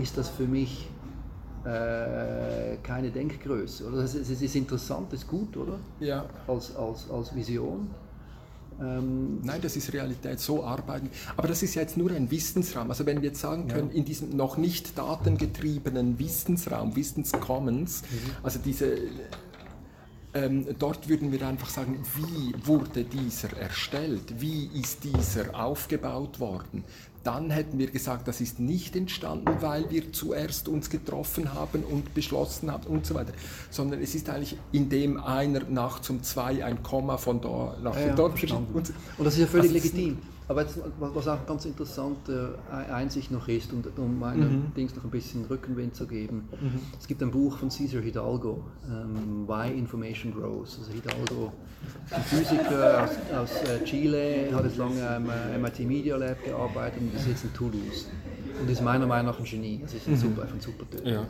ist 0.00 0.16
das 0.16 0.28
für 0.28 0.46
mich 0.46 0.88
äh, 1.64 2.76
keine 2.82 3.10
Denkgröße. 3.10 3.86
Oder? 3.86 3.98
Es 3.98 4.14
ist, 4.14 4.30
es 4.30 4.42
ist 4.42 4.56
interessant, 4.56 5.12
es 5.12 5.22
ist 5.22 5.28
gut, 5.28 5.56
oder? 5.56 5.78
ja, 6.00 6.24
Als, 6.46 6.74
als, 6.74 7.10
als 7.10 7.34
Vision. 7.34 7.90
Ähm, 8.80 9.40
Nein, 9.42 9.60
das 9.60 9.76
ist 9.76 9.92
Realität, 9.92 10.40
so 10.40 10.64
arbeiten. 10.64 11.10
Aber 11.36 11.48
das 11.48 11.62
ist 11.62 11.74
ja 11.74 11.82
jetzt 11.82 11.98
nur 11.98 12.10
ein 12.12 12.30
Wissensraum. 12.30 12.88
Also 12.88 13.04
wenn 13.04 13.20
wir 13.20 13.28
jetzt 13.28 13.40
sagen 13.40 13.68
können, 13.68 13.90
in 13.90 14.06
diesem 14.06 14.34
noch 14.34 14.56
nicht 14.56 14.96
datengetriebenen 14.96 16.18
Wissensraum, 16.18 16.96
Wissenscommons, 16.96 18.02
also 18.42 18.58
diese, 18.58 18.96
ähm, 20.34 20.66
dort 20.78 21.08
würden 21.08 21.32
wir 21.32 21.46
einfach 21.46 21.68
sagen, 21.70 21.98
wie 22.16 22.54
wurde 22.66 23.04
dieser 23.04 23.56
erstellt? 23.56 24.40
Wie 24.40 24.70
ist 24.74 25.04
dieser 25.04 25.54
aufgebaut 25.58 26.38
worden? 26.40 26.84
Dann 27.22 27.50
hätten 27.50 27.78
wir 27.78 27.90
gesagt, 27.90 28.28
das 28.28 28.40
ist 28.40 28.60
nicht 28.60 28.96
entstanden, 28.96 29.50
weil 29.60 29.90
wir 29.90 30.10
zuerst 30.12 30.68
uns 30.68 30.88
getroffen 30.88 31.52
haben 31.52 31.84
und 31.84 32.14
beschlossen 32.14 32.70
haben 32.72 32.84
und 32.86 33.04
so 33.04 33.14
weiter, 33.14 33.34
sondern 33.70 34.00
es 34.00 34.14
ist 34.14 34.30
eigentlich, 34.30 34.56
indem 34.72 35.20
einer 35.20 35.60
nach 35.68 36.00
zum 36.00 36.22
Zwei 36.22 36.64
ein 36.64 36.82
Komma 36.82 37.18
von 37.18 37.40
da 37.42 37.76
nach 37.82 37.94
Ja, 37.94 38.06
ja, 38.06 38.14
dort 38.14 38.38
verstanden. 38.38 38.72
und 38.72 38.90
Und 39.18 39.24
das 39.24 39.34
ist 39.34 39.40
ja 39.40 39.46
völlig 39.46 39.70
Also 39.72 39.74
legitim. 39.74 40.18
Aber 40.50 40.62
jetzt, 40.62 40.80
was 40.98 41.28
auch 41.28 41.46
ganz 41.46 41.64
interessante 41.64 42.58
Einsicht 42.92 43.30
noch 43.30 43.46
ist, 43.46 43.72
und 43.72 43.86
um 44.00 44.18
meinem 44.18 44.40
Mhm. 44.64 44.74
Dings 44.74 44.96
noch 44.96 45.04
ein 45.04 45.10
bisschen 45.10 45.44
Rückenwind 45.44 45.94
zu 45.94 46.08
geben, 46.08 46.48
es 46.98 47.06
gibt 47.06 47.22
ein 47.22 47.30
Buch 47.30 47.56
von 47.58 47.70
Cesar 47.70 48.00
Hidalgo, 48.02 48.64
ähm, 48.90 49.46
Why 49.46 49.70
Information 49.78 50.34
Grows. 50.34 50.80
Also 50.80 50.90
Hidalgo, 50.92 51.52
ein 52.10 52.22
Physiker 52.22 53.04
aus, 53.04 53.10
aus 53.38 53.62
äh, 53.62 53.84
Chile, 53.84 54.52
hat 54.52 54.64
jetzt 54.64 54.76
lange 54.76 55.08
am 55.08 55.30
äh, 55.30 55.56
MIT 55.56 55.78
Media 55.86 56.16
Lab 56.16 56.42
gearbeitet 56.44 57.00
und 57.00 57.14
ist 57.14 57.28
jetzt 57.28 57.44
in 57.44 57.52
Toulouse. 57.54 58.08
Und 58.60 58.68
ist 58.68 58.82
meiner 58.82 59.06
Meinung 59.06 59.26
nach 59.30 59.38
ein 59.38 59.44
Genie. 59.44 59.78
Das 59.80 59.94
ist 59.94 60.08
ein 60.08 60.16
super, 60.16 60.42
einfach 60.42 60.56
ein 60.56 60.60
super 60.60 60.84
Typ 60.90 61.04
Mhm. 61.04 61.10
Ja. 61.12 61.26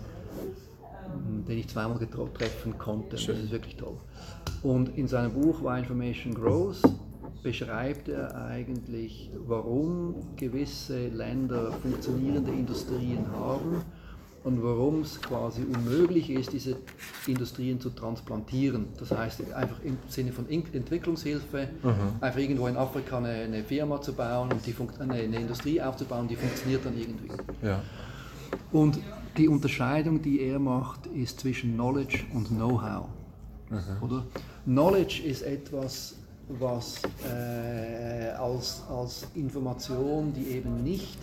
den 1.46 1.58
ich 1.58 1.68
zweimal 1.68 1.98
treffen 2.32 2.78
konnte. 2.78 3.18
Schön. 3.18 3.34
Das 3.34 3.44
ist 3.44 3.50
wirklich 3.50 3.76
toll. 3.76 3.98
Und 4.62 4.96
in 4.96 5.08
seinem 5.08 5.32
Buch 5.34 5.60
Why 5.62 5.80
Information 5.80 6.32
Grows 6.34 6.80
beschreibt 7.42 8.08
er 8.08 8.34
eigentlich, 8.36 9.30
warum 9.46 10.36
gewisse 10.36 11.08
Länder 11.08 11.72
funktionierende 11.72 12.50
Industrien 12.50 13.26
haben 13.32 13.82
und 14.42 14.62
warum 14.62 15.02
es 15.02 15.20
quasi 15.20 15.62
unmöglich 15.62 16.30
ist, 16.30 16.52
diese 16.52 16.76
Industrien 17.26 17.80
zu 17.80 17.90
transplantieren. 17.90 18.86
Das 18.98 19.10
heißt, 19.10 19.52
einfach 19.52 19.82
im 19.84 19.98
Sinne 20.08 20.32
von 20.32 20.48
Entwicklungshilfe, 20.48 21.68
einfach 22.20 22.38
irgendwo 22.38 22.66
in 22.66 22.76
Afrika 22.76 23.18
eine, 23.18 23.28
eine 23.28 23.64
Firma 23.64 24.00
zu 24.00 24.14
bauen 24.14 24.50
und 24.52 24.66
die 24.66 24.74
eine, 24.98 25.14
eine 25.14 25.36
Industrie 25.36 25.80
aufzubauen, 25.80 26.26
die 26.28 26.36
funktioniert 26.36 26.84
dann 26.84 26.98
irgendwie. 26.98 27.28
Ja. 27.62 27.82
Und 28.72 28.98
die 29.36 29.48
Unterscheidung, 29.48 30.22
die 30.22 30.40
er 30.40 30.58
macht, 30.58 31.06
ist 31.06 31.40
zwischen 31.40 31.74
Knowledge 31.74 32.20
und 32.34 32.48
Know-how. 32.48 33.06
Oder? 34.00 34.24
Knowledge 34.64 35.22
ist 35.22 35.42
etwas, 35.42 36.16
was 36.58 37.00
äh, 37.24 38.30
als, 38.30 38.82
als 38.88 39.26
Information, 39.34 40.32
die 40.32 40.48
eben 40.48 40.82
nicht 40.82 41.18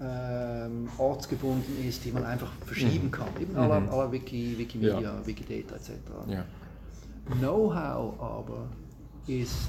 ähm, 0.00 0.88
ortsgebunden 0.98 1.86
ist, 1.86 2.04
die 2.04 2.12
man 2.12 2.24
einfach 2.24 2.52
verschieben 2.66 3.10
kann. 3.10 3.28
Eben 3.40 3.56
à 3.56 3.66
la 3.68 4.10
Wiki, 4.12 4.56
Wikimedia, 4.58 5.00
Ja. 5.00 5.26
Wikidata 5.26 5.76
etc. 5.76 5.90
Ja. 6.28 6.44
Know-how 7.38 8.20
aber 8.20 8.68
ist 9.26 9.68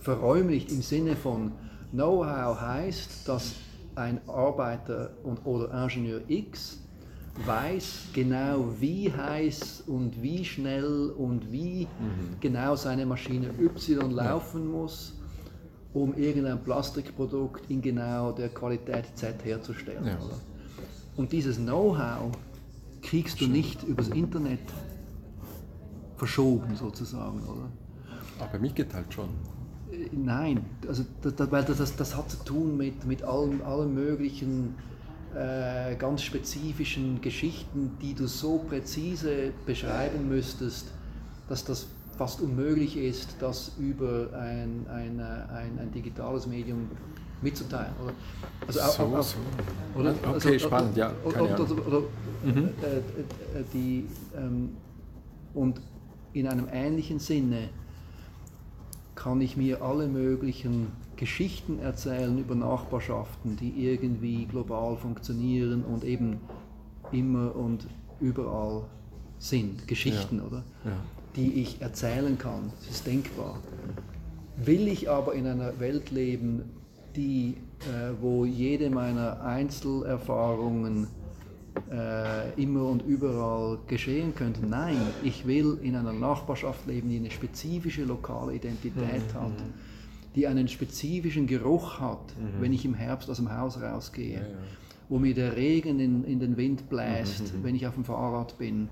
verräumlicht 0.00 0.70
im 0.70 0.82
Sinne 0.82 1.16
von 1.16 1.52
Know-how 1.92 2.60
heißt, 2.60 3.28
dass 3.28 3.54
ein 3.94 4.20
Arbeiter 4.28 5.10
und, 5.22 5.44
oder 5.44 5.70
Ingenieur 5.82 6.20
X 6.28 6.80
weiß 7.44 8.08
genau, 8.12 8.68
wie 8.78 9.12
heiß 9.12 9.84
und 9.86 10.22
wie 10.22 10.44
schnell 10.44 11.12
und 11.16 11.50
wie 11.50 11.88
genau 12.40 12.76
seine 12.76 13.06
Maschine 13.06 13.50
Y 13.58 14.10
laufen 14.10 14.70
muss, 14.70 15.14
um 15.92 16.14
irgendein 16.14 16.62
Plastikprodukt 16.62 17.68
in 17.70 17.82
genau 17.82 18.32
der 18.32 18.48
Qualität 18.50 19.06
Z 19.14 19.44
herzustellen. 19.44 20.06
Ja. 20.06 20.18
Und 21.16 21.32
dieses 21.32 21.56
Know-how 21.56 22.32
kriegst 23.02 23.40
du 23.40 23.46
nicht 23.46 23.82
übers 23.84 24.08
Internet 24.08 24.60
verschoben 26.16 26.74
sozusagen, 26.76 27.40
oder? 27.40 27.68
Aber 28.40 28.58
mitgeteilt 28.58 29.12
schon. 29.12 29.28
Äh, 29.92 30.08
Nein, 30.12 30.64
also 30.88 31.04
das, 31.22 31.34
das, 31.36 31.50
weil 31.50 31.64
das, 31.64 31.78
das, 31.78 31.96
das 31.96 32.16
hat 32.16 32.30
zu 32.30 32.38
tun 32.44 32.76
mit, 32.76 33.04
mit 33.04 33.22
allen, 33.22 33.62
allen 33.62 33.94
möglichen 33.94 34.74
äh, 35.34 35.96
ganz 35.96 36.22
spezifischen 36.22 37.20
Geschichten, 37.20 37.96
die 38.00 38.14
du 38.14 38.26
so 38.26 38.58
präzise 38.58 39.52
beschreiben 39.66 40.28
müsstest, 40.28 40.86
dass 41.48 41.64
das 41.64 41.86
fast 42.16 42.40
unmöglich 42.40 42.96
ist, 42.96 43.36
das 43.40 43.72
über 43.78 44.28
ein, 44.34 44.86
ein, 44.88 45.18
äh, 45.18 45.22
ein, 45.52 45.78
ein 45.78 45.90
digitales 45.92 46.46
Medium 46.46 46.88
mitzuteilen. 47.42 47.92
Oder? 48.02 48.12
Also 48.66 48.80
auch, 48.80 48.90
So, 48.90 49.02
auch, 49.02 49.18
auch, 49.18 49.22
so. 49.22 49.36
Oder? 49.98 50.10
Okay, 50.12 50.32
Also, 50.32 50.58
spannend, 50.58 50.96
ja, 50.96 51.12
Oder, 51.24 51.42
oder, 51.42 51.98
äh, 52.44 52.48
äh, 52.48 52.58
äh, 52.58 53.64
die, 53.72 54.06
ähm, 54.36 54.76
und 55.52 55.80
in 56.32 56.48
einem 56.48 56.68
ähnlichen 56.72 57.18
Sinne 57.18 57.68
kann 59.14 59.40
ich 59.40 59.56
mir 59.56 59.82
alle 59.82 60.08
möglichen 60.08 60.88
Geschichten 61.16 61.78
erzählen 61.78 62.38
über 62.38 62.54
Nachbarschaften, 62.54 63.56
die 63.56 63.86
irgendwie 63.86 64.46
global 64.46 64.96
funktionieren 64.96 65.84
und 65.84 66.04
eben 66.04 66.40
immer 67.12 67.54
und 67.54 67.86
überall 68.20 68.84
sind. 69.38 69.86
Geschichten, 69.86 70.40
oder? 70.40 70.64
Ja. 70.84 70.92
Die 71.36 71.60
ich 71.60 71.80
erzählen 71.80 72.38
kann. 72.38 72.72
Das 72.80 72.96
ist 72.96 73.06
denkbar. 73.06 73.58
Will 74.56 74.86
ich 74.88 75.10
aber 75.10 75.34
in 75.34 75.46
einer 75.46 75.78
Welt 75.80 76.10
leben, 76.10 76.62
die, 77.16 77.56
äh, 77.80 78.12
wo 78.20 78.44
jede 78.44 78.90
meiner 78.90 79.42
Einzelerfahrungen 79.42 81.08
äh, 81.90 82.52
immer 82.60 82.88
und 82.88 83.02
überall 83.02 83.78
geschehen 83.86 84.34
könnte. 84.34 84.64
Nein, 84.64 84.96
ich 85.22 85.46
will 85.46 85.78
in 85.82 85.96
einer 85.96 86.12
Nachbarschaft 86.12 86.86
leben, 86.86 87.08
die 87.08 87.16
eine 87.16 87.30
spezifische 87.30 88.04
lokale 88.04 88.54
Identität 88.54 89.34
hat, 89.34 89.52
die 90.34 90.46
einen 90.46 90.68
spezifischen 90.68 91.46
Geruch 91.46 92.00
hat, 92.00 92.34
wenn 92.60 92.72
ich 92.72 92.84
im 92.84 92.94
Herbst 92.94 93.30
aus 93.30 93.36
dem 93.36 93.56
Haus 93.56 93.80
rausgehe, 93.80 94.44
wo 95.08 95.18
mir 95.18 95.34
der 95.34 95.56
Regen 95.56 96.00
in, 96.00 96.24
in 96.24 96.40
den 96.40 96.56
Wind 96.56 96.88
bläst, 96.88 97.52
wenn 97.62 97.74
ich 97.74 97.86
auf 97.86 97.94
dem 97.94 98.04
Fahrrad 98.04 98.58
bin, 98.58 98.88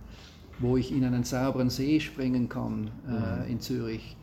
wo 0.59 0.77
ich 0.77 0.93
in 0.93 1.05
einen 1.05 1.25
sauberen 1.25 1.71
See 1.71 2.01
springen 2.01 2.49
kann 2.49 2.91
äh, 3.09 3.51
in 3.51 3.61
Zürich, 3.61 4.17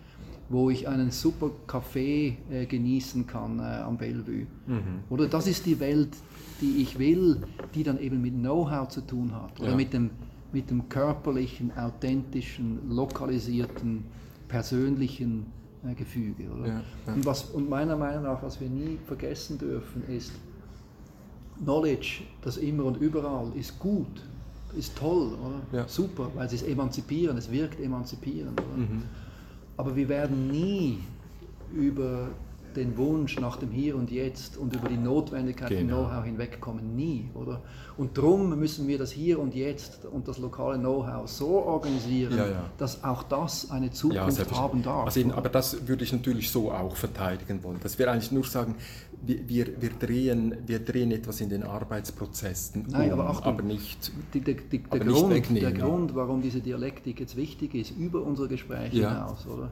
wo 0.49 0.70
ich 0.70 0.88
einen 0.88 1.11
super 1.11 1.51
Kaffee 1.67 2.38
äh, 2.49 2.65
genießen 2.65 3.28
kann 3.28 3.59
äh, 3.59 3.63
am 3.63 3.97
Bellevue. 3.97 4.47
Mhm. 4.67 5.03
Oder 5.09 5.28
das 5.28 5.47
ist 5.47 5.65
die 5.65 5.80
Welt, 5.80 6.15
die 6.61 6.82
ich 6.82 6.97
will, 6.97 7.41
die 7.76 7.84
dann 7.84 7.99
eben 7.99 8.22
mit 8.22 8.34
Know-how 8.34 8.88
zu 8.88 9.01
tun 9.01 9.34
hat 9.34 9.59
oder 9.59 9.72
ja. 9.72 9.76
mit, 9.76 9.93
dem, 9.93 10.09
mit 10.51 10.70
dem 10.70 10.89
körperlichen, 10.89 11.76
authentischen, 11.78 12.89
lokalisierten, 12.89 14.05
persönlichen 14.47 15.45
Gefüge. 15.95 16.49
Oder? 16.49 16.67
Ja, 16.67 16.82
ja. 17.07 17.13
Und, 17.13 17.25
was, 17.25 17.43
und 17.51 17.69
meiner 17.69 17.95
Meinung 17.95 18.23
nach, 18.23 18.41
was 18.43 18.59
wir 18.59 18.69
nie 18.69 18.97
vergessen 19.05 19.57
dürfen, 19.57 20.03
ist, 20.07 20.32
Knowledge, 21.63 22.23
das 22.41 22.57
immer 22.57 22.86
und 22.86 22.97
überall, 22.97 23.51
ist 23.55 23.77
gut, 23.80 24.23
ist 24.77 24.95
toll, 24.97 25.34
oder? 25.34 25.61
super, 25.88 26.30
weil 26.36 26.45
es 26.47 26.53
ist 26.53 26.67
emanzipierend, 26.67 27.39
es 27.39 27.51
wirkt 27.51 27.80
emanzipierend. 27.80 28.61
Mhm. 28.77 29.03
Aber 29.75 29.95
wir 29.95 30.07
werden 30.07 30.49
nie 30.49 30.99
über 31.73 32.30
den 32.76 32.97
Wunsch 32.97 33.39
nach 33.39 33.57
dem 33.57 33.72
Hier 33.72 33.95
und 33.95 34.11
Jetzt 34.11 34.57
und 34.57 34.76
über 34.76 34.89
die 34.89 34.97
Notwendigkeit 34.97 35.70
genau. 35.70 36.03
von 36.03 36.05
Know-how 36.07 36.26
hinwegkommen. 36.26 36.95
Nie, 36.95 37.30
oder? 37.34 37.61
Und 37.97 38.17
darum 38.17 38.57
müssen 38.57 38.88
wir 38.88 38.97
das 38.97 39.11
Hier 39.11 39.39
und 39.39 39.53
Jetzt 39.55 40.05
und 40.05 40.28
das 40.28 40.38
lokale 40.38 40.78
Know-how 40.78 41.28
so 41.28 41.63
organisieren, 41.63 42.38
ja, 42.38 42.47
ja. 42.47 42.70
dass 42.78 43.03
auch 43.03 43.24
das 43.24 43.72
eine 43.72 43.91
Zukunft 43.91 44.39
ja, 44.39 44.57
haben 44.57 44.84
darf. 44.84 45.05
Also 45.05 45.20
eben, 45.20 45.32
aber 45.32 45.49
das 45.49 45.88
würde 45.88 46.03
ich 46.03 46.11
natürlich 46.11 46.51
so 46.51 46.72
auch 46.72 46.95
verteidigen 46.95 47.63
wollen. 47.63 47.80
Dass 47.82 47.99
wir 47.99 48.11
eigentlich 48.11 48.32
nur 48.32 48.43
sagen, 48.43 48.76
wir, 49.22 49.49
wir, 49.49 49.82
wir, 49.82 49.89
drehen, 49.89 50.55
wir 50.65 50.80
drehen 50.80 51.11
etwas 51.11 51.41
in 51.41 51.49
den 51.49 51.63
Arbeitsprozessen 51.63 52.86
Nein, 52.89 53.11
um, 53.11 53.20
aber, 53.20 53.30
Achtung, 53.30 53.53
aber 53.53 53.63
nicht, 53.63 54.11
die, 54.34 54.39
die, 54.39 54.55
die, 54.55 54.80
der, 54.80 55.01
aber 55.01 55.05
Grund, 55.05 55.30
nicht 55.30 55.61
der 55.61 55.72
Grund, 55.74 56.15
warum 56.15 56.41
diese 56.41 56.61
Dialektik 56.61 57.20
jetzt 57.20 57.36
wichtig 57.36 57.76
ist, 57.76 57.91
über 57.91 58.22
unsere 58.22 58.47
Gespräche 58.47 59.09
hinaus, 59.09 59.45
oder? 59.45 59.72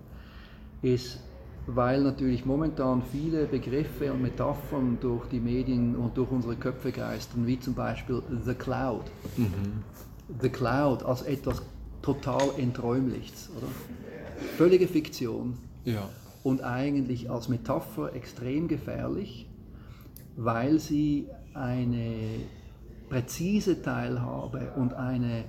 ist 0.82 1.20
weil 1.68 2.02
natürlich 2.02 2.46
momentan 2.46 3.04
viele 3.12 3.46
Begriffe 3.46 4.12
und 4.14 4.22
Metaphern 4.22 4.98
durch 5.02 5.28
die 5.28 5.40
Medien 5.40 5.96
und 5.96 6.18
durch 6.18 6.32
unsere 6.32 6.56
Köpfe 6.56 6.94
geistern, 6.94 7.46
wie 7.46 7.60
zum 7.60 7.74
Beispiel 7.74 8.24
The 8.46 8.54
Cloud. 8.54 9.04
Mhm. 9.36 9.84
The 10.42 10.50
Cloud 10.50 11.04
als 11.04 11.24
etwas 11.24 11.62
total 12.02 12.52
Enträumliches, 12.58 13.50
oder? 13.58 13.68
Völlige 14.58 14.88
Fiktion. 14.88 15.58
Ja. 15.84 16.10
Und 16.44 16.64
eigentlich 16.64 17.30
als 17.30 17.50
Metapher 17.50 18.16
extrem 18.16 18.70
gefährlich, 18.70 19.50
weil 20.38 20.80
sie 20.80 21.28
eine 21.54 22.14
präzise 23.10 23.82
Teilhabe 23.82 24.72
und 24.78 24.94
eine 24.94 25.44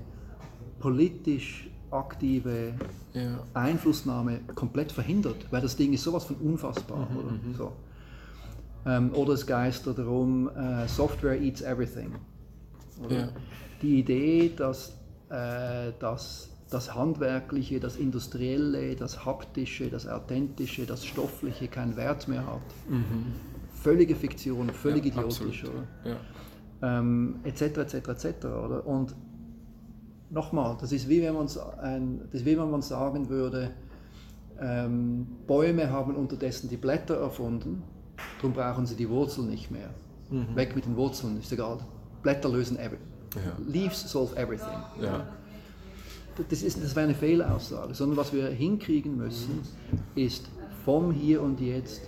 politisch 0.81 1.71
aktive 1.91 2.75
ja. 3.15 3.39
Einflussnahme 3.55 4.41
komplett 4.55 4.93
verhindert, 4.93 5.47
weil 5.51 5.61
das 5.61 5.77
Ding 5.77 5.93
ist 5.93 6.05
sowas 6.05 6.25
von 6.25 6.37
unfassbar. 6.37 7.09
Mhm, 7.11 7.17
oder? 7.17 7.31
Mhm. 7.31 7.55
So. 7.55 7.73
Ähm, 8.87 9.11
oder 9.15 9.35
es 9.35 9.47
geistert 9.47 9.99
darum, 9.99 10.49
äh, 10.57 10.87
Software 10.89 11.41
eats 11.41 11.61
everything. 11.63 12.15
Ja. 13.09 13.29
Die 13.83 14.01
Idee, 14.01 14.53
dass, 14.57 14.93
äh, 15.31 15.93
dass 15.99 16.51
das 16.71 16.95
Handwerkliche, 16.95 17.81
das 17.81 17.97
Industrielle, 17.97 18.95
das 18.95 19.25
Haptische, 19.25 19.89
das 19.89 20.07
Authentische, 20.07 20.85
das 20.85 21.05
Stoffliche 21.05 21.69
keinen 21.69 21.97
Wert 21.97 22.29
mehr 22.29 22.47
hat. 22.47 22.61
Mhm. 22.89 23.33
Völlige 23.83 24.15
Fiktion, 24.15 24.71
völlig 24.71 25.05
ja, 25.05 25.13
idiotisch, 25.13 25.65
oder? 25.65 26.11
Ja. 26.11 26.99
Ähm, 26.99 27.37
etc. 27.45 27.63
etc. 27.79 27.95
etc. 27.95 28.45
Oder? 28.47 28.87
Und 28.87 29.15
nochmal, 30.31 30.77
das 30.81 30.93
ist 30.93 31.09
wie 31.09 31.23
wenn 31.23 31.35
man, 31.35 31.49
ein, 31.81 32.21
das 32.33 32.45
wie 32.45 32.57
wenn 32.59 32.71
man 32.71 32.83
sagen 32.83 33.29
würde, 33.29 33.71
ähm, 34.61 35.27
Bäume 35.47 35.91
haben 35.91 36.17
unterdessen 36.17 36.69
die 36.69 36.77
Blätter 36.77 37.17
erfunden, 37.17 37.83
darum 38.37 38.53
brauchen 38.53 38.87
sie 38.87 38.97
die 38.97 39.09
Wurzeln 39.09 39.49
nicht 39.49 39.71
mehr. 39.71 39.91
Mhm. 40.31 40.57
Weg 40.57 40.75
mit 40.75 40.85
den 40.85 40.97
Wurzeln, 40.97 41.39
ist 41.39 41.53
egal. 41.53 41.79
Blätter 42.23 42.49
lösen 42.49 42.77
everything. 42.79 43.07
Ja. 43.37 43.53
Leaves 43.67 44.11
solve 44.11 44.37
everything. 44.37 44.83
Ja. 45.01 45.27
Das, 46.49 46.63
ist, 46.63 46.83
das 46.83 46.95
wäre 46.95 47.07
eine 47.07 47.15
Fehlaussage, 47.15 47.95
sondern 47.95 48.17
was 48.17 48.33
wir 48.33 48.49
hinkriegen 48.49 49.17
müssen, 49.17 49.61
ist 50.15 50.49
vom 50.85 51.13
Hier 51.13 51.43
und 51.43 51.61
Jetzt 51.61 52.03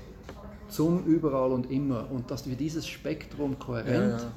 zum 0.68 1.04
Überall 1.04 1.50
und 1.50 1.70
immer 1.70 2.10
und 2.10 2.30
dass 2.30 2.48
wir 2.48 2.56
dieses 2.56 2.86
Spektrum 2.86 3.58
kohärent 3.58 4.20
ja, 4.20 4.32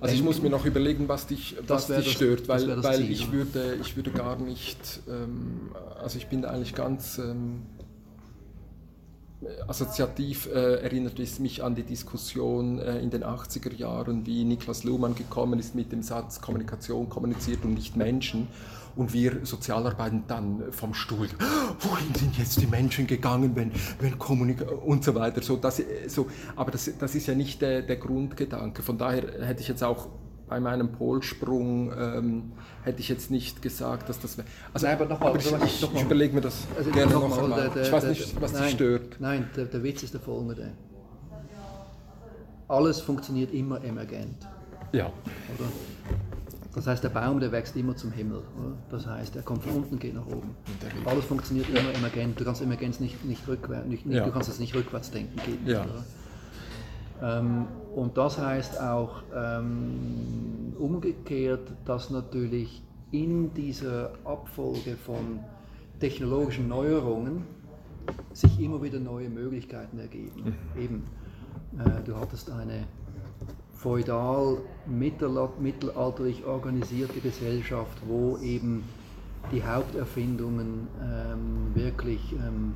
also 0.00 0.14
ich 0.14 0.22
muss 0.22 0.42
mir 0.42 0.50
noch 0.50 0.64
überlegen, 0.64 1.08
was 1.08 1.26
dich, 1.26 1.56
was 1.66 1.86
dich 1.86 1.96
das, 1.96 2.08
stört, 2.08 2.48
weil, 2.48 2.82
weil 2.82 2.98
Ziel, 2.98 3.10
ich, 3.10 3.32
würde, 3.32 3.78
ich 3.80 3.96
würde 3.96 4.10
gar 4.10 4.36
nicht, 4.36 4.78
ähm, 5.08 5.70
also 6.02 6.18
ich 6.18 6.26
bin 6.26 6.44
eigentlich 6.44 6.74
ganz 6.74 7.18
ähm, 7.18 7.62
assoziativ, 9.68 10.46
äh, 10.46 10.76
erinnert 10.82 11.18
es 11.18 11.38
mich 11.38 11.62
an 11.62 11.74
die 11.74 11.82
Diskussion 11.82 12.78
äh, 12.78 12.98
in 13.00 13.10
den 13.10 13.24
80er 13.24 13.74
Jahren, 13.74 14.26
wie 14.26 14.44
Niklas 14.44 14.84
Luhmann 14.84 15.14
gekommen 15.14 15.58
ist 15.58 15.74
mit 15.74 15.92
dem 15.92 16.02
Satz 16.02 16.40
Kommunikation 16.40 17.08
kommuniziert 17.08 17.64
und 17.64 17.74
nicht 17.74 17.96
Menschen 17.96 18.48
und 18.96 19.12
wir 19.12 19.44
Sozialarbeiten 19.44 20.24
dann 20.26 20.72
vom 20.72 20.94
Stuhl, 20.94 21.28
wohin 21.80 22.14
sind 22.14 22.36
jetzt 22.38 22.60
die 22.60 22.66
Menschen 22.66 23.06
gegangen, 23.06 23.54
wenn, 23.54 23.70
wenn 24.00 24.18
Kommunikation 24.18 24.78
und 24.78 25.04
so 25.04 25.14
weiter. 25.14 25.42
So, 25.42 25.56
das, 25.56 25.82
so, 26.08 26.26
aber 26.56 26.70
das, 26.70 26.90
das 26.98 27.14
ist 27.14 27.26
ja 27.26 27.34
nicht 27.34 27.60
der, 27.62 27.82
der 27.82 27.96
Grundgedanke. 27.96 28.82
Von 28.82 28.98
daher 28.98 29.46
hätte 29.46 29.60
ich 29.60 29.68
jetzt 29.68 29.84
auch 29.84 30.08
bei 30.48 30.60
meinem 30.60 30.92
Polsprung 30.92 31.92
ähm, 31.92 32.52
hätte 32.84 33.00
ich 33.00 33.08
jetzt 33.08 33.30
nicht 33.30 33.62
gesagt, 33.62 34.08
dass 34.08 34.20
das 34.20 34.38
wäre. 34.38 34.46
Also, 34.72 34.86
nein, 34.86 34.96
aber 34.96 35.06
nochmal, 35.06 35.30
aber 35.30 35.38
ich, 35.38 35.52
ich, 35.52 35.94
ich 35.94 36.02
überlege 36.02 36.34
mir 36.34 36.40
das 36.40 36.66
also 36.76 36.90
gerne 36.90 37.12
nochmal. 37.12 37.48
Noch 37.48 37.76
ich 37.76 37.90
weiß 37.90 38.04
nicht, 38.04 38.40
was 38.40 38.52
nein, 38.52 38.62
dich 38.62 38.72
stört. 38.72 39.16
Nein, 39.18 39.50
der, 39.56 39.64
der 39.64 39.82
Witz 39.82 40.04
ist 40.04 40.14
der 40.14 40.20
folgende. 40.20 40.72
Alles 42.68 43.00
funktioniert 43.00 43.52
immer 43.52 43.82
emergent. 43.82 44.46
Ja. 44.92 45.06
Oder? 45.06 45.68
Das 46.76 46.86
heißt, 46.86 47.02
der 47.02 47.08
Baum, 47.08 47.40
der 47.40 47.50
wächst 47.52 47.74
immer 47.74 47.96
zum 47.96 48.12
Himmel. 48.12 48.42
Oder? 48.58 48.76
Das 48.90 49.06
heißt, 49.06 49.34
er 49.34 49.42
kommt 49.42 49.62
von 49.62 49.78
unten, 49.78 49.98
geht 49.98 50.14
nach 50.14 50.26
oben. 50.26 50.54
Alles 51.06 51.24
funktioniert 51.24 51.70
immer 51.70 51.94
emergent. 51.94 52.38
Du 52.38 52.44
kannst 52.44 52.60
Emergenz 52.60 53.00
nicht, 53.00 53.24
nicht 53.24 53.48
rückwärts, 53.48 53.88
nicht, 53.88 54.04
ja. 54.04 54.26
du 54.26 54.30
kannst 54.30 54.50
es 54.50 54.58
nicht 54.58 54.74
rückwärts 54.74 55.10
denken. 55.10 55.36
Geht 55.36 55.64
nicht, 55.64 55.72
ja. 55.72 57.38
ähm, 57.38 57.66
und 57.94 58.18
das 58.18 58.38
heißt 58.38 58.78
auch 58.78 59.22
ähm, 59.34 60.74
umgekehrt, 60.78 61.72
dass 61.86 62.10
natürlich 62.10 62.82
in 63.10 63.54
dieser 63.54 64.10
Abfolge 64.26 64.96
von 64.96 65.40
technologischen 65.98 66.68
Neuerungen 66.68 67.44
sich 68.34 68.60
immer 68.60 68.82
wieder 68.82 69.00
neue 69.00 69.30
Möglichkeiten 69.30 69.98
ergeben. 69.98 70.54
Mhm. 70.74 70.82
Eben, 70.82 71.04
äh, 71.78 72.04
du 72.04 72.16
hattest 72.16 72.50
eine 72.50 72.84
feudal 73.86 74.58
mittelalterlich 74.88 76.44
organisierte 76.44 77.20
Gesellschaft, 77.20 77.96
wo 78.04 78.36
eben 78.38 78.82
die 79.52 79.62
Haupterfindungen 79.62 80.88
ähm, 81.00 81.72
wirklich 81.72 82.32
ähm, 82.32 82.74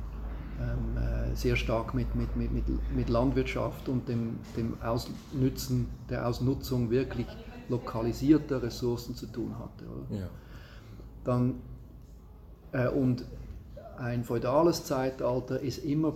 ähm, 0.57 0.95
äh, 0.95 1.35
sehr 1.35 1.57
stark 1.57 1.93
mit, 1.93 2.15
mit, 2.15 2.33
mit, 2.37 2.63
mit 2.95 3.09
Landwirtschaft 3.09 3.89
und 3.89 4.07
dem, 4.07 4.39
dem 4.55 4.77
Ausnützen, 4.81 5.89
der 6.09 6.25
Ausnutzung 6.25 6.89
wirklich 6.91 7.27
lokalisierter 7.67 8.63
Ressourcen 8.63 9.13
zu 9.13 9.25
tun 9.25 9.53
hatte. 9.59 9.83
Ja. 10.11 10.29
Dann, 11.25 11.55
äh, 12.71 12.87
und 12.87 13.25
ein 13.97 14.23
feudales 14.23 14.85
Zeitalter 14.85 15.59
ist 15.59 15.83
immer 15.83 16.13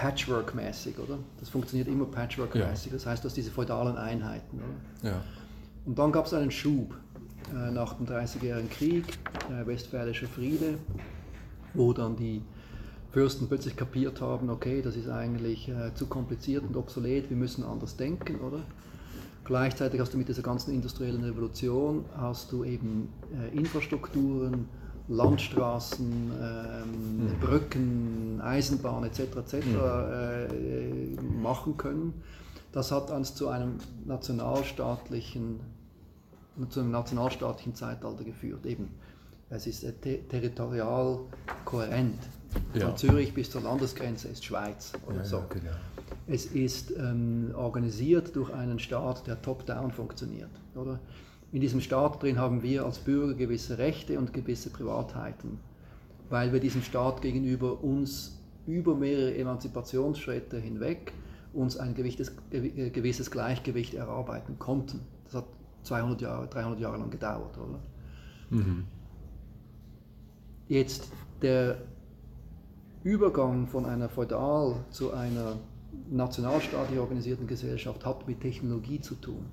Patchwork-mäßig, 0.00 0.98
oder? 0.98 1.18
Das 1.38 1.50
funktioniert 1.50 1.86
immer 1.86 2.06
Patchwork-mäßig. 2.06 2.86
Ja. 2.86 2.92
Das 2.92 3.04
heißt, 3.04 3.22
du 3.22 3.28
hast 3.28 3.36
diese 3.36 3.50
feudalen 3.50 3.98
Einheiten, 3.98 4.58
oder? 4.58 5.10
Ja. 5.10 5.22
Und 5.84 5.98
dann 5.98 6.10
gab 6.10 6.24
es 6.24 6.32
einen 6.32 6.50
Schub 6.50 6.94
äh, 7.54 7.70
nach 7.70 7.94
dem 7.94 8.06
Dreißigjährigen 8.06 8.70
Krieg, 8.70 9.04
äh, 9.50 9.66
Westfälischer 9.66 10.26
Friede, 10.26 10.78
wo 11.74 11.92
dann 11.92 12.16
die 12.16 12.42
Fürsten 13.12 13.46
plötzlich 13.46 13.76
kapiert 13.76 14.22
haben, 14.22 14.48
okay, 14.48 14.80
das 14.80 14.96
ist 14.96 15.10
eigentlich 15.10 15.68
äh, 15.68 15.92
zu 15.94 16.06
kompliziert 16.06 16.64
und 16.66 16.76
obsolet, 16.76 17.28
wir 17.28 17.36
müssen 17.36 17.62
anders 17.62 17.96
denken, 17.96 18.40
oder? 18.40 18.60
Gleichzeitig 19.44 20.00
hast 20.00 20.14
du 20.14 20.18
mit 20.18 20.28
dieser 20.28 20.42
ganzen 20.42 20.72
industriellen 20.72 21.24
Revolution 21.24 22.06
hast 22.16 22.52
du 22.52 22.64
eben 22.64 23.10
äh, 23.34 23.54
Infrastrukturen, 23.54 24.66
Landstraßen, 25.08 26.32
ähm, 26.40 27.24
mhm. 27.24 27.40
Brücken, 27.40 28.40
Eisenbahn 28.42 29.04
etc. 29.04 29.20
etc. 29.20 29.54
Mhm. 29.66 31.18
Äh, 31.18 31.42
machen 31.42 31.76
können. 31.76 32.22
Das 32.72 32.92
hat 32.92 33.10
uns 33.10 33.34
zu 33.34 33.48
einem 33.48 33.78
nationalstaatlichen, 34.04 35.60
zu 36.68 36.80
einem 36.80 36.92
nationalstaatlichen 36.92 37.74
Zeitalter 37.74 38.22
geführt. 38.22 38.64
Eben, 38.66 38.90
es 39.50 39.66
ist 39.66 39.82
äh, 39.82 39.92
ter 39.92 40.28
territorial 40.28 41.20
kohärent. 41.64 42.18
Ja. 42.74 42.86
Von 42.86 42.96
Zürich 42.96 43.34
bis 43.34 43.50
zur 43.50 43.62
Landesgrenze 43.62 44.28
ist 44.28 44.44
Schweiz 44.44 44.92
oder 45.06 45.18
ja, 45.18 45.24
so. 45.24 45.36
Ja, 45.38 45.46
genau. 45.48 45.70
Es 46.26 46.46
ist 46.46 46.92
ähm, 46.96 47.52
organisiert 47.56 48.34
durch 48.34 48.52
einen 48.52 48.78
Staat, 48.78 49.26
der 49.26 49.40
top-down 49.40 49.90
funktioniert. 49.90 50.50
Oder? 50.74 51.00
In 51.52 51.60
diesem 51.60 51.80
Staat 51.80 52.22
drin 52.22 52.38
haben 52.38 52.62
wir 52.62 52.84
als 52.84 52.98
Bürger 52.98 53.34
gewisse 53.34 53.78
Rechte 53.78 54.18
und 54.18 54.32
gewisse 54.32 54.70
Privatheiten. 54.70 55.58
weil 56.30 56.52
wir 56.52 56.60
diesem 56.60 56.82
Staat 56.82 57.20
gegenüber 57.20 57.82
uns 57.82 58.38
über 58.66 58.94
mehrere 58.94 59.34
Emanzipationsschritte 59.36 60.58
hinweg 60.58 61.12
uns 61.52 61.76
ein 61.76 61.94
gewisses, 61.94 62.32
gewisses 62.50 63.30
Gleichgewicht 63.30 63.94
erarbeiten 63.94 64.58
konnten. 64.58 65.00
Das 65.24 65.34
hat 65.34 65.46
200 65.82 66.20
Jahre, 66.20 66.46
300 66.46 66.78
Jahre 66.78 66.98
lang 66.98 67.10
gedauert, 67.10 67.58
oder? 67.58 67.80
Mhm. 68.50 68.84
Jetzt 70.68 71.10
der 71.42 71.78
Übergang 73.02 73.66
von 73.66 73.84
einer 73.86 74.08
feudal 74.08 74.76
zu 74.90 75.12
einer 75.12 75.56
nationalstaatlich 76.08 77.00
organisierten 77.00 77.48
Gesellschaft 77.48 78.06
hat 78.06 78.28
mit 78.28 78.40
Technologie 78.40 79.00
zu 79.00 79.16
tun. 79.16 79.46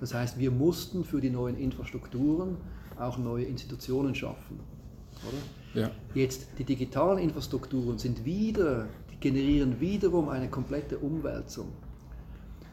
Das 0.00 0.14
heißt, 0.14 0.38
wir 0.38 0.50
mussten 0.50 1.04
für 1.04 1.20
die 1.20 1.30
neuen 1.30 1.56
Infrastrukturen 1.56 2.56
auch 2.98 3.18
neue 3.18 3.44
Institutionen 3.44 4.14
schaffen. 4.14 4.60
Oder? 5.28 5.82
Ja. 5.82 5.90
Jetzt 6.14 6.48
die 6.58 6.64
digitalen 6.64 7.18
Infrastrukturen 7.18 7.98
sind 7.98 8.24
wieder, 8.24 8.88
generieren 9.20 9.80
wiederum 9.80 10.28
eine 10.28 10.48
komplette 10.48 10.98
Umwälzung. 10.98 11.68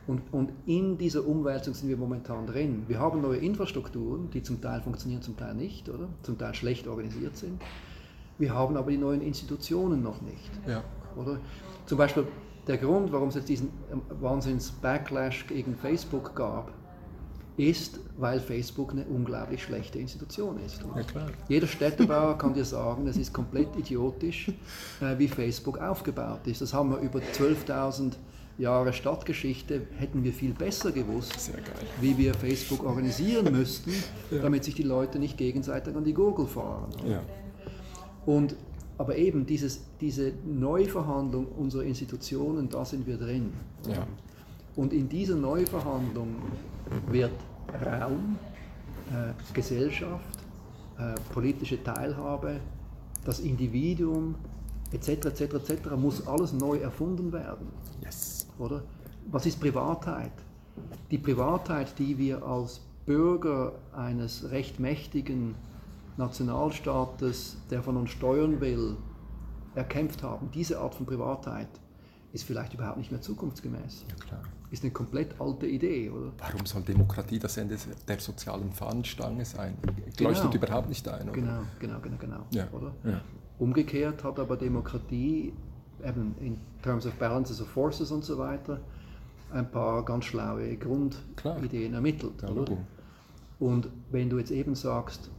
Und, 0.07 0.21
und 0.31 0.51
in 0.65 0.97
dieser 0.97 1.27
Umwälzung 1.27 1.73
sind 1.73 1.89
wir 1.89 1.97
momentan 1.97 2.47
drin. 2.47 2.83
Wir 2.87 2.99
haben 2.99 3.21
neue 3.21 3.39
Infrastrukturen, 3.39 4.29
die 4.31 4.41
zum 4.41 4.61
Teil 4.61 4.81
funktionieren, 4.81 5.21
zum 5.21 5.35
Teil 5.35 5.53
nicht, 5.53 5.89
oder? 5.89 6.07
Zum 6.23 6.37
Teil 6.37 6.55
schlecht 6.55 6.87
organisiert 6.87 7.35
sind. 7.35 7.61
Wir 8.37 8.53
haben 8.53 8.77
aber 8.77 8.91
die 8.91 8.97
neuen 8.97 9.21
Institutionen 9.21 10.01
noch 10.01 10.21
nicht. 10.21 10.51
Ja. 10.65 10.83
Oder? 11.17 11.39
Zum 11.85 11.97
Beispiel 11.97 12.25
der 12.67 12.77
Grund, 12.77 13.11
warum 13.11 13.29
es 13.29 13.35
jetzt 13.35 13.49
diesen 13.49 13.69
ähm, 13.91 14.01
Wahnsinns-Backlash 14.21 15.47
gegen 15.47 15.75
Facebook 15.75 16.35
gab, 16.35 16.71
ist, 17.57 17.99
weil 18.17 18.39
Facebook 18.39 18.91
eine 18.91 19.03
unglaublich 19.05 19.63
schlechte 19.63 19.97
Institution 19.97 20.59
ist. 20.63 20.81
Ja, 20.81 21.25
Jeder 21.49 21.67
Städtebauer 21.67 22.37
kann 22.37 22.53
dir 22.53 22.65
sagen, 22.65 23.07
es 23.07 23.17
ist 23.17 23.33
komplett 23.33 23.75
idiotisch, 23.75 24.49
äh, 25.01 25.17
wie 25.17 25.27
Facebook 25.27 25.79
aufgebaut 25.79 26.45
ist. 26.45 26.61
Das 26.61 26.73
haben 26.73 26.91
wir 26.91 26.99
über 26.99 27.19
12.000 27.19 28.13
Jahre 28.59 28.91
Stadtgeschichte, 28.93 29.81
hätten 29.97 30.23
wir 30.23 30.33
viel 30.33 30.53
besser 30.53 30.91
gewusst, 30.91 31.51
wie 32.01 32.17
wir 32.17 32.33
Facebook 32.33 32.83
organisieren 32.83 33.51
müssten, 33.51 33.91
ja. 34.31 34.41
damit 34.41 34.63
sich 34.63 34.73
die 34.73 34.83
Leute 34.83 35.19
nicht 35.19 35.37
gegenseitig 35.37 35.95
an 35.95 36.03
die 36.03 36.13
Gurgel 36.13 36.47
fahren. 36.47 36.89
Ja. 37.07 37.21
Und, 38.25 38.55
aber 38.97 39.15
eben 39.15 39.45
dieses, 39.45 39.81
diese 40.01 40.33
Neuverhandlung 40.45 41.45
unserer 41.45 41.83
Institutionen, 41.83 42.67
da 42.69 42.83
sind 42.83 43.05
wir 43.05 43.17
drin. 43.17 43.53
Und 44.75 44.91
in 44.91 45.07
dieser 45.07 45.35
Neuverhandlung 45.35 46.35
wird 47.07 47.31
Raum, 47.85 48.37
äh, 49.11 49.33
Gesellschaft, 49.53 50.39
äh, 50.97 51.13
politische 51.33 51.83
Teilhabe, 51.83 52.59
das 53.25 53.39
Individuum 53.39 54.35
etc. 54.91 55.25
etc. 55.25 55.41
etc. 55.41 55.95
muss 55.97 56.25
alles 56.27 56.53
neu 56.53 56.77
erfunden 56.77 57.31
werden. 57.31 57.67
Yes. 58.03 58.47
Oder? 58.57 58.83
Was 59.29 59.45
ist 59.45 59.59
Privatheit? 59.59 60.31
Die 61.11 61.17
Privatheit, 61.17 61.97
die 61.99 62.17
wir 62.17 62.43
als 62.43 62.81
Bürger 63.05 63.73
eines 63.93 64.51
recht 64.51 64.79
mächtigen 64.79 65.55
Nationalstaates, 66.17 67.57
der 67.69 67.83
von 67.83 67.97
uns 67.97 68.11
steuern 68.11 68.59
will, 68.61 68.97
erkämpft 69.75 70.23
haben, 70.23 70.49
diese 70.53 70.79
Art 70.79 70.95
von 70.95 71.05
Privatheit, 71.05 71.69
ist 72.33 72.43
vielleicht 72.43 72.73
überhaupt 72.73 72.97
nicht 72.97 73.11
mehr 73.11 73.21
zukunftsgemäß. 73.21 74.05
Ja. 74.31 74.39
Ist 74.69 74.83
eine 74.83 74.91
komplett 74.91 75.39
alte 75.39 75.65
Idee, 75.65 76.09
oder? 76.09 76.33
Warum 76.39 76.65
soll 76.65 76.81
Demokratie 76.81 77.39
das 77.39 77.55
Ende 77.55 77.77
der 78.07 78.19
sozialen 78.19 78.71
Fahnenstange 78.71 79.45
sein? 79.45 79.77
Genau. 80.17 80.29
Leuchtet 80.29 80.53
überhaupt 80.53 80.89
nicht 80.89 81.07
ein, 81.07 81.23
oder? 81.23 81.31
Genau, 81.31 81.61
genau, 81.79 81.99
genau, 82.01 82.17
genau. 82.19 82.45
Ja. 82.51 82.67
Oder? 82.73 82.93
Ja. 83.05 83.21
Umgekehrt 83.59 84.23
hat 84.23 84.39
aber 84.39 84.57
Demokratie 84.57 85.53
eben 86.03 86.35
in 86.41 86.57
terms 86.81 87.05
of 87.05 87.13
balances 87.13 87.61
of 87.61 87.67
forces 87.69 88.11
und 88.11 88.23
so 88.23 88.37
weiter 88.37 88.79
ein 89.53 89.71
paar 89.71 90.03
ganz 90.03 90.25
schlaue 90.25 90.75
Grundideen 90.75 91.93
ermittelt. 91.93 92.41
Ja, 92.41 92.49
und 93.59 93.89
wenn 94.11 94.29
du 94.29 94.37
jetzt 94.37 94.51
eben 94.51 94.75
sagst, 94.75 95.31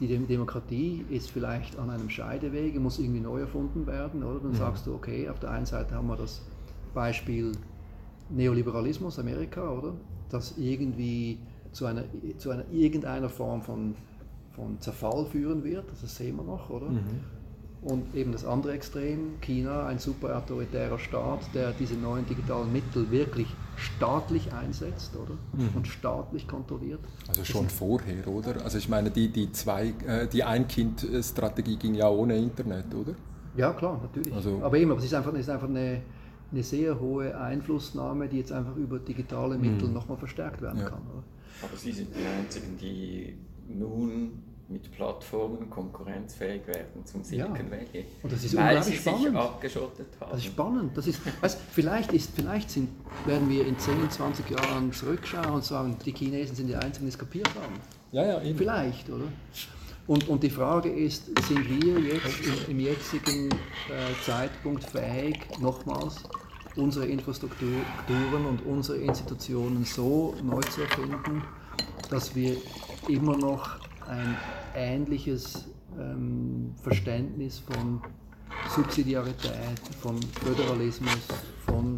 die 0.00 0.08
Demokratie 0.08 1.04
ist 1.10 1.30
vielleicht 1.30 1.78
an 1.78 1.90
einem 1.90 2.10
Scheidewege, 2.10 2.80
muss 2.80 2.98
irgendwie 2.98 3.20
neu 3.20 3.40
erfunden 3.40 3.86
werden, 3.86 4.22
oder? 4.22 4.40
Dann 4.40 4.52
mhm. 4.52 4.56
sagst 4.56 4.86
du, 4.86 4.94
okay, 4.94 5.28
auf 5.28 5.38
der 5.40 5.50
einen 5.50 5.66
Seite 5.66 5.94
haben 5.94 6.08
wir 6.08 6.16
das 6.16 6.42
Beispiel 6.94 7.52
Neoliberalismus, 8.30 9.18
Amerika, 9.18 9.70
oder? 9.70 9.94
Das 10.30 10.54
irgendwie 10.58 11.38
zu 11.72 11.86
einer, 11.86 12.04
zu 12.38 12.50
einer 12.50 12.64
irgendeiner 12.70 13.28
Form 13.28 13.62
von, 13.62 13.94
von 14.52 14.80
Zerfall 14.80 15.26
führen 15.26 15.64
wird, 15.64 15.84
das 16.00 16.16
sehen 16.16 16.36
wir 16.36 16.44
noch, 16.44 16.70
oder? 16.70 16.88
Mhm. 16.88 17.20
Und 17.82 18.14
eben 18.14 18.32
das 18.32 18.44
andere 18.44 18.72
Extrem, 18.72 19.40
China, 19.40 19.86
ein 19.86 19.98
super 19.98 20.36
autoritärer 20.36 20.98
Staat, 20.98 21.40
der 21.54 21.72
diese 21.72 21.94
neuen 21.94 22.26
digitalen 22.26 22.70
Mittel 22.70 23.10
wirklich 23.10 23.46
staatlich 23.76 24.52
einsetzt 24.52 25.16
oder? 25.16 25.32
Mhm. 25.54 25.76
und 25.76 25.88
staatlich 25.88 26.46
kontrolliert. 26.46 27.00
Also 27.26 27.42
schon 27.44 27.70
vorher, 27.70 28.28
oder? 28.28 28.62
Also 28.62 28.76
ich 28.76 28.90
meine, 28.90 29.10
die, 29.10 29.28
die, 29.28 29.50
zwei, 29.52 29.94
äh, 30.06 30.26
die 30.26 30.44
Ein-Kind-Strategie 30.44 31.76
ging 31.76 31.94
ja 31.94 32.10
ohne 32.10 32.36
Internet, 32.36 32.94
oder? 32.94 33.14
Ja, 33.56 33.72
klar, 33.72 33.98
natürlich. 34.02 34.34
Also, 34.34 34.60
aber 34.62 34.76
eben, 34.76 34.90
es 34.92 35.04
ist 35.04 35.14
einfach, 35.14 35.32
es 35.32 35.40
ist 35.40 35.50
einfach 35.50 35.68
eine, 35.68 36.02
eine 36.52 36.62
sehr 36.62 36.98
hohe 37.00 37.38
Einflussnahme, 37.38 38.28
die 38.28 38.38
jetzt 38.38 38.52
einfach 38.52 38.76
über 38.76 38.98
digitale 38.98 39.56
Mittel 39.58 39.88
mhm. 39.88 39.94
nochmal 39.94 40.18
verstärkt 40.18 40.60
werden 40.62 40.80
ja. 40.80 40.88
kann. 40.88 41.02
Oder? 41.12 41.22
Aber 41.62 41.76
Sie 41.76 41.92
sind 41.92 42.08
die 42.14 42.26
Einzigen, 42.26 42.76
die 42.78 43.34
nun 43.68 44.42
mit 44.70 44.90
Plattformen 44.92 45.68
konkurrenzfähig 45.68 46.66
werden 46.68 47.04
zum 47.04 47.24
Silicon 47.24 47.56
ja. 47.56 47.70
Valley. 47.70 48.04
Und 48.22 48.32
das 48.32 48.44
ist 48.44 48.56
weil 48.56 48.80
sie 48.82 48.94
spannend. 48.94 49.22
sich 49.22 49.34
abgeschottet 49.34 50.06
haben. 50.20 50.30
Das 50.30 50.38
ist 50.40 50.46
spannend. 50.46 50.96
Das 50.96 51.06
ist, 51.08 51.20
weißt, 51.42 51.58
vielleicht 51.72 52.12
ist, 52.12 52.30
vielleicht 52.36 52.70
sind, 52.70 52.88
werden 53.26 53.48
wir 53.50 53.66
in 53.66 53.76
10, 53.76 54.08
20 54.08 54.48
Jahren 54.50 54.92
zurückschauen 54.92 55.50
und 55.50 55.64
sagen, 55.64 55.96
die 56.04 56.12
Chinesen 56.12 56.54
sind 56.54 56.68
die 56.68 56.76
Einzigen, 56.76 57.06
die 57.06 57.10
es 57.10 57.18
kapiert 57.18 57.48
haben. 57.48 57.74
Ja, 58.12 58.24
ja, 58.24 58.42
eben. 58.42 58.56
Vielleicht, 58.56 59.10
oder? 59.10 59.24
Und, 60.10 60.28
und 60.28 60.42
die 60.42 60.50
Frage 60.50 60.88
ist, 60.88 61.26
sind 61.46 61.68
wir 61.68 62.00
jetzt 62.00 62.40
im, 62.40 62.72
im 62.72 62.80
jetzigen 62.80 63.48
äh, 63.48 64.12
Zeitpunkt 64.26 64.82
fähig, 64.82 65.38
nochmals 65.60 66.24
unsere 66.74 67.06
Infrastrukturen 67.06 68.44
und 68.48 68.66
unsere 68.66 68.98
Institutionen 68.98 69.84
so 69.84 70.34
neu 70.42 70.62
zu 70.62 70.80
erfinden, 70.80 71.44
dass 72.10 72.34
wir 72.34 72.56
immer 73.06 73.36
noch 73.36 73.78
ein 74.08 74.36
ähnliches 74.74 75.68
ähm, 75.96 76.74
Verständnis 76.82 77.60
von 77.60 78.02
Subsidiarität, 78.74 79.78
von 80.00 80.18
Föderalismus, 80.44 81.20
von 81.66 81.94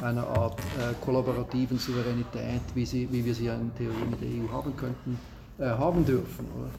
einer 0.00 0.28
Art 0.28 0.60
äh, 0.60 0.94
kollaborativen 1.04 1.76
Souveränität, 1.76 2.62
wie, 2.76 2.86
sie, 2.86 3.08
wie 3.10 3.24
wir 3.24 3.34
sie 3.34 3.46
ja 3.46 3.56
in 3.56 3.74
Theorie 3.74 4.06
mit 4.08 4.20
der 4.20 4.28
EU 4.28 4.48
haben 4.52 4.76
könnten, 4.76 5.18
äh, 5.58 5.64
haben 5.64 6.04
dürfen. 6.04 6.46
Oder, 6.56 6.70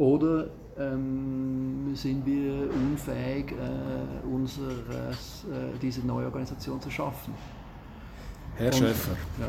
oder 0.00 0.48
ähm, 0.78 1.94
sind 1.94 2.24
wir 2.24 2.70
unfähig, 2.72 3.52
äh, 3.52 4.26
unseres, 4.26 5.44
äh, 5.44 5.78
diese 5.80 6.00
neue 6.06 6.24
Organisation 6.24 6.80
zu 6.80 6.90
schaffen? 6.90 7.34
Herr 8.56 8.68
Und, 8.68 8.78
Schäfer, 8.78 9.12
ja. 9.38 9.48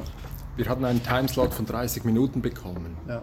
wir 0.58 0.68
hatten 0.68 0.84
einen 0.84 1.02
Timeslot 1.02 1.54
von 1.54 1.66
30 1.66 2.04
Minuten 2.04 2.42
bekommen. 2.42 2.98
Ja. 3.08 3.22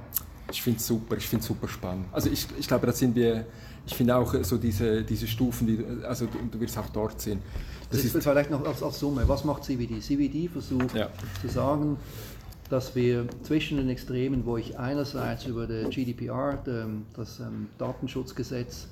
Ich 0.50 0.62
finde 0.62 0.78
es 0.78 0.86
super, 0.86 1.18
ich 1.18 1.28
finde 1.28 1.44
super 1.44 1.68
spannend. 1.68 2.06
Also 2.10 2.30
ich, 2.30 2.46
ich 2.58 2.66
glaube, 2.66 2.86
da 2.86 2.92
sind 2.92 3.14
wir, 3.14 3.44
ich 3.86 3.94
finde 3.94 4.16
auch 4.16 4.34
so 4.42 4.56
diese, 4.56 5.02
diese 5.02 5.26
Stufen, 5.26 5.66
die, 5.66 6.04
also 6.06 6.24
du, 6.24 6.38
du 6.50 6.58
wirst 6.60 6.78
auch 6.78 6.88
dort 6.88 7.20
sehen. 7.20 7.42
Das, 7.90 8.02
das 8.02 8.14
ist 8.14 8.22
vielleicht 8.22 8.50
noch 8.50 8.64
als, 8.66 8.82
als, 8.82 8.98
Summe, 8.98 9.28
was 9.28 9.44
macht 9.44 9.64
CBD? 9.64 10.00
CBD 10.00 10.48
versucht 10.48 10.94
ja. 10.94 11.10
zu 11.42 11.48
sagen, 11.48 11.98
dass 12.70 12.94
wir 12.94 13.26
zwischen 13.42 13.78
den 13.78 13.88
Extremen, 13.88 14.44
wo 14.44 14.56
ich 14.56 14.78
einerseits 14.78 15.46
über 15.46 15.66
der 15.66 15.88
GDPR, 15.88 16.58
das 17.14 17.40
ähm, 17.40 17.68
Datenschutzgesetz, 17.78 18.88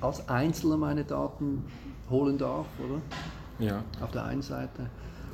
als 0.00 0.28
Einzelner 0.28 0.76
meine 0.76 1.04
Daten 1.04 1.64
holen 2.08 2.38
darf, 2.38 2.66
oder? 2.78 3.00
Ja. 3.58 3.84
Auf 4.00 4.10
der 4.12 4.24
einen 4.24 4.42
Seite 4.42 4.88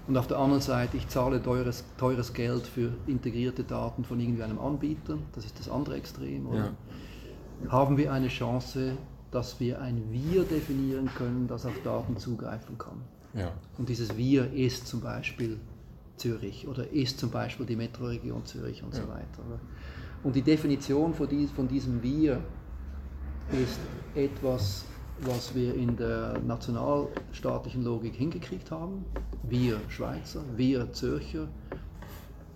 und 0.07 0.17
auf 0.17 0.27
der 0.29 0.39
anderen 0.39 0.63
Seite, 0.63 0.97
ich 0.97 1.09
zahle 1.09 1.43
teures, 1.43 1.85
teures 1.99 2.33
Geld 2.33 2.67
für 2.67 2.93
integrierte 3.07 3.65
Daten 3.65 4.05
von 4.05 4.21
irgendeinem 4.21 4.59
Anbieter, 4.59 5.19
das 5.35 5.45
ist 5.45 5.59
das 5.59 5.69
andere 5.69 5.97
Extrem. 5.97 6.47
Ja. 6.55 6.71
Haben 7.69 7.97
wir 7.97 8.13
eine 8.13 8.29
Chance, 8.29 8.93
dass 9.33 9.59
wir 9.59 9.81
ein 9.81 10.05
Wir 10.13 10.45
definieren 10.45 11.11
können, 11.17 11.49
das 11.49 11.67
auf 11.67 11.75
Daten 11.83 12.17
zugreifen 12.19 12.79
kann. 12.79 13.03
Ja. 13.35 13.51
Und 13.79 13.89
dieses 13.89 14.17
Wir 14.17 14.53
ist 14.53 14.87
zum 14.87 15.01
Beispiel 15.01 15.59
Zürich 16.17 16.67
oder 16.67 16.91
ist 16.91 17.19
zum 17.19 17.31
Beispiel 17.31 17.67
die 17.67 17.77
Metroregion 17.77 18.45
Zürich 18.45 18.83
und 18.83 18.95
ja. 18.95 19.03
so 19.03 19.09
weiter. 19.09 19.61
Und 20.23 20.35
die 20.35 20.43
Definition 20.43 21.15
von 21.15 21.29
diesem 21.29 22.03
Wir 22.03 22.41
ist 23.53 23.79
etwas 24.15 24.85
was 25.21 25.55
wir 25.55 25.75
in 25.75 25.97
der 25.97 26.39
nationalstaatlichen 26.41 27.83
Logik 27.83 28.15
hingekriegt 28.15 28.71
haben. 28.71 29.05
Wir 29.43 29.81
Schweizer, 29.89 30.43
wir 30.57 30.93
Zürcher, 30.93 31.49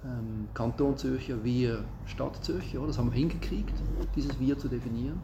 ähm, 0.04 0.48
Kanton 0.54 0.96
Zürcher, 0.96 1.42
wir 1.42 1.84
Stadt 2.06 2.44
Zürcher, 2.44 2.86
das 2.86 2.98
haben 2.98 3.10
wir 3.10 3.18
hingekriegt, 3.18 3.72
dieses 4.14 4.38
Wir 4.38 4.58
zu 4.58 4.68
definieren. 4.68 5.22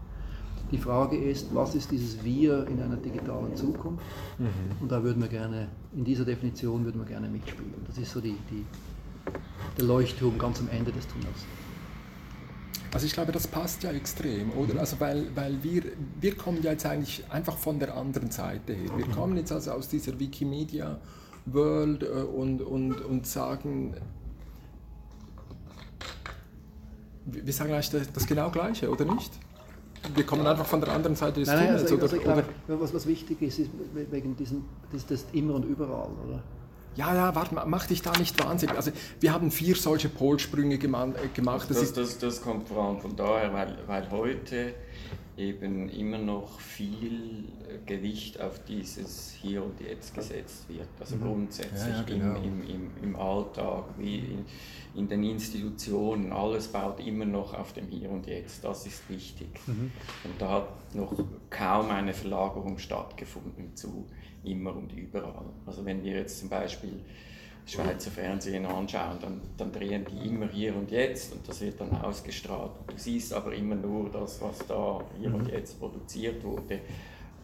Die 0.71 0.79
Frage 0.79 1.17
ist, 1.17 1.55
was 1.55 1.75
ist 1.75 1.91
dieses 1.91 2.23
Wir 2.25 2.67
in 2.67 2.83
einer 2.83 2.97
digitalen 2.97 3.55
Zukunft? 3.55 4.03
Mhm. 4.39 4.47
Und 4.81 4.91
da 4.91 5.03
würden 5.03 5.23
wir 5.23 5.29
gerne, 5.29 5.69
in 5.95 6.05
dieser 6.05 6.25
Definition 6.25 6.85
würden 6.85 7.01
wir 7.01 7.07
gerne 7.07 7.29
mitspielen. 7.29 7.75
Das 7.87 7.99
ist 7.99 8.12
so 8.12 8.21
die, 8.21 8.37
die, 8.51 8.64
der 9.79 9.85
Leuchtturm 9.85 10.39
ganz 10.39 10.61
am 10.61 10.69
Ende 10.69 10.91
des 10.91 11.07
Tunnels. 11.07 11.45
Also 12.93 13.07
ich 13.07 13.12
glaube, 13.12 13.31
das 13.31 13.47
passt 13.47 13.83
ja 13.83 13.91
extrem, 13.91 14.51
oder? 14.53 14.75
Mhm. 14.75 14.81
Also 14.81 14.99
weil, 14.99 15.27
weil 15.37 15.62
wir, 15.62 15.83
wir 16.21 16.35
kommen 16.35 16.62
ja 16.62 16.73
jetzt 16.73 16.87
eigentlich 16.87 17.25
einfach 17.31 17.57
von 17.57 17.79
der 17.79 17.97
anderen 17.97 18.31
Seite 18.31 18.73
her. 18.73 18.91
Wir 18.97 19.07
mhm. 19.07 19.12
kommen 19.12 19.37
jetzt 19.37 19.53
also 19.53 19.73
aus 19.73 19.89
dieser 19.89 20.19
Wikimedia 20.19 20.99
World 21.47 22.03
äh, 22.03 22.07
und, 22.07 22.61
und, 22.61 23.01
und 23.03 23.27
sagen, 23.27 23.95
wir 27.25 27.53
sagen 27.53 27.73
eigentlich 27.73 27.91
das, 27.91 28.12
das 28.12 28.27
genau 28.27 28.51
Gleiche, 28.51 28.91
oder 28.91 29.05
nicht? 29.05 29.33
Wir 30.14 30.24
kommen 30.24 30.46
einfach 30.46 30.66
von 30.66 30.80
der 30.80 30.92
anderen 30.92 31.16
Seite 31.16 31.40
des 31.40 31.48
nein, 31.48 31.66
Tunnels. 31.66 31.82
Also, 31.82 31.98
also, 32.00 32.16
oder, 32.16 32.24
glaube, 32.24 32.44
was, 32.80 32.94
was 32.94 33.07
wichtig 33.07 33.42
ist, 33.42 33.59
ist 33.59 33.70
wegen 34.11 34.36
diesem, 34.36 34.64
das, 34.92 35.07
das 35.07 35.26
immer 35.32 35.54
und 35.54 35.64
überall, 35.64 36.11
oder? 36.26 36.42
Ja, 36.96 37.14
ja, 37.14 37.34
warte, 37.34 37.54
mach 37.66 37.86
dich 37.86 38.00
da 38.00 38.12
nicht 38.18 38.42
wahnsinnig. 38.42 38.74
Also 38.74 38.90
wir 39.20 39.32
haben 39.32 39.50
vier 39.50 39.76
solche 39.76 40.09
Polsprünge 40.09 40.78
gemacht. 40.78 41.16
Das, 41.68 41.78
das, 41.78 41.92
das, 41.92 42.18
das 42.18 42.40
kommt 42.40 42.68
vor 42.68 42.84
allem 42.84 43.00
von 43.00 43.14
daher, 43.14 43.52
weil, 43.52 43.76
weil 43.86 44.11
heute 44.11 44.74
eben 45.37 45.89
immer 45.91 46.18
noch 46.18 46.61
viel 46.61 47.45
Gewicht 47.84 48.41
auf 48.41 48.64
dieses 48.64 49.32
Hier 49.32 49.62
und 49.62 49.80
Jetzt 49.80 50.14
gesetzt 50.14 50.68
wird. 50.68 50.89
Also 50.99 51.16
mhm. 51.16 51.22
grundsätzlich 51.22 51.80
ja, 51.80 51.99
ja, 51.99 52.03
genau. 52.03 52.37
im, 52.37 52.62
im, 52.68 52.91
im, 53.03 53.16
Alltag, 53.16 53.84
wie 53.99 54.18
in, 54.18 54.45
in, 54.95 55.09
den 55.09 55.22
Institutionen, 55.24 56.32
alles 56.32 56.68
baut 56.68 57.01
immer 57.01 57.26
noch 57.26 57.53
auf 57.53 57.74
dem 57.74 57.89
Hier 57.89 58.11
und 58.11 58.26
Jetzt. 58.26 58.64
Das 58.64 58.87
ist 58.87 59.09
wichtig. 59.11 59.49
Mhm. 59.66 59.93
Und 60.24 60.41
da 60.41 60.51
hat 60.51 60.95
noch 60.95 61.12
kaum 61.51 61.91
eine 61.91 62.14
Verlagerung 62.14 62.78
stattgefunden 62.78 63.76
zu 63.76 64.07
immer 64.43 64.74
und 64.74 64.93
überall. 64.93 65.47
Also 65.66 65.84
wenn 65.84 66.03
wir 66.03 66.14
jetzt 66.14 66.39
zum 66.39 66.49
Beispiel 66.49 67.01
Schweizer 67.67 68.12
Fernsehen 68.12 68.64
anschauen, 68.64 69.19
dann, 69.21 69.41
dann 69.57 69.73
drehen 69.73 70.05
die 70.05 70.29
immer 70.29 70.47
hier 70.47 70.75
und 70.77 70.91
jetzt 70.91 71.33
und 71.33 71.49
das 71.49 71.61
wird 71.61 71.81
dann 71.81 71.91
ausgestrahlt. 72.01 72.71
Du 72.87 72.95
siehst 72.97 73.33
aber 73.33 73.53
immer 73.53 73.75
nur 73.75 74.09
das, 74.11 74.41
was 74.41 74.59
da 74.69 75.03
hier 75.19 75.35
und 75.35 75.45
mhm. 75.45 75.51
jetzt 75.51 75.79
produziert 75.81 76.43
wurde. 76.45 76.81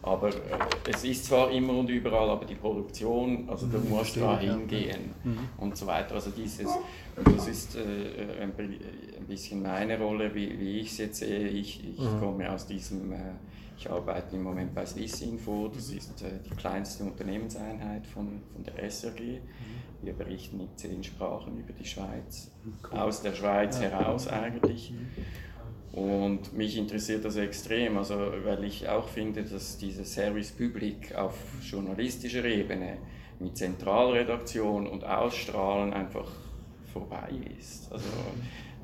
Aber 0.03 0.29
äh, 0.29 0.91
es 0.91 1.03
ist 1.03 1.25
zwar 1.25 1.49
immer 1.51 1.73
und 1.73 1.89
überall, 1.89 2.29
aber 2.29 2.45
die 2.45 2.55
Produktion, 2.55 3.47
also 3.49 3.67
du 3.67 3.77
mhm, 3.79 3.89
musst 3.89 4.17
da 4.17 4.37
hingehen 4.37 5.13
ja. 5.23 5.31
Mhm. 5.31 5.49
und 5.57 5.77
so 5.77 5.87
weiter. 5.87 6.15
Also 6.15 6.29
dieses, 6.31 6.69
das 7.15 7.47
ist 7.47 7.75
äh, 7.75 8.41
ein, 8.41 8.51
ein, 8.51 9.25
bisschen 9.27 9.63
meine 9.63 9.97
Rolle, 9.97 10.35
wie, 10.35 10.59
wie 10.59 10.79
ich 10.81 10.91
es 10.91 10.97
jetzt 10.97 11.19
sehe. 11.19 11.47
Ich, 11.47 11.83
ich 11.83 11.99
mhm. 11.99 12.19
komme 12.19 12.51
aus 12.51 12.67
diesem 12.67 13.13
äh, 13.13 13.17
ich 13.77 13.89
arbeite 13.89 14.35
im 14.35 14.43
Moment 14.43 14.73
bei 14.73 14.85
Swissinfo, 14.85 15.67
das 15.67 15.89
ist 15.89 16.21
äh, 16.21 16.39
die 16.45 16.55
kleinste 16.55 17.03
Unternehmenseinheit 17.03 18.05
von, 18.07 18.41
von 18.53 18.63
der 18.63 18.89
SRG. 18.89 19.39
Mhm. 19.39 19.43
Wir 20.01 20.13
berichten 20.13 20.59
in 20.59 20.69
zehn 20.75 21.03
Sprachen 21.03 21.57
über 21.57 21.73
die 21.73 21.85
Schweiz, 21.85 22.51
cool. 22.65 22.99
aus 22.99 23.21
der 23.21 23.33
Schweiz 23.33 23.81
ja. 23.81 23.89
heraus 23.89 24.27
eigentlich. 24.27 24.91
Mhm. 24.91 25.07
Und 25.93 26.53
mich 26.53 26.75
interessiert 26.75 27.23
das 27.23 27.35
extrem, 27.35 27.97
also 27.97 28.15
weil 28.43 28.63
ich 28.63 28.89
auch 28.89 29.07
finde, 29.07 29.43
dass 29.43 29.77
diese 29.77 30.03
Service 30.05 30.51
Public 30.51 31.13
auf 31.13 31.35
journalistischer 31.61 32.43
Ebene 32.45 32.97
mit 33.39 33.55
Zentralredaktion 33.55 34.87
und 34.87 35.03
Ausstrahlen 35.03 35.93
einfach 35.93 36.31
vorbei 36.91 37.29
ist. 37.59 37.91
Also 37.91 38.07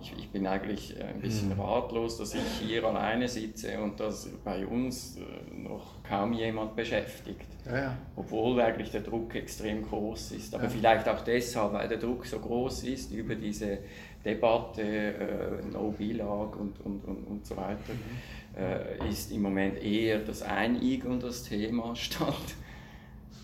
ich, 0.01 0.13
ich, 0.17 0.29
bin 0.29 0.45
eigentlich 0.45 0.95
ein 1.01 1.19
bisschen 1.19 1.49
mhm. 1.49 1.61
ratlos, 1.61 2.17
dass 2.17 2.35
ich 2.35 2.41
hier 2.65 2.83
alleine 2.83 3.27
sitze 3.27 3.79
und 3.79 3.99
dass 3.99 4.29
bei 4.43 4.65
uns 4.65 5.17
äh, 5.17 5.57
noch 5.57 6.03
kaum 6.03 6.33
jemand 6.33 6.75
beschäftigt. 6.75 7.45
Ja, 7.65 7.77
ja. 7.77 7.97
Obwohl 8.15 8.61
eigentlich 8.61 8.91
der 8.91 9.01
Druck 9.01 9.35
extrem 9.35 9.83
groß 9.83 10.31
ist. 10.33 10.53
Aber 10.55 10.65
ja. 10.65 10.69
vielleicht 10.69 11.09
auch 11.09 11.21
deshalb, 11.21 11.73
weil 11.73 11.87
der 11.87 11.97
Druck 11.97 12.25
so 12.25 12.39
groß 12.39 12.83
ist 12.83 13.11
über 13.11 13.35
diese 13.35 13.79
Debatte, 14.25 14.81
äh, 14.81 15.71
No-Bilag 15.71 16.55
und, 16.57 16.79
und, 16.81 17.05
und, 17.05 17.23
und 17.25 17.45
so 17.45 17.55
weiter, 17.55 17.93
mhm. 17.93 18.61
äh, 18.61 19.09
ist 19.09 19.31
im 19.31 19.41
Moment 19.41 19.81
eher 19.81 20.19
das 20.19 20.41
Einigeln 20.41 21.19
das 21.19 21.43
Thema 21.43 21.95
statt 21.95 22.55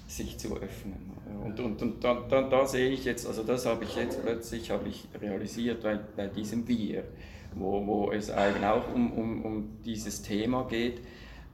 sich 0.08 0.38
zu 0.38 0.56
öffnen. 0.58 1.12
Und, 1.44 1.60
und, 1.60 1.82
und 1.82 2.04
da, 2.04 2.24
da, 2.30 2.44
da, 2.44 2.66
sehe 2.66 2.90
ich 2.90 3.06
jetzt, 3.06 3.28
also 3.28 3.44
das 3.44 3.66
habe 3.66 3.84
ich 3.84 3.96
jetzt 3.96 4.22
plötzlich 4.24 4.72
habe 4.72 4.88
ich 4.88 5.08
realisiert 5.20 5.82
bei, 5.82 6.00
bei 6.16 6.28
diesem 6.28 6.68
Wir, 6.68 7.04
wo, 7.56 7.86
wo 7.86 8.12
es 8.12 8.30
eigentlich 8.30 8.66
auch 8.66 8.94
um, 8.94 9.12
um, 9.14 9.46
um 9.46 9.70
dieses 9.84 10.22
Thema 10.22 10.66
geht. 10.70 11.02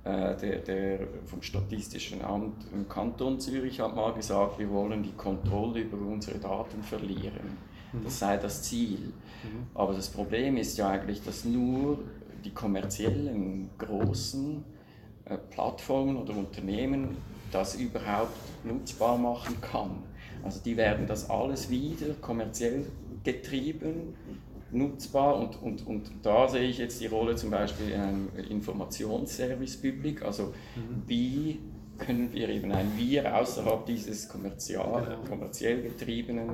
Äh, 0.04 0.36
der, 0.38 0.58
der 0.60 1.00
vom 1.28 1.44
Statistischen 1.44 2.24
Amt 2.24 2.66
im 2.74 2.90
Kanton 2.90 3.40
Zürich 3.40 3.80
hat 3.80 3.96
mal 3.96 4.12
gesagt, 4.14 4.58
wir 4.58 4.70
wollen 4.72 5.04
die 5.04 5.12
Kontrolle 5.12 5.82
über 5.82 5.98
unsere 5.98 6.40
Daten 6.40 6.82
verlieren. 6.82 7.58
Mhm. 7.94 8.04
Das 8.04 8.20
sei 8.20 8.38
das 8.38 8.64
Ziel. 8.64 9.00
Mhm. 9.00 9.68
Aber 9.74 9.94
das 9.94 10.10
Problem 10.10 10.58
ist 10.58 10.78
ja 10.78 10.90
eigentlich, 10.90 11.24
dass 11.24 11.46
nur 11.46 12.00
die 12.44 12.52
kommerziellen 12.52 13.70
großen 13.78 14.64
äh, 15.26 15.38
Plattformen 15.38 16.18
oder 16.18 16.36
Unternehmen 16.36 17.18
das 17.52 17.76
überhaupt 17.76 18.36
nutzbar 18.64 19.18
machen 19.18 19.60
kann. 19.62 20.04
Also 20.44 20.60
die 20.64 20.78
werden 20.78 21.06
das 21.06 21.30
alles 21.30 21.70
wieder 21.70 22.14
kommerziell 22.22 22.86
getrieben, 23.24 24.16
nutzbar 24.72 25.38
und, 25.38 25.62
und, 25.62 25.86
und 25.86 26.12
da 26.24 26.48
sehe 26.48 26.64
ich 26.64 26.78
jetzt 26.78 27.02
die 27.02 27.08
Rolle 27.08 27.36
zum 27.36 27.52
Beispiel 27.52 27.90
in 27.90 28.02
einem 28.02 28.30
Informationsservice 28.50 29.78
Public, 29.82 30.24
also 30.24 30.54
mhm. 30.76 31.04
wie 31.08 31.60
können 31.98 32.34
wir 32.34 32.50
eben 32.50 32.72
ein 32.72 32.92
Wir 32.98 33.38
außerhalb 33.38 33.86
dieses 33.86 34.28
kommerziell, 34.28 34.82
genau. 34.82 35.18
kommerziell 35.30 35.84
getriebenen 35.84 36.50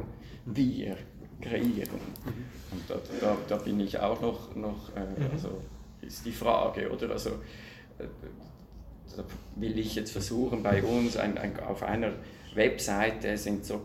Wir 0.45 0.97
kreieren. 1.41 1.99
Mhm. 2.25 2.45
Und 2.71 2.89
da, 2.89 2.95
da, 3.21 3.37
da, 3.47 3.57
bin 3.57 3.79
ich 3.79 3.99
auch 3.99 4.19
noch, 4.21 4.55
noch 4.55 4.89
äh, 4.95 5.01
mhm. 5.01 5.29
also 5.31 5.61
ist 6.01 6.25
die 6.25 6.31
Frage, 6.31 6.91
oder? 6.91 7.11
Also, 7.11 7.29
äh, 7.99 8.07
da 9.15 9.23
will 9.55 9.77
ich 9.79 9.95
jetzt 9.95 10.11
versuchen, 10.11 10.63
bei 10.63 10.83
uns 10.83 11.15
ein, 11.17 11.37
ein, 11.37 11.57
auf 11.61 11.83
einer 11.83 12.11
Webseite 12.53 13.37
sind 13.37 13.65
so 13.65 13.81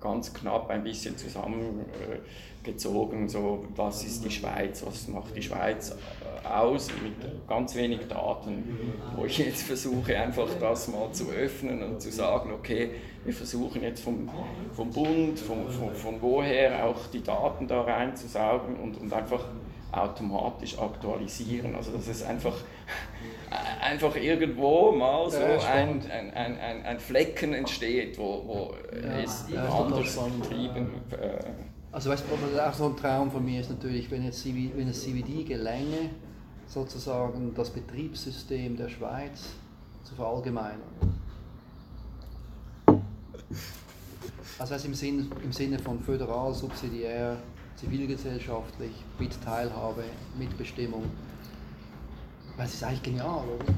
ganz 0.00 0.34
knapp 0.34 0.70
ein 0.70 0.84
bisschen 0.84 1.16
zusammengezogen, 1.16 3.28
so 3.28 3.66
was 3.74 4.04
ist 4.04 4.24
die 4.24 4.30
Schweiz, 4.30 4.84
was 4.84 5.08
macht 5.08 5.34
die 5.34 5.42
Schweiz 5.42 5.96
aus, 6.44 6.88
mit 7.02 7.48
ganz 7.48 7.74
wenig 7.74 8.06
Daten, 8.08 8.78
wo 9.16 9.24
ich 9.24 9.38
jetzt 9.38 9.62
versuche 9.62 10.16
einfach 10.16 10.48
das 10.60 10.88
mal 10.88 11.10
zu 11.12 11.30
öffnen 11.30 11.82
und 11.82 12.00
zu 12.00 12.10
sagen, 12.10 12.52
okay, 12.52 12.90
wir 13.24 13.32
versuchen 13.32 13.82
jetzt 13.82 14.02
vom, 14.02 14.28
vom 14.72 14.90
Bund, 14.90 15.38
von, 15.38 15.68
von, 15.70 15.94
von 15.94 16.22
woher 16.22 16.84
auch 16.84 17.06
die 17.12 17.22
Daten 17.22 17.66
da 17.66 17.82
reinzusaugen 17.82 18.76
und, 18.76 19.00
und 19.00 19.12
einfach 19.12 19.44
automatisch 19.92 20.78
aktualisieren. 20.78 21.74
Also 21.74 21.92
dass 21.92 22.08
es 22.08 22.22
einfach 22.22 22.56
einfach 23.80 24.16
irgendwo 24.16 24.92
mal 24.92 25.30
so 25.30 25.38
ein, 25.38 26.02
ein, 26.10 26.32
ein, 26.34 26.84
ein, 26.84 26.98
Flecken 26.98 27.54
entsteht, 27.54 28.18
wo, 28.18 28.42
wo 28.46 28.74
es 29.22 29.46
ja, 29.52 29.68
anders 29.68 30.18
getrieben 30.40 30.88
äh, 31.12 31.38
Also 31.92 32.10
weißt 32.10 32.24
du, 32.28 32.60
auch 32.60 32.72
so 32.72 32.86
ein 32.86 32.96
Traum 32.96 33.30
von 33.30 33.44
mir 33.44 33.60
ist 33.60 33.70
natürlich, 33.70 34.10
wenn, 34.10 34.24
jetzt 34.24 34.42
CV, 34.42 34.76
wenn 34.76 34.88
es 34.88 35.02
CVD 35.02 35.44
gelänge, 35.44 36.10
sozusagen 36.74 37.54
das 37.54 37.70
Betriebssystem 37.70 38.76
der 38.76 38.88
Schweiz 38.88 39.54
zu 40.02 40.14
verallgemeinern. 40.14 40.82
Also 44.58 44.74
heißt 44.74 44.84
im, 44.84 44.94
Sinn, 44.94 45.30
im 45.42 45.52
Sinne 45.52 45.78
von 45.78 45.98
föderal, 46.00 46.52
subsidiär, 46.52 47.36
zivilgesellschaftlich, 47.76 48.92
mit 49.18 49.42
Teilhabe, 49.42 50.04
Mitbestimmung 50.38 51.04
weil 52.56 52.66
es 52.66 52.74
ist 52.74 52.84
eigentlich 52.84 53.02
genial, 53.02 53.44
oder? 53.48 53.74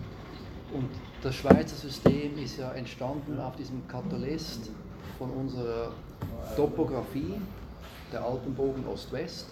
Und 0.73 0.91
das 1.23 1.35
Schweizer 1.35 1.77
System 1.77 2.39
ist 2.39 2.59
ja 2.59 2.73
entstanden 2.73 3.39
auf 3.41 3.57
diesem 3.57 3.87
Katalist 3.89 4.71
von 5.19 5.31
unserer 5.31 5.93
Topografie, 6.57 7.35
der 8.13 8.25
Alpenbogen 8.25 8.87
Ost-West, 8.87 9.47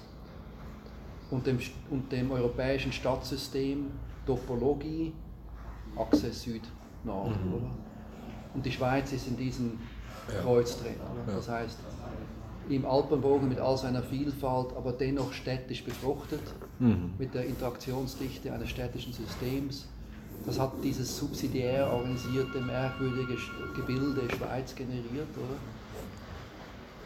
und 1.34 1.46
dem, 1.46 1.58
und 1.90 2.10
dem 2.12 2.30
europäischen 2.30 2.92
Stadtsystem 2.92 3.90
Topologie, 4.24 5.12
Achse 5.96 6.32
Süd-Nord, 6.32 7.44
mhm. 7.44 7.54
oder? 7.54 7.70
Und 8.54 8.64
die 8.64 8.72
Schweiz 8.72 9.12
ist 9.12 9.26
in 9.26 9.36
diesem 9.36 9.78
Kreuz 10.28 10.80
drin. 10.80 10.94
Ja. 11.26 11.34
Das 11.34 11.48
heißt, 11.48 11.78
im 12.68 12.86
Alpenbogen 12.86 13.48
mit 13.48 13.58
all 13.58 13.76
seiner 13.76 14.02
Vielfalt, 14.02 14.74
aber 14.76 14.92
dennoch 14.92 15.32
städtisch 15.32 15.84
befruchtet, 15.84 16.40
mhm. 16.78 17.12
mit 17.18 17.34
der 17.34 17.44
Interaktionsdichte 17.46 18.52
eines 18.52 18.70
städtischen 18.70 19.12
Systems. 19.12 19.88
Das 20.46 20.58
hat 20.58 20.72
dieses 20.82 21.16
subsidiär 21.16 21.90
organisierte, 21.92 22.60
merkwürdige 22.60 23.36
Gebilde 23.74 24.22
Schweiz 24.34 24.74
generiert, 24.74 25.28
oder? 25.36 25.56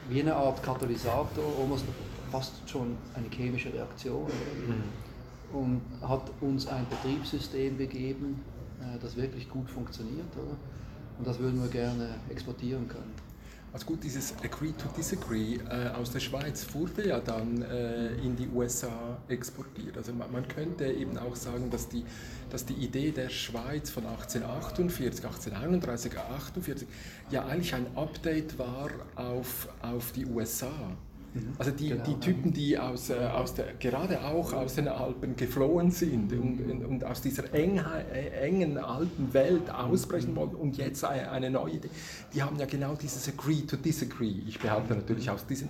Wie 0.08 0.20
eine 0.20 0.34
Art 0.34 0.62
Katalysator, 0.62 1.44
almost 1.60 1.84
fast 2.28 2.68
schon 2.68 2.96
eine 3.14 3.28
chemische 3.28 3.72
Reaktion. 3.72 4.26
Mhm. 4.26 4.82
und 5.50 5.80
hat 6.02 6.30
uns 6.42 6.66
ein 6.66 6.86
Betriebssystem 6.90 7.78
gegeben, 7.78 8.42
äh, 8.80 8.98
das 9.00 9.16
wirklich 9.16 9.48
gut 9.48 9.68
funktioniert. 9.70 10.28
Oder? 10.36 10.56
Und 11.18 11.26
das 11.26 11.38
würden 11.38 11.60
wir 11.60 11.68
gerne 11.68 12.14
exportieren 12.28 12.86
können. 12.86 13.14
Also 13.70 13.84
gut, 13.84 14.02
dieses 14.02 14.32
Agree 14.42 14.72
to 14.72 14.88
Disagree 14.96 15.56
äh, 15.56 15.88
aus 15.88 16.10
der 16.10 16.20
Schweiz 16.20 16.66
wurde 16.72 17.08
ja 17.08 17.20
dann 17.20 17.60
äh, 17.60 18.14
in 18.14 18.34
die 18.34 18.48
USA 18.48 19.18
exportiert. 19.28 19.96
Also 19.96 20.14
man, 20.14 20.32
man, 20.32 20.48
könnte 20.48 20.86
eben 20.86 21.18
auch 21.18 21.36
sagen, 21.36 21.68
dass 21.68 21.86
die, 21.86 22.02
dass 22.48 22.64
die 22.64 22.72
Idee 22.72 23.10
der 23.10 23.28
Schweiz 23.28 23.90
von 23.90 24.06
1848, 24.06 25.22
1831, 25.22 26.12
1848 26.12 26.88
ja 27.30 27.44
eigentlich 27.44 27.74
ein 27.74 27.86
Update 27.94 28.58
war 28.58 28.88
auf, 29.16 29.68
auf 29.82 30.12
die 30.12 30.24
USA. 30.24 30.96
Mhm. 31.40 31.54
Also 31.58 31.70
die, 31.70 31.88
genau. 31.88 32.04
die 32.04 32.20
Typen, 32.20 32.52
die 32.52 32.78
aus, 32.78 33.10
äh, 33.10 33.14
aus 33.14 33.54
der, 33.54 33.74
gerade 33.78 34.20
auch 34.22 34.52
aus 34.52 34.74
den 34.74 34.88
Alpen 34.88 35.36
geflohen 35.36 35.90
sind 35.90 36.32
und, 36.32 36.84
und 36.84 37.04
aus 37.04 37.20
dieser 37.22 37.52
eng, 37.54 37.78
äh, 37.78 38.28
engen 38.46 38.78
alten 38.78 39.32
Welt 39.32 39.70
ausbrechen 39.70 40.34
wollten 40.36 40.56
und 40.56 40.76
jetzt 40.76 41.04
eine, 41.04 41.50
neue 41.50 41.74
Idee, 41.74 41.90
die 42.34 42.42
haben 42.42 42.58
ja 42.58 42.66
genau 42.66 42.94
dieses 42.94 43.28
Agree 43.28 43.62
to 43.62 43.76
Disagree, 43.76 44.42
ich 44.46 44.58
behalte 44.58 44.94
natürlich 44.94 45.30
aus 45.30 45.46
diesem 45.46 45.68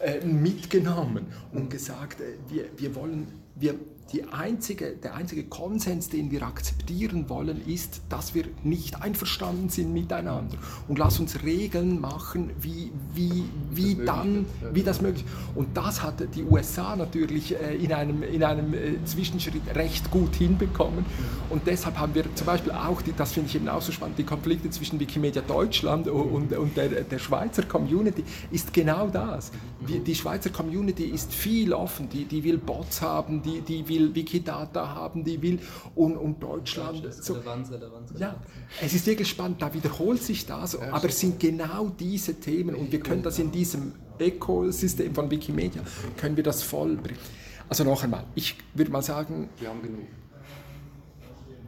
äh, 0.00 0.24
mitgenommen 0.24 1.26
und 1.52 1.70
gesagt, 1.70 2.20
äh, 2.20 2.34
wir, 2.48 2.64
wir 2.76 2.94
wollen, 2.94 3.45
wir 3.56 3.74
die 4.12 4.22
einzige, 4.24 4.92
der 4.92 5.14
einzige 5.14 5.44
Konsens, 5.44 6.08
den 6.08 6.30
wir 6.30 6.42
akzeptieren 6.42 7.28
wollen, 7.28 7.60
ist, 7.66 8.02
dass 8.08 8.34
wir 8.34 8.44
nicht 8.62 9.02
einverstanden 9.02 9.68
sind 9.68 9.92
miteinander. 9.92 10.58
Und 10.86 10.98
lass 10.98 11.18
uns 11.18 11.42
Regeln 11.42 12.00
machen, 12.00 12.50
wie, 12.60 12.92
wie, 13.14 13.44
wie, 13.70 13.96
das 13.96 14.06
dann, 14.06 14.46
wie 14.72 14.82
das 14.84 15.00
möglich 15.00 15.24
ist. 15.24 15.56
Und 15.56 15.76
das 15.76 16.02
hat 16.02 16.22
die 16.36 16.44
USA 16.44 16.94
natürlich 16.94 17.60
äh, 17.60 17.74
in 17.74 17.92
einem, 17.92 18.22
in 18.22 18.44
einem 18.44 18.74
äh, 18.74 19.04
Zwischenschritt 19.04 19.74
recht 19.74 20.10
gut 20.12 20.36
hinbekommen. 20.36 21.04
Und 21.50 21.66
deshalb 21.66 21.98
haben 21.98 22.14
wir 22.14 22.32
zum 22.36 22.46
Beispiel 22.46 22.72
auch, 22.72 23.02
die, 23.02 23.12
das 23.12 23.32
finde 23.32 23.48
ich 23.48 23.56
eben 23.56 23.68
auch 23.68 23.82
so 23.82 23.90
spannend, 23.90 24.18
die 24.18 24.24
Konflikte 24.24 24.70
zwischen 24.70 25.00
Wikimedia 25.00 25.42
Deutschland 25.42 26.06
und, 26.06 26.52
und 26.52 26.76
der, 26.76 26.88
der 26.88 27.18
Schweizer 27.18 27.64
Community 27.64 28.22
ist 28.52 28.72
genau 28.72 29.08
das. 29.08 29.50
Die 29.80 30.14
Schweizer 30.14 30.50
Community 30.50 31.04
ist 31.04 31.32
viel 31.32 31.72
offen, 31.72 32.08
die, 32.08 32.24
die 32.24 32.44
will 32.44 32.58
Bots 32.58 33.02
haben, 33.02 33.42
die, 33.46 33.60
die 33.60 33.88
will 33.88 34.14
Wikidata 34.14 34.94
haben, 34.94 35.24
die 35.24 35.40
will 35.40 35.60
und, 35.94 36.16
und 36.16 36.42
Deutschland. 36.42 37.04
Ja, 37.04 37.12
so. 37.12 37.34
Relevanz, 37.34 37.70
Relevanz, 37.70 38.10
Relevanz. 38.10 38.20
Ja, 38.20 38.36
es 38.82 38.92
ist 38.92 39.06
wirklich 39.06 39.28
spannend, 39.28 39.62
da 39.62 39.72
wiederholt 39.72 40.22
sich 40.22 40.44
das, 40.44 40.74
ja, 40.74 40.92
aber 40.92 41.08
es 41.08 41.20
sind 41.20 41.40
genau 41.40 41.88
diese 41.88 42.34
Themen 42.34 42.74
und 42.74 42.92
wir 42.92 43.00
können 43.00 43.22
das 43.22 43.38
in 43.38 43.50
diesem 43.50 43.92
Ökosystem 44.18 45.14
von 45.14 45.30
Wikimedia, 45.30 45.82
können 46.16 46.36
wir 46.36 46.44
das 46.44 46.62
vollbringen. 46.62 47.20
Also 47.68 47.84
noch 47.84 48.02
einmal, 48.02 48.24
ich 48.34 48.56
würde 48.74 48.90
mal 48.90 49.02
sagen... 49.02 49.48
Wir 49.58 49.68
haben 49.68 49.82
genug. 49.82 50.06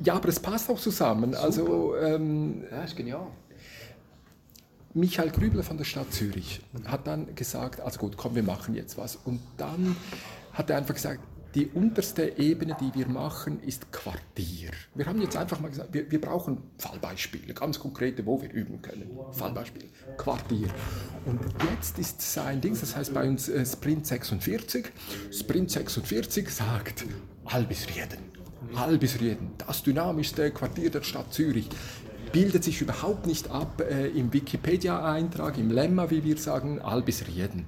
Ja, 0.05 0.15
aber 0.15 0.29
es 0.29 0.39
passt 0.39 0.71
auch 0.71 0.79
zusammen. 0.79 1.33
Super. 1.33 1.45
Also, 1.45 1.97
ähm, 1.97 2.63
ja, 2.71 2.85
ist 2.85 2.97
genial. 2.97 3.27
Michael 4.95 5.31
Grübler 5.31 5.63
von 5.63 5.77
der 5.77 5.85
Stadt 5.85 6.13
Zürich 6.13 6.61
hat 6.87 7.07
dann 7.07 7.35
gesagt, 7.35 7.81
also 7.81 7.99
gut, 7.99 8.17
komm, 8.17 8.35
wir 8.35 8.43
machen 8.43 8.75
jetzt 8.75 8.97
was. 8.97 9.17
Und 9.17 9.41
dann 9.57 9.97
hat 10.53 10.71
er 10.71 10.77
einfach 10.77 10.95
gesagt, 10.95 11.21
die 11.55 11.67
unterste 11.69 12.39
Ebene, 12.39 12.77
die 12.79 12.95
wir 12.95 13.09
machen, 13.09 13.61
ist 13.61 13.91
Quartier. 13.91 14.71
Wir 14.95 15.07
haben 15.07 15.21
jetzt 15.23 15.37
einfach 15.37 15.61
mal 15.61 15.69
gesagt, 15.69 15.95
wir, 15.95 16.11
wir 16.11 16.21
brauchen 16.21 16.59
Fallbeispiele, 16.79 17.55
ganz 17.55 17.81
konkrete, 17.81 18.27
wo 18.27 18.41
wir 18.43 18.53
üben 18.53 18.83
können. 18.83 19.11
Fallbeispiel, 19.33 19.85
Quartier. 20.19 20.69
Und 21.25 21.41
jetzt 21.73 21.99
ist 21.99 22.21
sein 22.21 22.61
Ding, 22.61 22.79
das 22.79 22.95
heißt 22.95 23.15
bei 23.15 23.27
uns 23.27 23.49
äh, 23.49 23.65
Sprint 23.65 24.07
46. 24.07 24.93
Sprint 25.31 25.71
46 25.71 26.51
sagt 26.51 27.07
Albisrieden. 27.47 28.19
Albisrieden, 28.75 29.53
das 29.67 29.83
dynamischste 29.83 30.51
Quartier 30.51 30.91
der 30.91 31.03
Stadt 31.03 31.33
Zürich 31.33 31.69
bildet 32.33 32.63
sich 32.63 32.83
überhaupt 32.83 33.27
nicht 33.27 33.51
ab 33.51 33.81
äh, 33.81 34.09
im 34.09 34.35
Wikipedia-Eintrag, 34.35 35.57
im 35.57 35.71
Lemma, 35.71 36.11
wie 36.11 36.25
wir 36.25 36.37
sagen, 36.37 36.79
Albisrieden 36.83 37.67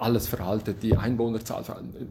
alles 0.00 0.26
veraltet, 0.26 0.82
die 0.82 0.96
Einwohnerzahl, 0.96 1.64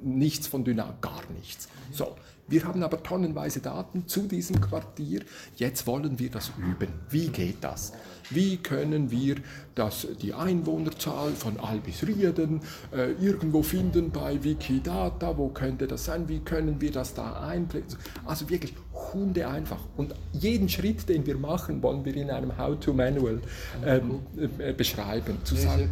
nichts 0.04 0.48
von 0.48 0.64
Dynamik, 0.64 1.02
gar 1.02 1.24
nichts. 1.36 1.68
So, 1.92 2.16
wir 2.50 2.64
haben 2.64 2.82
aber 2.82 3.04
tonnenweise 3.04 3.60
Daten 3.60 4.08
zu 4.08 4.22
diesem 4.22 4.60
Quartier. 4.60 5.22
Jetzt 5.56 5.86
wollen 5.86 6.18
wir 6.18 6.32
das 6.32 6.52
üben. 6.58 6.90
Wie 7.10 7.28
geht 7.28 7.58
das? 7.62 7.94
Wie 8.32 8.58
können 8.58 9.12
wir 9.12 9.36
das, 9.76 10.08
die 10.22 10.34
Einwohnerzahl 10.34 11.32
von 11.32 11.60
Albisrieden 11.60 12.62
äh, 12.92 13.12
irgendwo 13.14 13.62
finden 13.62 14.10
bei 14.12 14.44
Wikidata? 14.44 15.38
Wo 15.38 15.50
könnte 15.50 15.86
das 15.88 16.06
sein? 16.06 16.28
Wie 16.28 16.40
können 16.40 16.82
wir 16.82 16.92
das 16.92 17.14
da 17.14 17.34
einblenden? 17.40 17.98
Also 18.26 18.50
wirklich 18.50 18.74
Hunde 19.14 19.48
einfach. 19.48 19.80
Und 19.96 20.16
jeden 20.34 20.70
Schritt, 20.70 21.08
den 21.08 21.26
wir 21.26 21.38
machen, 21.38 21.82
wollen 21.84 22.04
wir 22.04 22.16
in 22.16 22.32
einem 22.32 22.58
How-to-Manual 22.58 23.42
ähm, 23.86 24.20
äh, 24.58 24.74
beschreiben. 24.74 25.38
Zu 25.44 25.56
sagen, 25.56 25.90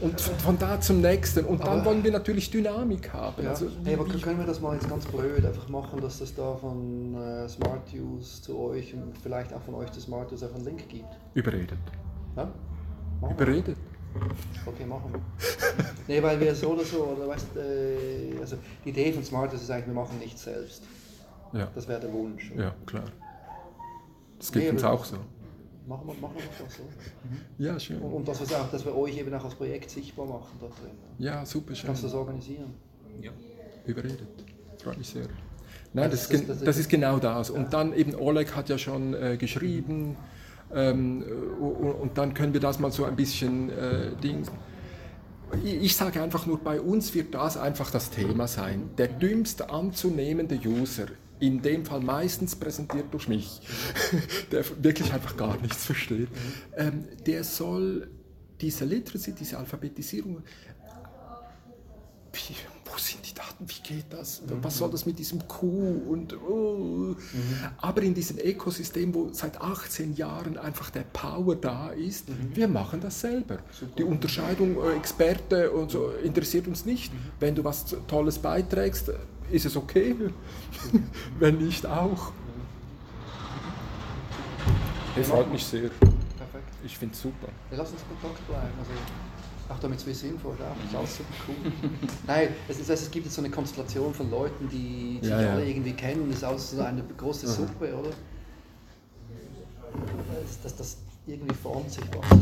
und 0.00 0.20
von 0.20 0.58
da 0.58 0.80
zum 0.80 1.00
nächsten. 1.00 1.44
Und 1.44 1.60
dann 1.60 1.80
aber, 1.80 1.86
wollen 1.86 2.04
wir 2.04 2.10
natürlich 2.10 2.50
Dynamik 2.50 3.12
haben. 3.12 3.42
Ja. 3.42 3.50
Also, 3.50 3.66
hey, 3.84 3.94
aber 3.94 4.04
können 4.06 4.38
wir 4.38 4.46
das 4.46 4.60
mal 4.60 4.74
jetzt 4.74 4.88
ganz 4.88 5.04
blöd 5.06 5.44
einfach 5.44 5.68
machen, 5.68 6.00
dass 6.00 6.20
es 6.20 6.34
da 6.34 6.56
von 6.56 7.14
äh, 7.14 7.48
Smart 7.48 7.92
Use 7.92 8.42
zu 8.42 8.58
euch 8.58 8.94
und 8.94 9.16
vielleicht 9.22 9.52
auch 9.52 9.62
von 9.62 9.74
euch 9.74 9.90
zu 9.92 10.00
Smart 10.00 10.32
Use 10.32 10.44
einfach 10.44 10.56
einen 10.56 10.66
Link 10.66 10.88
gibt? 10.88 11.08
Überredet. 11.34 11.78
Ja? 12.36 12.50
Machen 13.20 13.34
Überredet. 13.34 13.76
Wir. 13.76 14.26
Okay, 14.66 14.86
machen 14.86 15.12
wir. 15.12 15.20
nee, 16.08 16.22
weil 16.22 16.40
wir 16.40 16.54
so 16.54 16.70
oder 16.70 16.84
so, 16.84 17.04
oder 17.04 17.28
weißt, 17.28 17.56
äh, 17.56 18.40
also 18.40 18.56
die 18.84 18.88
Idee 18.90 19.12
von 19.12 19.22
Smart 19.22 19.52
Use 19.52 19.62
ist 19.62 19.70
eigentlich, 19.70 19.86
wir 19.86 19.94
machen 19.94 20.18
nichts 20.18 20.42
selbst. 20.42 20.82
Ja. 21.52 21.68
Das 21.74 21.86
wäre 21.86 22.00
der 22.00 22.12
Wunsch. 22.12 22.50
Oder? 22.54 22.64
Ja, 22.64 22.74
klar. 22.86 23.04
Das 24.38 24.50
geht 24.50 24.62
nee, 24.62 24.70
uns 24.70 24.84
auch 24.84 25.04
so 25.04 25.16
machen 25.90 26.06
wir, 26.06 26.14
machen 26.14 26.36
wir 26.36 26.64
das 26.64 26.76
so. 26.76 26.82
Mhm. 26.84 27.64
Ja, 27.64 27.78
schön. 27.78 27.98
Und, 27.98 28.12
und 28.12 28.28
dass, 28.28 28.48
wir 28.48 28.60
auch, 28.60 28.70
dass 28.70 28.84
wir 28.84 28.96
euch 28.96 29.18
eben 29.18 29.34
auch 29.34 29.44
als 29.44 29.54
Projekt 29.54 29.90
sichtbar 29.90 30.24
machen 30.24 30.56
da 30.60 30.66
drin. 30.66 30.96
Ja, 31.18 31.44
super 31.44 31.74
schön. 31.74 31.88
Kannst 31.88 32.04
du 32.04 32.06
das 32.06 32.14
organisieren? 32.14 32.72
Ja. 33.20 33.32
Überredet. 33.84 34.28
Freut 34.82 34.98
mich 34.98 35.08
sehr. 35.08 35.26
Nein, 35.92 36.10
das, 36.10 36.28
das, 36.28 36.40
ist, 36.40 36.66
das, 36.66 36.78
ist, 36.78 36.88
genau 36.88 37.18
das. 37.18 37.50
Und 37.50 37.72
dann 37.72 37.92
eben 37.92 38.14
Oleg 38.14 38.54
hat 38.54 38.68
ja 38.68 38.78
schon 38.78 39.12
äh, 39.14 39.36
geschrieben 39.36 40.16
ähm, 40.72 41.24
und, 42.00 42.16
dann 42.16 42.32
können 42.32 42.52
wir 42.52 42.60
das 42.60 42.78
mal 42.78 42.92
so 42.92 43.04
ein 43.04 43.16
bisschen 43.16 43.70
äh, 43.70 44.14
Ding. 44.22 44.46
Ich, 45.64 45.74
ich 45.74 45.96
sage 45.96 46.22
einfach 46.22 46.46
nur, 46.46 46.60
bei 46.60 46.80
uns 46.80 47.12
wird 47.14 47.34
das 47.34 47.56
einfach 47.56 47.90
das 47.90 48.10
Thema 48.10 48.46
sein. 48.46 48.90
Der 48.96 49.08
dümmste 49.08 49.70
anzunehmende 49.70 50.60
User 50.64 51.06
in 51.40 51.62
dem 51.62 51.84
Fall 51.84 52.00
meistens 52.00 52.54
präsentiert 52.54 53.12
durch 53.12 53.28
mich, 53.28 53.60
der 54.52 54.64
wirklich 54.82 55.12
einfach 55.12 55.36
gar 55.36 55.60
nichts 55.60 55.84
versteht, 55.84 56.28
ähm, 56.76 57.04
der 57.26 57.44
soll 57.44 58.10
diese 58.60 58.84
Literacy, 58.84 59.32
diese 59.32 59.58
Alphabetisierung, 59.58 60.42
wo 62.92 62.98
sind 62.98 63.28
die 63.28 63.34
Daten, 63.34 63.64
wie 63.66 63.82
geht 63.82 64.06
das, 64.10 64.42
was 64.62 64.78
soll 64.78 64.90
das 64.90 65.06
mit 65.06 65.18
diesem 65.18 65.46
Q 65.46 65.66
und 66.08 66.36
oh. 66.48 67.14
mhm. 67.14 67.16
aber 67.78 68.02
in 68.02 68.14
diesem 68.14 68.38
Ökosystem, 68.38 69.14
wo 69.14 69.28
seit 69.32 69.60
18 69.60 70.14
Jahren 70.14 70.58
einfach 70.58 70.90
der 70.90 71.04
Power 71.12 71.54
da 71.56 71.90
ist, 71.90 72.28
mhm. 72.28 72.54
wir 72.54 72.68
machen 72.68 73.00
das 73.00 73.20
selber. 73.20 73.58
Super. 73.70 73.92
Die 73.98 74.04
Unterscheidung 74.04 74.76
äh, 74.82 74.96
Experte 74.96 75.70
und 75.70 75.90
so 75.90 76.10
interessiert 76.22 76.66
uns 76.66 76.84
nicht. 76.84 77.12
Mhm. 77.12 77.18
Wenn 77.38 77.54
du 77.54 77.64
was 77.64 77.84
Tolles 78.08 78.38
beiträgst, 78.38 79.12
ist 79.50 79.66
es 79.66 79.76
okay, 79.76 80.14
wenn 81.38 81.58
nicht 81.58 81.86
auch. 81.86 82.32
Es 85.16 85.28
freut 85.28 85.50
mich 85.50 85.64
sehr. 85.64 85.90
Perfekt. 85.90 86.72
Ich 86.84 86.96
finde 86.96 87.14
es 87.14 87.22
super. 87.22 87.48
Ja, 87.70 87.78
lass 87.78 87.90
uns 87.90 88.00
Kontakt 88.08 88.46
bleiben. 88.46 88.72
Also, 88.78 88.90
auch 89.70 89.78
damit 89.78 90.04
wir 90.04 90.12
Info 90.12 90.52
ist 90.52 90.60
auch 90.60 90.84
ist 90.84 90.96
alles 90.96 91.16
super 91.18 91.34
cool. 91.48 91.72
Nein, 92.26 92.48
es, 92.68 92.80
ist, 92.80 92.90
es 92.90 93.10
gibt 93.10 93.26
jetzt 93.26 93.34
so 93.34 93.42
eine 93.42 93.50
Konstellation 93.50 94.12
von 94.12 94.30
Leuten, 94.30 94.68
die 94.68 95.18
sich 95.20 95.30
ja, 95.30 95.52
alle 95.52 95.64
irgendwie 95.64 95.92
kennen. 95.92 96.28
Es 96.30 96.38
ist 96.38 96.44
auch 96.44 96.58
so 96.58 96.82
eine 96.82 97.02
große 97.16 97.46
Suppe, 97.46 97.94
oder? 97.94 98.10
Das, 100.42 100.62
das, 100.62 100.76
das 100.76 100.96
irgendwie 101.26 101.54
formt 101.54 101.90
sich 101.90 102.04
was. 102.16 102.38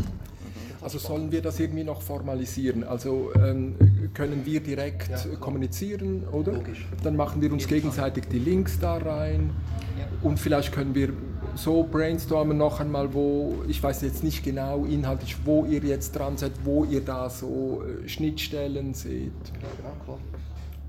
Also 0.81 0.97
sollen 0.97 1.31
wir 1.31 1.41
das 1.41 1.59
irgendwie 1.59 1.83
noch 1.83 2.01
formalisieren? 2.01 2.83
Also 2.83 3.31
ähm, 3.35 3.75
können 4.13 4.45
wir 4.45 4.61
direkt 4.61 5.09
ja, 5.09 5.35
kommunizieren, 5.39 6.23
oder? 6.31 6.53
Logisch. 6.53 6.87
Dann 7.03 7.15
machen 7.15 7.41
wir 7.41 7.51
uns 7.51 7.67
gegenseitig 7.67 8.25
die 8.29 8.39
Links 8.39 8.79
da 8.79 8.97
rein 8.97 9.51
ja. 9.97 10.07
und 10.23 10.39
vielleicht 10.39 10.71
können 10.71 10.95
wir 10.95 11.09
so 11.55 11.83
brainstormen 11.83 12.57
noch 12.57 12.79
einmal, 12.79 13.13
wo, 13.13 13.63
ich 13.67 13.81
weiß 13.81 14.01
jetzt 14.01 14.23
nicht 14.23 14.43
genau 14.43 14.85
inhaltlich, 14.85 15.35
wo 15.45 15.65
ihr 15.65 15.81
jetzt 15.81 16.15
dran 16.15 16.37
seid, 16.37 16.53
wo 16.63 16.85
ihr 16.85 17.03
da 17.03 17.29
so 17.29 17.83
äh, 17.83 18.07
Schnittstellen 18.07 18.93
seht. 18.93 19.31
Ja, 19.61 19.67
genau, 19.77 20.03
klar. 20.03 20.17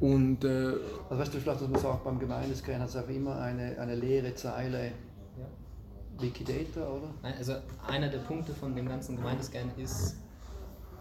Und, 0.00 0.44
äh, 0.44 0.72
also 1.08 1.22
weißt 1.22 1.34
du, 1.34 1.38
vielleicht, 1.38 1.60
dass 1.60 1.68
man 1.68 1.80
sagt, 1.80 2.04
beim 2.04 2.18
Gemeindescan 2.18 2.80
hat 2.80 2.88
es 2.88 2.96
auch 2.96 3.08
immer 3.08 3.40
eine, 3.40 3.78
eine 3.78 3.94
leere 3.94 4.34
Zeile 4.34 4.92
Wikidata, 6.20 6.88
oder? 6.88 7.14
Nein, 7.22 7.34
also 7.38 7.54
einer 7.86 8.08
der 8.08 8.18
Punkte 8.18 8.52
von 8.52 8.74
dem 8.74 8.88
ganzen 8.88 9.16
Gemeindescan 9.16 9.70
ist 9.76 10.16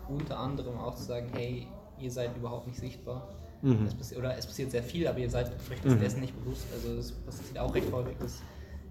unter 0.07 0.39
anderem 0.39 0.77
auch 0.77 0.95
zu 0.95 1.03
sagen, 1.03 1.27
hey, 1.33 1.67
ihr 1.99 2.11
seid 2.11 2.35
überhaupt 2.35 2.67
nicht 2.67 2.79
sichtbar. 2.79 3.27
Mhm. 3.61 3.85
Es 3.85 3.93
passiert, 3.93 4.19
oder 4.19 4.37
es 4.37 4.45
passiert 4.45 4.71
sehr 4.71 4.83
viel, 4.83 5.07
aber 5.07 5.19
ihr 5.19 5.29
seid 5.29 5.51
euch 5.51 5.83
mhm. 5.83 5.99
dessen 5.99 6.21
nicht 6.21 6.37
bewusst. 6.43 6.65
Also 6.73 6.97
es 6.97 7.11
passiert 7.11 7.59
auch 7.59 7.73
recht 7.75 7.91
häufig, 7.91 8.17
dass 8.19 8.41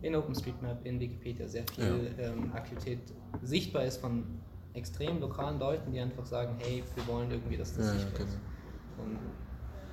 in 0.03 0.15
OpenStreetMap, 0.15 0.85
in 0.85 1.01
Wikipedia 1.01 1.49
sehr 1.49 1.65
viel 1.75 2.13
ja. 2.17 2.25
ähm, 2.27 2.53
Aktivität 2.53 3.01
sichtbar 3.43 3.85
ist 3.85 4.01
von 4.01 4.25
extrem 4.75 5.21
lokalen 5.21 5.59
Leuten, 5.59 5.93
die 5.93 6.01
einfach 6.01 6.25
sagen, 6.25 6.57
hey, 6.59 6.85
wir 6.95 7.07
wollen 7.07 7.31
irgendwie, 7.31 7.57
dass 7.57 7.75
das 7.75 7.87
ja, 7.87 7.93
sichtbar 7.93 8.19
genau. 8.19 8.31
ist. 8.31 8.39
Und 8.99 9.19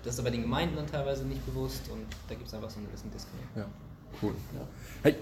das 0.04 0.14
ist 0.14 0.20
aber 0.20 0.32
den 0.32 0.44
Gemeinden 0.44 0.76
dann 0.76 0.88
teilweise 0.88 1.26
nicht 1.26 1.44
bewusst 1.46 1.90
und 1.92 2.06
da 2.28 2.36
gibt 2.36 2.48
es 2.48 2.54
einfach 2.54 2.70
so 2.70 2.78
einen 2.78 2.88
gewissen 2.88 3.10
Disconnect. 3.12 3.56
Ja, 3.56 3.66
cool. 4.22 4.34
Ja. 4.54 4.62
Hey, 5.02 5.16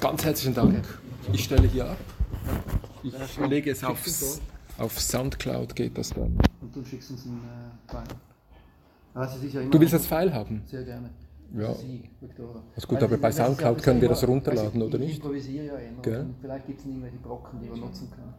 ganz 0.00 0.24
herzlichen 0.24 0.54
Dank. 0.54 0.84
Ich 1.32 1.44
stelle 1.44 1.66
hier 1.66 1.90
ab. 1.90 1.96
Ich 3.02 3.38
lege 3.38 3.70
es 3.70 3.82
aufs, 3.82 4.40
auf 4.78 5.00
Soundcloud, 5.00 5.74
geht 5.74 5.96
das 5.96 6.10
dann. 6.10 6.38
Und 6.60 6.74
du 6.74 6.84
schickst 6.84 7.10
uns 7.10 7.24
einen 7.24 7.40
äh, 7.88 7.90
File. 7.90 8.04
Also 9.14 9.46
ja 9.46 9.62
du 9.62 9.80
willst 9.80 9.94
das 9.94 10.06
File 10.06 10.34
haben? 10.34 10.62
Sehr 10.66 10.84
gerne. 10.84 11.08
Ja. 11.56 11.74
Sie, 11.74 12.10
Victoria. 12.20 12.62
Das 12.74 12.86
gut, 12.86 13.02
aber 13.02 13.16
bei 13.16 13.32
Soundcloud 13.32 13.82
können 13.82 14.00
wir 14.00 14.08
das 14.08 14.26
runterladen, 14.26 14.82
oder 14.82 14.98
nicht? 14.98 15.10
Ich 15.10 15.16
improvisiere 15.16 15.66
ja 15.66 15.76
immer. 15.76 16.02
Gell? 16.02 16.26
Vielleicht 16.40 16.66
gibt 16.66 16.80
es 16.80 16.86
irgendwelche 16.86 17.16
Brocken, 17.16 17.60
die 17.60 17.70
wir 17.70 17.76
nutzen 17.76 18.10
können. 18.10 18.34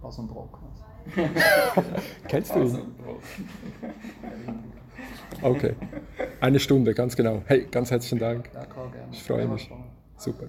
Was 0.00 0.18
ein 0.18 0.26
Brocken. 0.26 0.66
Kennst 2.28 2.54
du 2.54 2.60
ihn? 2.60 2.78
Okay. 5.40 5.74
Eine 6.40 6.60
Stunde, 6.60 6.94
ganz 6.94 7.16
genau. 7.16 7.42
Hey, 7.46 7.66
ganz 7.68 7.90
herzlichen 7.90 8.20
Dank. 8.20 8.48
Ich 9.10 9.22
freue 9.24 9.48
mich. 9.48 9.68
Super. 10.16 10.46